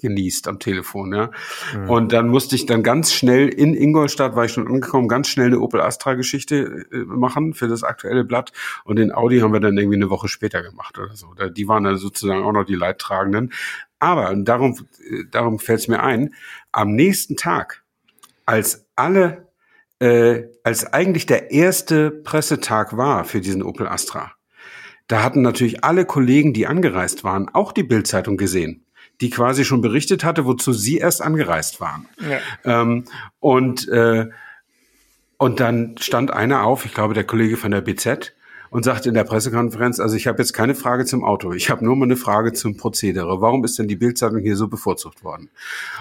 genießt 0.00 0.48
am 0.48 0.58
Telefon, 0.58 1.12
ja. 1.12 1.30
Mhm. 1.74 1.90
Und 1.90 2.12
dann 2.12 2.28
musste 2.28 2.54
ich 2.54 2.66
dann 2.66 2.82
ganz 2.82 3.12
schnell 3.12 3.48
in 3.48 3.74
Ingolstadt, 3.74 4.36
war 4.36 4.44
ich 4.44 4.52
schon 4.52 4.66
angekommen, 4.66 5.08
ganz 5.08 5.28
schnell 5.28 5.46
eine 5.46 5.60
Opel 5.60 5.80
Astra 5.80 6.14
Geschichte 6.14 6.86
äh, 6.92 6.98
machen 7.04 7.54
für 7.54 7.68
das 7.68 7.82
aktuelle 7.82 8.24
Blatt. 8.24 8.52
Und 8.84 8.96
den 8.96 9.12
Audi 9.12 9.40
haben 9.40 9.52
wir 9.52 9.60
dann 9.60 9.76
irgendwie 9.76 9.96
eine 9.96 10.10
Woche 10.10 10.28
später 10.28 10.62
gemacht 10.62 10.98
oder 10.98 11.14
so. 11.14 11.34
Die 11.34 11.68
waren 11.68 11.84
dann 11.84 11.96
sozusagen 11.96 12.42
auch 12.42 12.52
noch 12.52 12.64
die 12.64 12.74
Leidtragenden. 12.74 13.52
Aber, 13.98 14.30
und 14.30 14.44
darum, 14.44 14.76
äh, 15.10 15.24
darum 15.30 15.58
fällt 15.58 15.80
es 15.80 15.88
mir 15.88 16.02
ein, 16.02 16.34
am 16.72 16.92
nächsten 16.94 17.36
Tag, 17.36 17.82
als 18.44 18.86
alle, 18.94 19.48
äh, 19.98 20.44
als 20.62 20.92
eigentlich 20.92 21.26
der 21.26 21.50
erste 21.50 22.10
Pressetag 22.10 22.96
war 22.96 23.24
für 23.24 23.40
diesen 23.40 23.62
Opel 23.62 23.88
Astra, 23.88 24.32
da 25.08 25.22
hatten 25.22 25.40
natürlich 25.40 25.84
alle 25.84 26.04
Kollegen, 26.04 26.52
die 26.52 26.66
angereist 26.66 27.22
waren, 27.22 27.48
auch 27.48 27.72
die 27.72 27.84
Bildzeitung 27.84 28.36
gesehen 28.36 28.85
die 29.20 29.30
quasi 29.30 29.64
schon 29.64 29.80
berichtet 29.80 30.24
hatte, 30.24 30.44
wozu 30.44 30.72
sie 30.72 30.98
erst 30.98 31.22
angereist 31.22 31.80
waren. 31.80 32.08
Ja. 32.20 32.82
Ähm, 32.82 33.04
und, 33.40 33.88
äh, 33.88 34.26
und 35.38 35.60
dann 35.60 35.96
stand 35.98 36.30
einer 36.30 36.64
auf, 36.64 36.84
ich 36.84 36.94
glaube 36.94 37.14
der 37.14 37.24
Kollege 37.24 37.56
von 37.56 37.70
der 37.70 37.80
BZ, 37.80 38.32
und 38.70 38.84
sagte 38.84 39.08
in 39.08 39.14
der 39.14 39.24
Pressekonferenz, 39.24 40.00
also 40.00 40.16
ich 40.16 40.26
habe 40.26 40.38
jetzt 40.38 40.52
keine 40.52 40.74
Frage 40.74 41.04
zum 41.04 41.24
Auto, 41.24 41.52
ich 41.52 41.70
habe 41.70 41.84
nur 41.84 41.96
mal 41.96 42.04
eine 42.04 42.16
Frage 42.16 42.52
zum 42.52 42.76
Prozedere. 42.76 43.40
Warum 43.40 43.64
ist 43.64 43.78
denn 43.78 43.88
die 43.88 43.96
Bildzeitung 43.96 44.40
hier 44.40 44.56
so 44.56 44.68
bevorzugt 44.68 45.24
worden? 45.24 45.50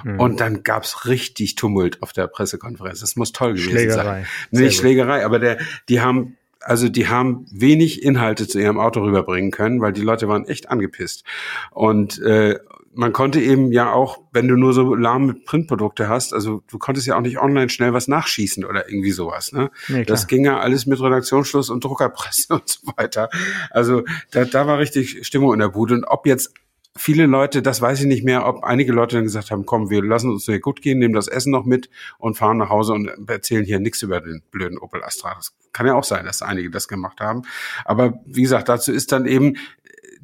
Mhm. 0.04 0.20
Und 0.20 0.40
dann 0.42 0.64
gab's 0.64 1.06
richtig 1.06 1.56
Tumult 1.56 2.02
auf 2.02 2.12
der 2.12 2.28
Pressekonferenz. 2.28 3.02
Das 3.02 3.16
muss 3.16 3.32
toll 3.32 3.54
gewesen 3.54 3.70
Schlägerei. 3.70 4.04
sein. 4.04 4.26
Nicht 4.52 4.64
gut. 4.64 4.74
Schlägerei, 4.74 5.26
aber 5.26 5.40
der, 5.40 5.58
die 5.90 6.02
haben 6.02 6.38
also 6.60 6.90
die 6.90 7.08
haben 7.08 7.46
wenig 7.52 8.02
Inhalte 8.02 8.48
zu 8.48 8.60
ihrem 8.60 8.80
Auto 8.80 9.02
rüberbringen 9.02 9.52
können, 9.52 9.82
weil 9.82 9.94
die 9.94 10.02
Leute 10.02 10.28
waren 10.28 10.46
echt 10.46 10.68
angepisst. 10.70 11.24
Und 11.70 12.20
äh, 12.24 12.58
man 12.96 13.14
konnte 13.14 13.40
eben 13.42 13.72
ja 13.72 13.92
auch, 13.92 14.20
wenn 14.32 14.48
du 14.48 14.56
nur 14.56 14.74
so 14.74 14.96
lahme 14.96 15.34
Printprodukte 15.34 16.08
hast, 16.08 16.34
also 16.34 16.64
du 16.70 16.78
konntest 16.78 17.08
ja 17.08 17.18
auch 17.18 17.22
nicht 17.22 17.40
online 17.40 17.70
schnell 17.70 17.94
was 17.94 18.08
nachschießen 18.08 18.66
oder 18.66 18.90
irgendwie 18.90 19.12
sowas. 19.12 19.52
Ne? 19.52 19.70
Nee, 19.88 20.06
das 20.06 20.28
ging 20.28 20.46
ja 20.46 20.60
alles 20.60 20.86
mit 20.86 21.00
Redaktionsschluss 21.02 21.70
und 21.70 21.84
Druckerpresse 21.84 22.54
und 22.54 22.68
so 22.68 22.80
weiter. 22.96 23.30
Also 23.70 24.04
da, 24.32 24.46
da 24.46 24.66
war 24.68 24.80
richtig 24.80 25.26
Stimmung 25.28 25.54
in 25.54 25.60
der 25.60 25.70
Bude. 25.70 25.96
Und 25.96 26.06
ob 26.06 26.26
jetzt 26.26 26.54
viele 26.98 27.26
Leute, 27.26 27.62
das 27.62 27.82
weiß 27.82 28.00
ich 28.02 28.06
nicht 28.06 28.24
mehr, 28.24 28.48
ob 28.48 28.64
einige 28.64 28.94
Leute 28.94 29.18
dann 29.18 29.26
gesagt 29.26 29.52
haben, 29.52 29.66
komm, 29.66 29.90
wir 29.90 30.02
lassen 30.04 30.32
uns 30.32 30.46
hier 30.46 30.60
gut 30.60 30.82
gehen, 30.82 31.00
nehmen 31.00 31.14
das 31.14 31.28
Essen 31.28 31.52
noch 31.52 31.66
mit 31.66 31.90
und 32.18 32.38
fahren 32.38 32.58
nach 32.58 32.70
Hause 32.70 32.94
und 32.94 33.10
erzählen 33.28 33.66
hier 33.66 33.80
nichts 33.80 34.02
über 34.02 34.22
den 34.22 34.42
blöden 34.52 34.78
Opel 34.78 35.04
Astra. 35.04 35.34
Das 35.36 35.54
kann 35.74 35.86
ja 35.86 35.96
auch 35.96 36.06
sein, 36.06 36.26
dass 36.26 36.42
einige 36.42 36.72
das 36.72 36.88
gemacht 36.88 37.20
haben. 37.20 37.42
Aber 37.84 38.22
wie 38.26 38.44
gesagt, 38.44 38.70
dazu 38.70 38.94
ist 38.94 39.12
dann 39.12 39.26
eben 39.26 39.58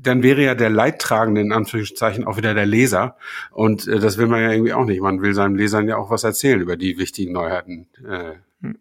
dann 0.01 0.23
wäre 0.23 0.43
ja 0.43 0.55
der 0.55 0.69
Leidtragende 0.69 1.41
in 1.41 1.51
Anführungszeichen 1.51 2.25
auch 2.25 2.37
wieder 2.37 2.53
der 2.53 2.65
Leser. 2.65 3.17
Und 3.51 3.87
äh, 3.87 3.99
das 3.99 4.17
will 4.17 4.27
man 4.27 4.41
ja 4.41 4.51
irgendwie 4.51 4.73
auch 4.73 4.85
nicht. 4.85 5.01
Man 5.01 5.21
will 5.21 5.33
seinen 5.33 5.55
Lesern 5.55 5.87
ja 5.87 5.97
auch 5.97 6.09
was 6.09 6.23
erzählen 6.23 6.59
über 6.61 6.77
die 6.77 6.97
wichtigen 6.97 7.33
Neuheiten 7.33 7.87
äh, 8.07 8.33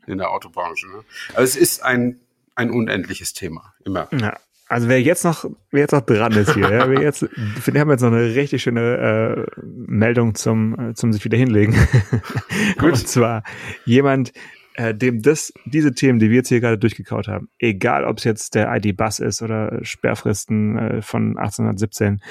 in 0.07 0.19
der 0.19 0.31
Autobranche. 0.31 0.87
Ne? 0.87 1.05
Also 1.35 1.43
es 1.43 1.57
ist 1.57 1.85
ein, 1.85 2.21
ein 2.55 2.71
unendliches 2.71 3.33
Thema, 3.33 3.75
immer. 3.85 4.09
Ja. 4.13 4.37
Also 4.69 4.89
wer 4.89 5.03
jetzt 5.03 5.25
noch, 5.25 5.47
wer 5.73 5.81
jetzt 5.81 5.91
noch 5.91 6.03
dran 6.03 6.33
ist 6.33 6.55
hier, 6.55 6.71
ja, 6.71 6.89
wer 6.89 7.03
jetzt, 7.03 7.23
wir 7.23 7.81
haben 7.81 7.91
jetzt 7.91 8.03
noch 8.03 8.13
eine 8.13 8.37
richtig 8.37 8.63
schöne 8.63 9.47
äh, 9.57 9.61
Meldung 9.65 10.37
zum, 10.37 10.91
äh, 10.91 10.95
zum 10.95 11.13
sich 11.13 11.25
wieder 11.25 11.37
hinlegen. 11.37 11.75
Gut. 12.79 12.93
Und 12.93 13.09
zwar 13.09 13.43
jemand, 13.85 14.33
äh, 14.81 14.95
dem 14.95 15.21
das, 15.21 15.53
diese 15.67 15.93
Themen, 15.93 16.19
die 16.19 16.31
wir 16.31 16.37
jetzt 16.37 16.49
hier 16.49 16.61
gerade 16.61 16.79
durchgekaut 16.79 17.29
haben, 17.29 17.51
egal 17.59 18.05
ob 18.05 18.17
es 18.17 18.25
jetzt 18.25 18.55
der 18.55 18.75
ID-Bus 18.75 19.19
ist 19.19 19.43
oder 19.43 19.85
Sperrfristen 19.85 20.79
äh, 20.79 21.03
von 21.03 21.37
1817, 21.37 22.23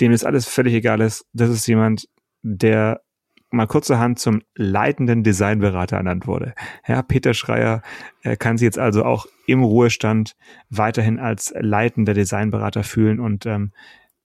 dem 0.00 0.12
ist 0.12 0.24
alles 0.24 0.46
völlig 0.46 0.74
egal 0.74 1.00
ist. 1.00 1.26
Das 1.32 1.50
ist 1.50 1.66
jemand, 1.66 2.08
der 2.42 3.02
mal 3.50 3.66
kurzerhand 3.66 4.20
zum 4.20 4.42
leitenden 4.54 5.24
Designberater 5.24 5.96
ernannt 5.96 6.28
wurde. 6.28 6.54
Ja, 6.86 7.02
Peter 7.02 7.34
Schreier 7.34 7.82
äh, 8.22 8.36
kann 8.36 8.58
sich 8.58 8.66
jetzt 8.66 8.78
also 8.78 9.04
auch 9.04 9.26
im 9.48 9.64
Ruhestand 9.64 10.36
weiterhin 10.70 11.18
als 11.18 11.52
leitender 11.58 12.14
Designberater 12.14 12.84
fühlen 12.84 13.18
und 13.18 13.44
ähm, 13.44 13.72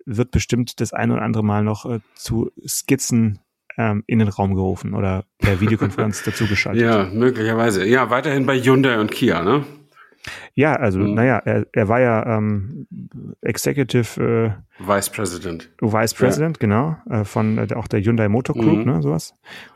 wird 0.05 0.29
bestimmt 0.29 0.79
das 0.79 0.93
ein 0.93 1.09
oder 1.09 1.23
andere 1.23 1.43
Mal 1.43 1.63
noch 1.63 1.87
äh, 1.87 1.99
zu 2.13 2.51
Skizzen 2.67 3.39
ähm, 3.77 4.03
in 4.07 4.19
den 4.19 4.27
Raum 4.27 4.55
gerufen 4.55 4.93
oder 4.93 5.25
per 5.39 5.59
Videokonferenz 5.61 6.23
dazugeschaltet. 6.23 6.81
Ja, 6.81 7.05
möglicherweise. 7.05 7.85
Ja, 7.85 8.09
weiterhin 8.09 8.45
bei 8.45 8.59
Hyundai 8.59 8.99
und 8.99 9.11
Kia, 9.11 9.43
ne? 9.43 9.63
Ja, 10.53 10.75
also 10.75 10.99
mhm. 10.99 11.13
naja, 11.13 11.37
er, 11.45 11.65
er 11.71 11.87
war 11.87 12.01
ja 12.01 12.37
ähm, 12.37 12.87
Executive 13.41 14.55
äh, 14.79 14.85
Vice 14.85 15.09
President. 15.09 15.69
Vice 15.79 16.13
President, 16.13 16.57
ja. 16.57 16.59
genau, 16.59 16.97
äh, 17.09 17.23
von 17.23 17.57
äh, 17.57 17.73
auch 17.73 17.87
der 17.87 18.01
Hyundai 18.01 18.27
Motor 18.27 18.55
Group, 18.55 18.85
mhm. 18.85 18.91
ne, 18.91 19.01
sowas. 19.01 19.33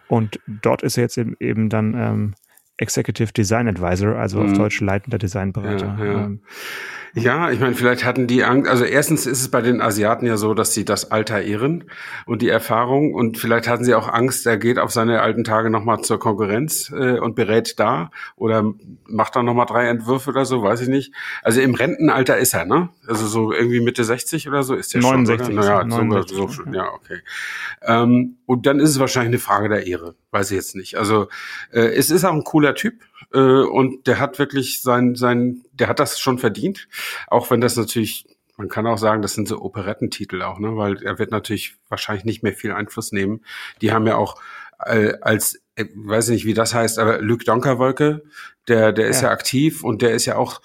Und 0.08 0.40
dort 0.48 0.82
ist 0.84 0.98
er 0.98 1.04
jetzt 1.04 1.18
eben, 1.18 1.36
eben 1.40 1.70
dann 1.70 1.94
ähm, 1.94 2.34
Executive 2.78 3.32
Design 3.34 3.68
Advisor, 3.68 4.16
also 4.16 4.40
mhm. 4.40 4.52
auf 4.52 4.58
Deutsch 4.58 4.82
leitender 4.82 5.18
Designberater. 5.18 5.98
Ja, 6.00 6.06
ja. 6.06 6.24
Ähm, 6.26 6.42
ja, 7.14 7.52
ich 7.52 7.60
meine, 7.60 7.76
vielleicht 7.76 8.06
hatten 8.06 8.26
die 8.26 8.46
Angst, 8.46 8.70
also 8.70 8.86
erstens 8.86 9.26
ist 9.26 9.42
es 9.42 9.52
bei 9.52 9.62
den 9.62 9.82
Asiaten 9.82 10.26
ja 10.26 10.38
so, 10.38 10.54
dass 10.54 10.74
sie 10.74 10.86
das 10.86 11.12
Alter 11.12 11.42
ehren 11.42 11.84
und 12.26 12.42
die 12.42 12.48
Erfahrung 12.48 13.14
und 13.14 13.38
vielleicht 13.38 13.68
hatten 13.68 13.84
sie 13.84 13.96
auch 13.96 14.08
Angst, 14.08 14.48
er 14.48 14.58
geht 14.58 14.80
auf 14.80 14.92
seine 14.92 15.22
alten 15.22 15.44
Tage 15.44 15.70
nochmal 15.70 16.02
zur 16.02 16.20
Konkurrenz 16.20 16.90
äh, 16.90 17.20
und 17.20 17.36
berät 17.36 17.80
da 17.80 18.12
oder 18.38 18.74
macht 19.08 19.36
dann 19.36 19.46
nochmal 19.46 19.66
drei 19.66 19.88
Entwürfe 19.90 20.30
oder 20.30 20.46
so, 20.46 20.64
weiß 20.64 20.82
ich 20.82 20.88
nicht. 20.88 21.14
Also 21.44 21.60
im 21.60 21.76
Rentenalter 21.76 22.38
ist 22.38 22.54
er, 22.54 22.66
ne? 22.66 22.90
Also 23.06 23.28
so 23.28 23.52
irgendwie 23.52 23.82
Mitte 23.82 24.06
60 24.06 24.48
oder 24.48 24.64
so 24.64 24.74
ist 24.74 24.96
er 24.96 25.02
69 25.02 25.48
schon. 25.48 25.56
Naja, 25.56 25.84
69, 25.84 26.38
so, 26.38 26.48
so, 26.48 26.64
ja, 26.72 26.94
okay. 26.94 27.20
Ähm, 27.82 28.38
und 28.52 28.66
dann 28.66 28.82
ist 28.82 28.90
es 28.90 29.00
wahrscheinlich 29.00 29.30
eine 29.30 29.40
Frage 29.40 29.70
der 29.70 29.88
Ehre, 29.88 30.14
weiß 30.32 30.52
ich 30.52 30.58
jetzt 30.58 30.76
nicht. 30.76 30.98
Also 30.98 31.30
äh, 31.72 31.94
es 31.94 32.12
ist 32.12 32.26
auch 32.26 32.34
ein 32.34 32.44
cooler 32.44 32.76
Typ, 32.76 32.96
äh, 33.34 33.40
und 33.40 34.08
der 34.08 34.20
hat 34.20 34.40
wirklich 34.40 34.82
sein, 34.82 35.16
sein, 35.16 35.64
der 35.72 35.88
hat 35.88 36.02
das 36.02 36.20
schon 36.20 36.38
verdient. 36.38 36.90
Auch 37.28 37.50
wenn 37.50 37.62
das 37.62 37.78
natürlich, 37.78 38.28
man 38.58 38.68
kann 38.68 38.88
auch 38.88 38.98
sagen, 38.98 39.22
das 39.22 39.36
sind 39.36 39.48
so 39.48 39.62
Operettentitel 39.62 40.42
auch, 40.42 40.60
ne? 40.60 40.76
Weil 40.76 41.02
er 41.02 41.18
wird 41.18 41.32
natürlich 41.32 41.76
wahrscheinlich 41.88 42.26
nicht 42.26 42.44
mehr 42.44 42.52
viel 42.52 42.74
Einfluss 42.74 43.14
nehmen. 43.14 43.40
Die 43.82 43.94
haben 43.94 44.06
ja 44.06 44.18
auch 44.18 44.42
äh, 44.86 45.14
als, 45.22 45.62
äh, 45.76 45.86
weiß 45.96 46.28
nicht, 46.28 46.44
wie 46.44 46.54
das 46.54 46.74
heißt, 46.74 47.00
aber 47.00 47.22
Luc 47.22 47.46
Donkerwolke, 47.46 48.22
der, 48.68 48.92
der 48.92 49.08
ist 49.08 49.22
ja. 49.22 49.30
ja 49.30 49.34
aktiv 49.34 49.82
und 49.82 50.02
der 50.02 50.12
ist 50.12 50.26
ja 50.26 50.36
auch 50.36 50.60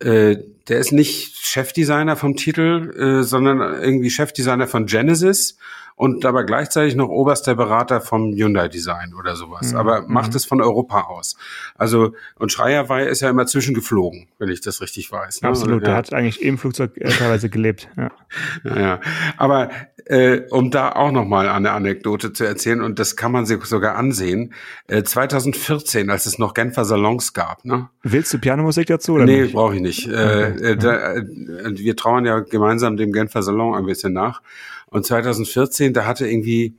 äh, 0.00 0.36
der 0.68 0.78
ist 0.78 0.92
nicht 0.92 1.36
Chefdesigner 1.36 2.16
vom 2.16 2.36
Titel, 2.36 3.20
äh, 3.20 3.22
sondern 3.22 3.82
irgendwie 3.82 4.10
Chefdesigner 4.10 4.66
von 4.66 4.86
Genesis 4.86 5.58
und 5.98 6.24
aber 6.24 6.44
gleichzeitig 6.44 6.94
noch 6.94 7.08
oberster 7.08 7.56
Berater 7.56 8.00
vom 8.00 8.32
Hyundai 8.32 8.68
Design 8.68 9.14
oder 9.18 9.34
sowas. 9.34 9.72
Mhm. 9.72 9.78
Aber 9.78 10.02
macht 10.06 10.30
mhm. 10.30 10.36
es 10.36 10.46
von 10.46 10.62
Europa 10.62 11.02
aus. 11.02 11.36
Also, 11.76 12.12
und 12.36 12.52
Schreierwey 12.52 13.08
ist 13.10 13.20
ja 13.20 13.28
immer 13.28 13.46
zwischengeflogen, 13.46 14.28
wenn 14.38 14.48
ich 14.48 14.60
das 14.60 14.80
richtig 14.80 15.10
weiß. 15.10 15.42
Ne? 15.42 15.48
Absolut, 15.48 15.82
ja. 15.82 15.88
der 15.88 15.96
hat 15.96 16.12
eigentlich 16.12 16.40
im 16.40 16.56
Flugzeug 16.56 16.96
äh, 16.96 17.08
teilweise 17.08 17.48
gelebt. 17.50 17.88
Ja. 17.96 18.12
ja, 18.64 18.80
ja. 18.80 19.00
Aber 19.38 19.70
äh, 20.04 20.42
um 20.50 20.70
da 20.70 20.92
auch 20.92 21.10
nochmal 21.10 21.48
eine 21.48 21.72
Anekdote 21.72 22.32
zu 22.32 22.44
erzählen, 22.44 22.80
und 22.80 23.00
das 23.00 23.16
kann 23.16 23.32
man 23.32 23.44
sich 23.44 23.64
sogar 23.64 23.96
ansehen, 23.96 24.54
äh, 24.86 25.02
2014, 25.02 26.10
als 26.10 26.26
es 26.26 26.38
noch 26.38 26.54
Genfer 26.54 26.84
Salons 26.84 27.32
gab. 27.32 27.64
Ne? 27.64 27.88
Willst 28.04 28.32
du 28.32 28.38
Pianomusik 28.38 28.86
dazu? 28.86 29.14
Oder 29.14 29.24
nee, 29.24 29.46
brauche 29.46 29.74
ich 29.74 29.82
nicht. 29.82 30.06
Äh, 30.06 30.10
okay. 30.10 30.64
Äh, 30.64 30.76
da, 30.76 31.14
äh, 31.14 31.24
wir 31.26 31.96
trauern 31.96 32.24
ja 32.24 32.38
gemeinsam 32.38 32.96
dem 32.96 33.12
Genfer 33.12 33.42
Salon 33.42 33.74
ein 33.74 33.84
bisschen 33.84 34.12
nach. 34.12 34.42
Und 34.90 35.06
2014, 35.06 35.92
da 35.92 36.06
hatte 36.06 36.28
irgendwie, 36.28 36.76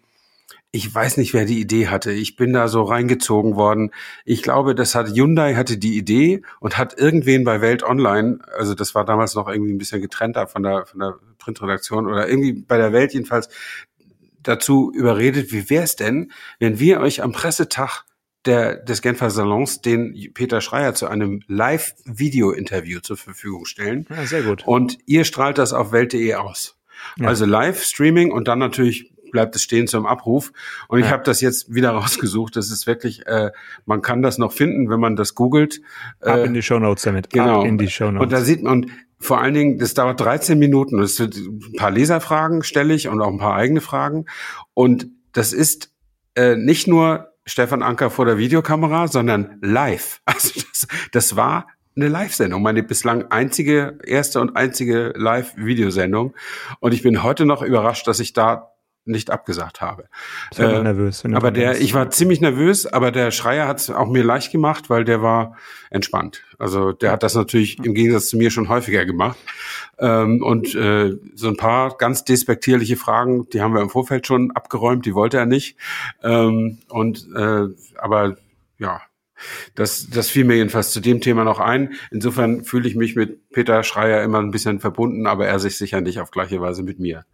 ich 0.72 0.94
weiß 0.94 1.18
nicht, 1.18 1.34
wer 1.34 1.46
die 1.46 1.60
Idee 1.60 1.88
hatte. 1.88 2.12
Ich 2.12 2.36
bin 2.36 2.54
da 2.54 2.68
so 2.68 2.84
reingezogen 2.84 3.56
worden. 3.56 3.92
Ich 4.26 4.44
glaube, 4.44 4.76
das 4.76 4.94
hat 4.94 5.10
Hyundai 5.10 5.56
hatte 5.56 5.78
die 5.78 5.98
Idee 5.98 6.42
und 6.60 6.78
hat 6.78 6.98
irgendwen 6.98 7.44
bei 7.44 7.62
Welt 7.62 7.84
Online, 7.84 8.40
also 8.58 8.76
das 8.76 8.94
war 8.94 9.06
damals 9.06 9.36
noch 9.36 9.48
irgendwie 9.48 9.74
ein 9.74 9.80
bisschen 9.80 10.02
getrennter 10.02 10.48
von 10.48 10.64
der, 10.64 10.86
von 10.86 11.00
der 11.00 11.16
Printredaktion 11.40 12.08
oder 12.08 12.28
irgendwie 12.28 12.54
bei 12.54 12.78
der 12.78 12.94
Welt 12.94 13.14
jedenfalls 13.14 13.50
dazu 14.44 14.92
überredet, 14.94 15.52
wie 15.52 15.70
wäre 15.70 15.84
es 15.84 15.96
denn, 15.96 16.32
wenn 16.60 16.80
wir 16.80 17.00
euch 17.02 17.22
am 17.22 17.32
Pressetag 17.32 18.06
der, 18.46 18.78
des 18.78 19.02
Genfer 19.02 19.30
Salons 19.30 19.82
den 19.82 20.32
Peter 20.34 20.62
Schreier 20.62 20.94
zu 20.94 21.08
einem 21.08 21.42
Live-Video-Interview 21.48 23.00
zur 23.02 23.18
Verfügung 23.18 23.66
stellen. 23.66 24.06
Ja, 24.10 24.26
sehr 24.26 24.44
gut. 24.44 24.66
Und 24.66 24.98
ihr 25.06 25.26
strahlt 25.26 25.58
das 25.58 25.74
auf 25.74 25.92
Welt.de 25.92 26.36
aus. 26.36 26.79
Ja. 27.18 27.28
Also 27.28 27.46
Live-Streaming 27.46 28.32
und 28.32 28.48
dann 28.48 28.60
natürlich 28.60 29.14
bleibt 29.32 29.56
es 29.56 29.64
stehen 29.64 29.88
zum 29.88 30.06
Abruf. 30.06 30.52
Und 30.88 31.00
ich 31.00 31.06
ja. 31.06 31.12
habe 31.12 31.24
das 31.24 31.42
jetzt 31.42 31.74
wieder 31.74 31.92
rausgesucht. 32.00 32.56
Das 32.56 32.72
ist 32.72 32.88
wirklich, 32.88 33.26
äh, 33.28 33.52
man 33.86 34.02
kann 34.02 34.22
das 34.22 34.38
noch 34.38 34.52
finden, 34.52 34.90
wenn 34.90 35.00
man 35.00 35.16
das 35.16 35.36
googelt. 35.36 35.82
Ab 36.22 36.38
äh, 36.38 36.46
in 36.46 36.54
die 36.54 36.62
Show 36.62 36.80
Notes 36.80 37.04
damit. 37.04 37.30
Genau. 37.30 37.62
Ab 37.62 37.68
in 37.68 37.78
die 37.78 37.90
Show 37.90 38.12
Notes. 38.12 38.24
Und 38.24 38.32
da 38.32 38.42
sieht 38.42 38.64
man, 38.64 38.74
und 38.74 38.92
vor 39.20 39.42
allen 39.42 39.54
Dingen, 39.54 39.80
das 39.80 39.94
dauert 39.94 40.20
13 40.20 40.58
Minuten. 40.58 41.00
Das 41.00 41.20
wird 41.20 41.36
ein 41.36 41.74
paar 41.78 41.92
Leserfragen 41.92 42.64
stelle 42.64 42.94
ich 42.94 43.08
und 43.08 43.22
auch 43.22 43.32
ein 43.32 43.38
paar 43.38 43.56
eigene 43.56 43.82
Fragen. 43.82 44.26
Und 44.74 45.08
das 45.34 45.54
ist 45.54 45.92
äh, 46.36 46.56
nicht 46.56 46.88
nur 46.88 47.28
Stefan 47.46 47.84
Anker 47.84 48.10
vor 48.10 48.26
der 48.26 48.38
Videokamera, 48.38 49.08
sondern 49.08 49.58
live. 49.62 50.22
Also 50.26 50.62
das, 50.62 50.88
das 51.12 51.36
war 51.36 51.68
eine 52.02 52.10
Live-Sendung, 52.10 52.62
meine 52.62 52.84
bislang 52.84 53.26
einzige, 53.32 53.98
erste 54.06 54.42
und 54.42 54.56
einzige 54.56 55.14
Live-Videosendung. 55.16 56.34
Und 56.80 56.94
ich 56.94 57.04
bin 57.04 57.24
heute 57.24 57.46
noch 57.46 57.62
überrascht, 57.62 58.08
dass 58.08 58.20
ich 58.20 58.34
da 58.34 58.72
nicht 59.06 59.32
abgesagt 59.32 59.82
habe. 59.82 60.06
Ich 60.52 60.60
war 60.60 60.72
äh, 60.72 60.84
nervös. 60.84 61.26
aber 61.26 61.52
der, 61.52 61.82
ich 61.82 61.94
war 61.94 62.10
ziemlich 62.12 62.42
nervös, 62.42 62.86
aber 62.86 63.12
der 63.12 63.32
Schreier 63.32 63.68
hat 63.68 63.80
es 63.80 63.90
auch 63.90 64.08
mir 64.08 64.24
leicht 64.24 64.52
gemacht, 64.52 64.90
weil 64.90 65.04
der 65.04 65.22
war 65.22 65.58
entspannt. 65.90 66.44
Also 66.60 66.92
der 66.92 67.12
hat 67.12 67.24
das 67.24 67.36
natürlich 67.36 67.84
im 67.84 67.94
Gegensatz 67.94 68.30
zu 68.30 68.38
mir 68.38 68.52
schon 68.52 68.70
häufiger 68.70 69.06
gemacht. 69.06 69.38
Ähm, 69.98 70.44
und 70.44 70.76
äh, 70.76 71.18
so 71.34 71.48
ein 71.48 71.58
paar 71.58 71.98
ganz 71.98 72.24
despektierliche 72.24 72.98
Fragen, 72.98 73.50
die 73.50 73.62
haben 73.62 73.74
wir 73.74 73.82
im 73.82 73.90
Vorfeld 73.90 74.28
schon 74.28 74.52
abgeräumt, 74.52 75.06
die 75.06 75.16
wollte 75.16 75.38
er 75.38 75.46
nicht. 75.46 75.76
Ähm, 76.24 76.80
und 76.90 77.28
äh, 77.36 77.68
aber 77.98 78.38
ja, 78.78 79.02
das, 79.76 80.10
das 80.10 80.30
fiel 80.30 80.46
mir 80.46 80.56
jedenfalls 80.56 80.92
zu 80.92 81.00
dem 81.00 81.22
Thema 81.22 81.44
noch 81.44 81.60
ein. 81.60 81.94
Insofern 82.12 82.64
fühle 82.64 82.88
ich 82.88 82.96
mich 82.96 83.16
mit 83.16 83.50
Peter 83.52 83.84
Schreier 83.84 84.24
immer 84.24 84.40
ein 84.40 84.52
bisschen 84.52 84.80
verbunden, 84.80 85.28
aber 85.28 85.48
er 85.48 85.60
sich 85.60 85.78
sicher 85.78 86.02
nicht 86.02 86.20
auf 86.20 86.32
gleiche 86.32 86.62
Weise 86.62 86.84
mit 86.84 87.00
mir. 87.00 87.26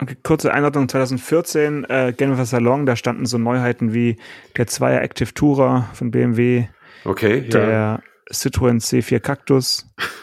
Okay, 0.00 0.16
kurze 0.22 0.52
Einordnung 0.52 0.88
2014, 0.88 1.84
äh, 1.84 2.12
Genfer 2.16 2.44
Salon, 2.46 2.86
da 2.86 2.96
standen 2.96 3.26
so 3.26 3.38
Neuheiten 3.38 3.94
wie 3.94 4.16
der 4.56 4.66
Zweier 4.66 5.02
Active 5.02 5.32
Tourer 5.34 5.88
von 5.92 6.10
BMW, 6.10 6.66
okay, 7.04 7.42
der 7.42 7.70
ja. 7.70 8.00
Citroën 8.32 8.80
C4 8.80 9.20
Cactus 9.20 9.86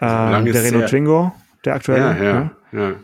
Ähm, 0.00 0.44
der 0.46 0.64
Renault 0.64 0.88
Twingo, 0.88 1.32
der 1.64 1.74
aktuelle. 1.74 2.16
Ja, 2.16 2.24
ja, 2.24 2.50
ja. 2.72 2.94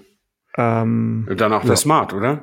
ja. 0.56 0.82
Ähm, 0.82 1.28
dann 1.36 1.52
auch 1.52 1.64
der 1.64 1.76
Smart, 1.76 2.12
oder? 2.12 2.42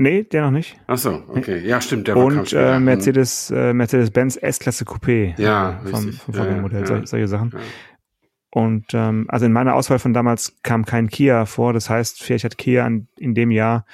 Nee, 0.00 0.22
der 0.22 0.40
noch 0.40 0.50
nicht. 0.50 0.80
Ach 0.86 0.96
so, 0.96 1.22
okay. 1.28 1.58
Ja, 1.58 1.78
stimmt. 1.82 2.08
Der 2.08 2.16
Und 2.16 2.54
äh, 2.54 2.80
Mercedes, 2.80 3.50
äh, 3.50 3.74
Mercedes-Benz 3.74 4.38
S-Klasse 4.40 4.86
Coupé. 4.86 5.38
Ja, 5.38 5.78
vom, 5.84 6.04
richtig. 6.04 6.22
vom 6.22 6.34
Vorgängermodell, 6.34 6.80
ja, 6.80 6.86
solche, 6.86 7.06
solche 7.06 7.28
Sachen. 7.28 7.52
Und 8.50 8.86
ähm, 8.94 9.26
also 9.28 9.44
in 9.44 9.52
meiner 9.52 9.74
Auswahl 9.74 9.98
von 9.98 10.14
damals 10.14 10.56
kam 10.62 10.86
kein 10.86 11.10
Kia 11.10 11.44
vor. 11.44 11.74
Das 11.74 11.90
heißt, 11.90 12.22
vielleicht 12.22 12.44
hat 12.44 12.56
Kia 12.56 12.86
an, 12.86 13.08
in 13.18 13.34
dem 13.34 13.50
Jahr 13.50 13.84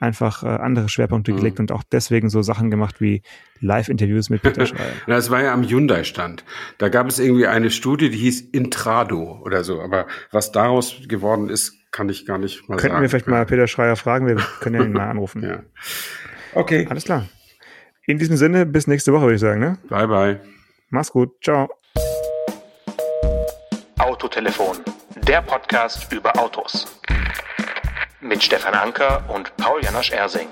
einfach 0.00 0.42
äh, 0.42 0.48
andere 0.48 0.88
Schwerpunkte 0.88 1.30
mhm. 1.30 1.36
gelegt 1.36 1.60
und 1.60 1.70
auch 1.70 1.84
deswegen 1.84 2.28
so 2.28 2.42
Sachen 2.42 2.68
gemacht 2.68 3.00
wie 3.00 3.22
Live-Interviews 3.60 4.30
mit 4.30 4.42
Peter 4.42 4.66
Schreier. 4.66 4.90
das 5.06 5.30
war 5.30 5.44
ja 5.44 5.52
am 5.52 5.62
Hyundai-Stand. 5.62 6.44
Da 6.78 6.88
gab 6.88 7.06
es 7.06 7.20
irgendwie 7.20 7.46
eine 7.46 7.70
Studie, 7.70 8.10
die 8.10 8.18
hieß 8.18 8.40
Intrado 8.50 9.40
oder 9.44 9.62
so. 9.62 9.80
Aber 9.80 10.08
was 10.32 10.50
daraus 10.50 11.02
geworden 11.06 11.48
ist, 11.48 11.78
kann 11.92 12.08
ich 12.08 12.26
gar 12.26 12.38
nicht 12.38 12.68
mal 12.68 12.76
Könnten 12.76 12.80
sagen. 12.80 12.80
Könnten 12.90 13.02
wir 13.02 13.08
vielleicht 13.10 13.26
mal 13.28 13.46
Peter 13.46 13.66
Schreier 13.68 13.96
fragen? 13.96 14.26
Wir 14.26 14.36
können 14.60 14.74
ja 14.74 14.82
ihn 14.82 14.92
mal 14.92 15.08
anrufen. 15.10 15.42
ja. 15.42 15.60
Okay. 16.54 16.86
Alles 16.90 17.04
klar. 17.04 17.26
In 18.06 18.18
diesem 18.18 18.36
Sinne, 18.36 18.66
bis 18.66 18.86
nächste 18.86 19.12
Woche, 19.12 19.22
würde 19.22 19.34
ich 19.36 19.40
sagen. 19.40 19.60
Ne? 19.60 19.78
Bye, 19.88 20.08
bye. 20.08 20.40
Mach's 20.90 21.10
gut. 21.12 21.30
Ciao. 21.42 21.70
Autotelefon, 23.98 24.78
der 25.26 25.40
Podcast 25.42 26.12
über 26.12 26.36
Autos. 26.38 27.00
Mit 28.20 28.42
Stefan 28.42 28.74
Anker 28.74 29.24
und 29.28 29.56
Paul 29.56 29.82
Janosch 29.82 30.10
Ersing. 30.12 30.48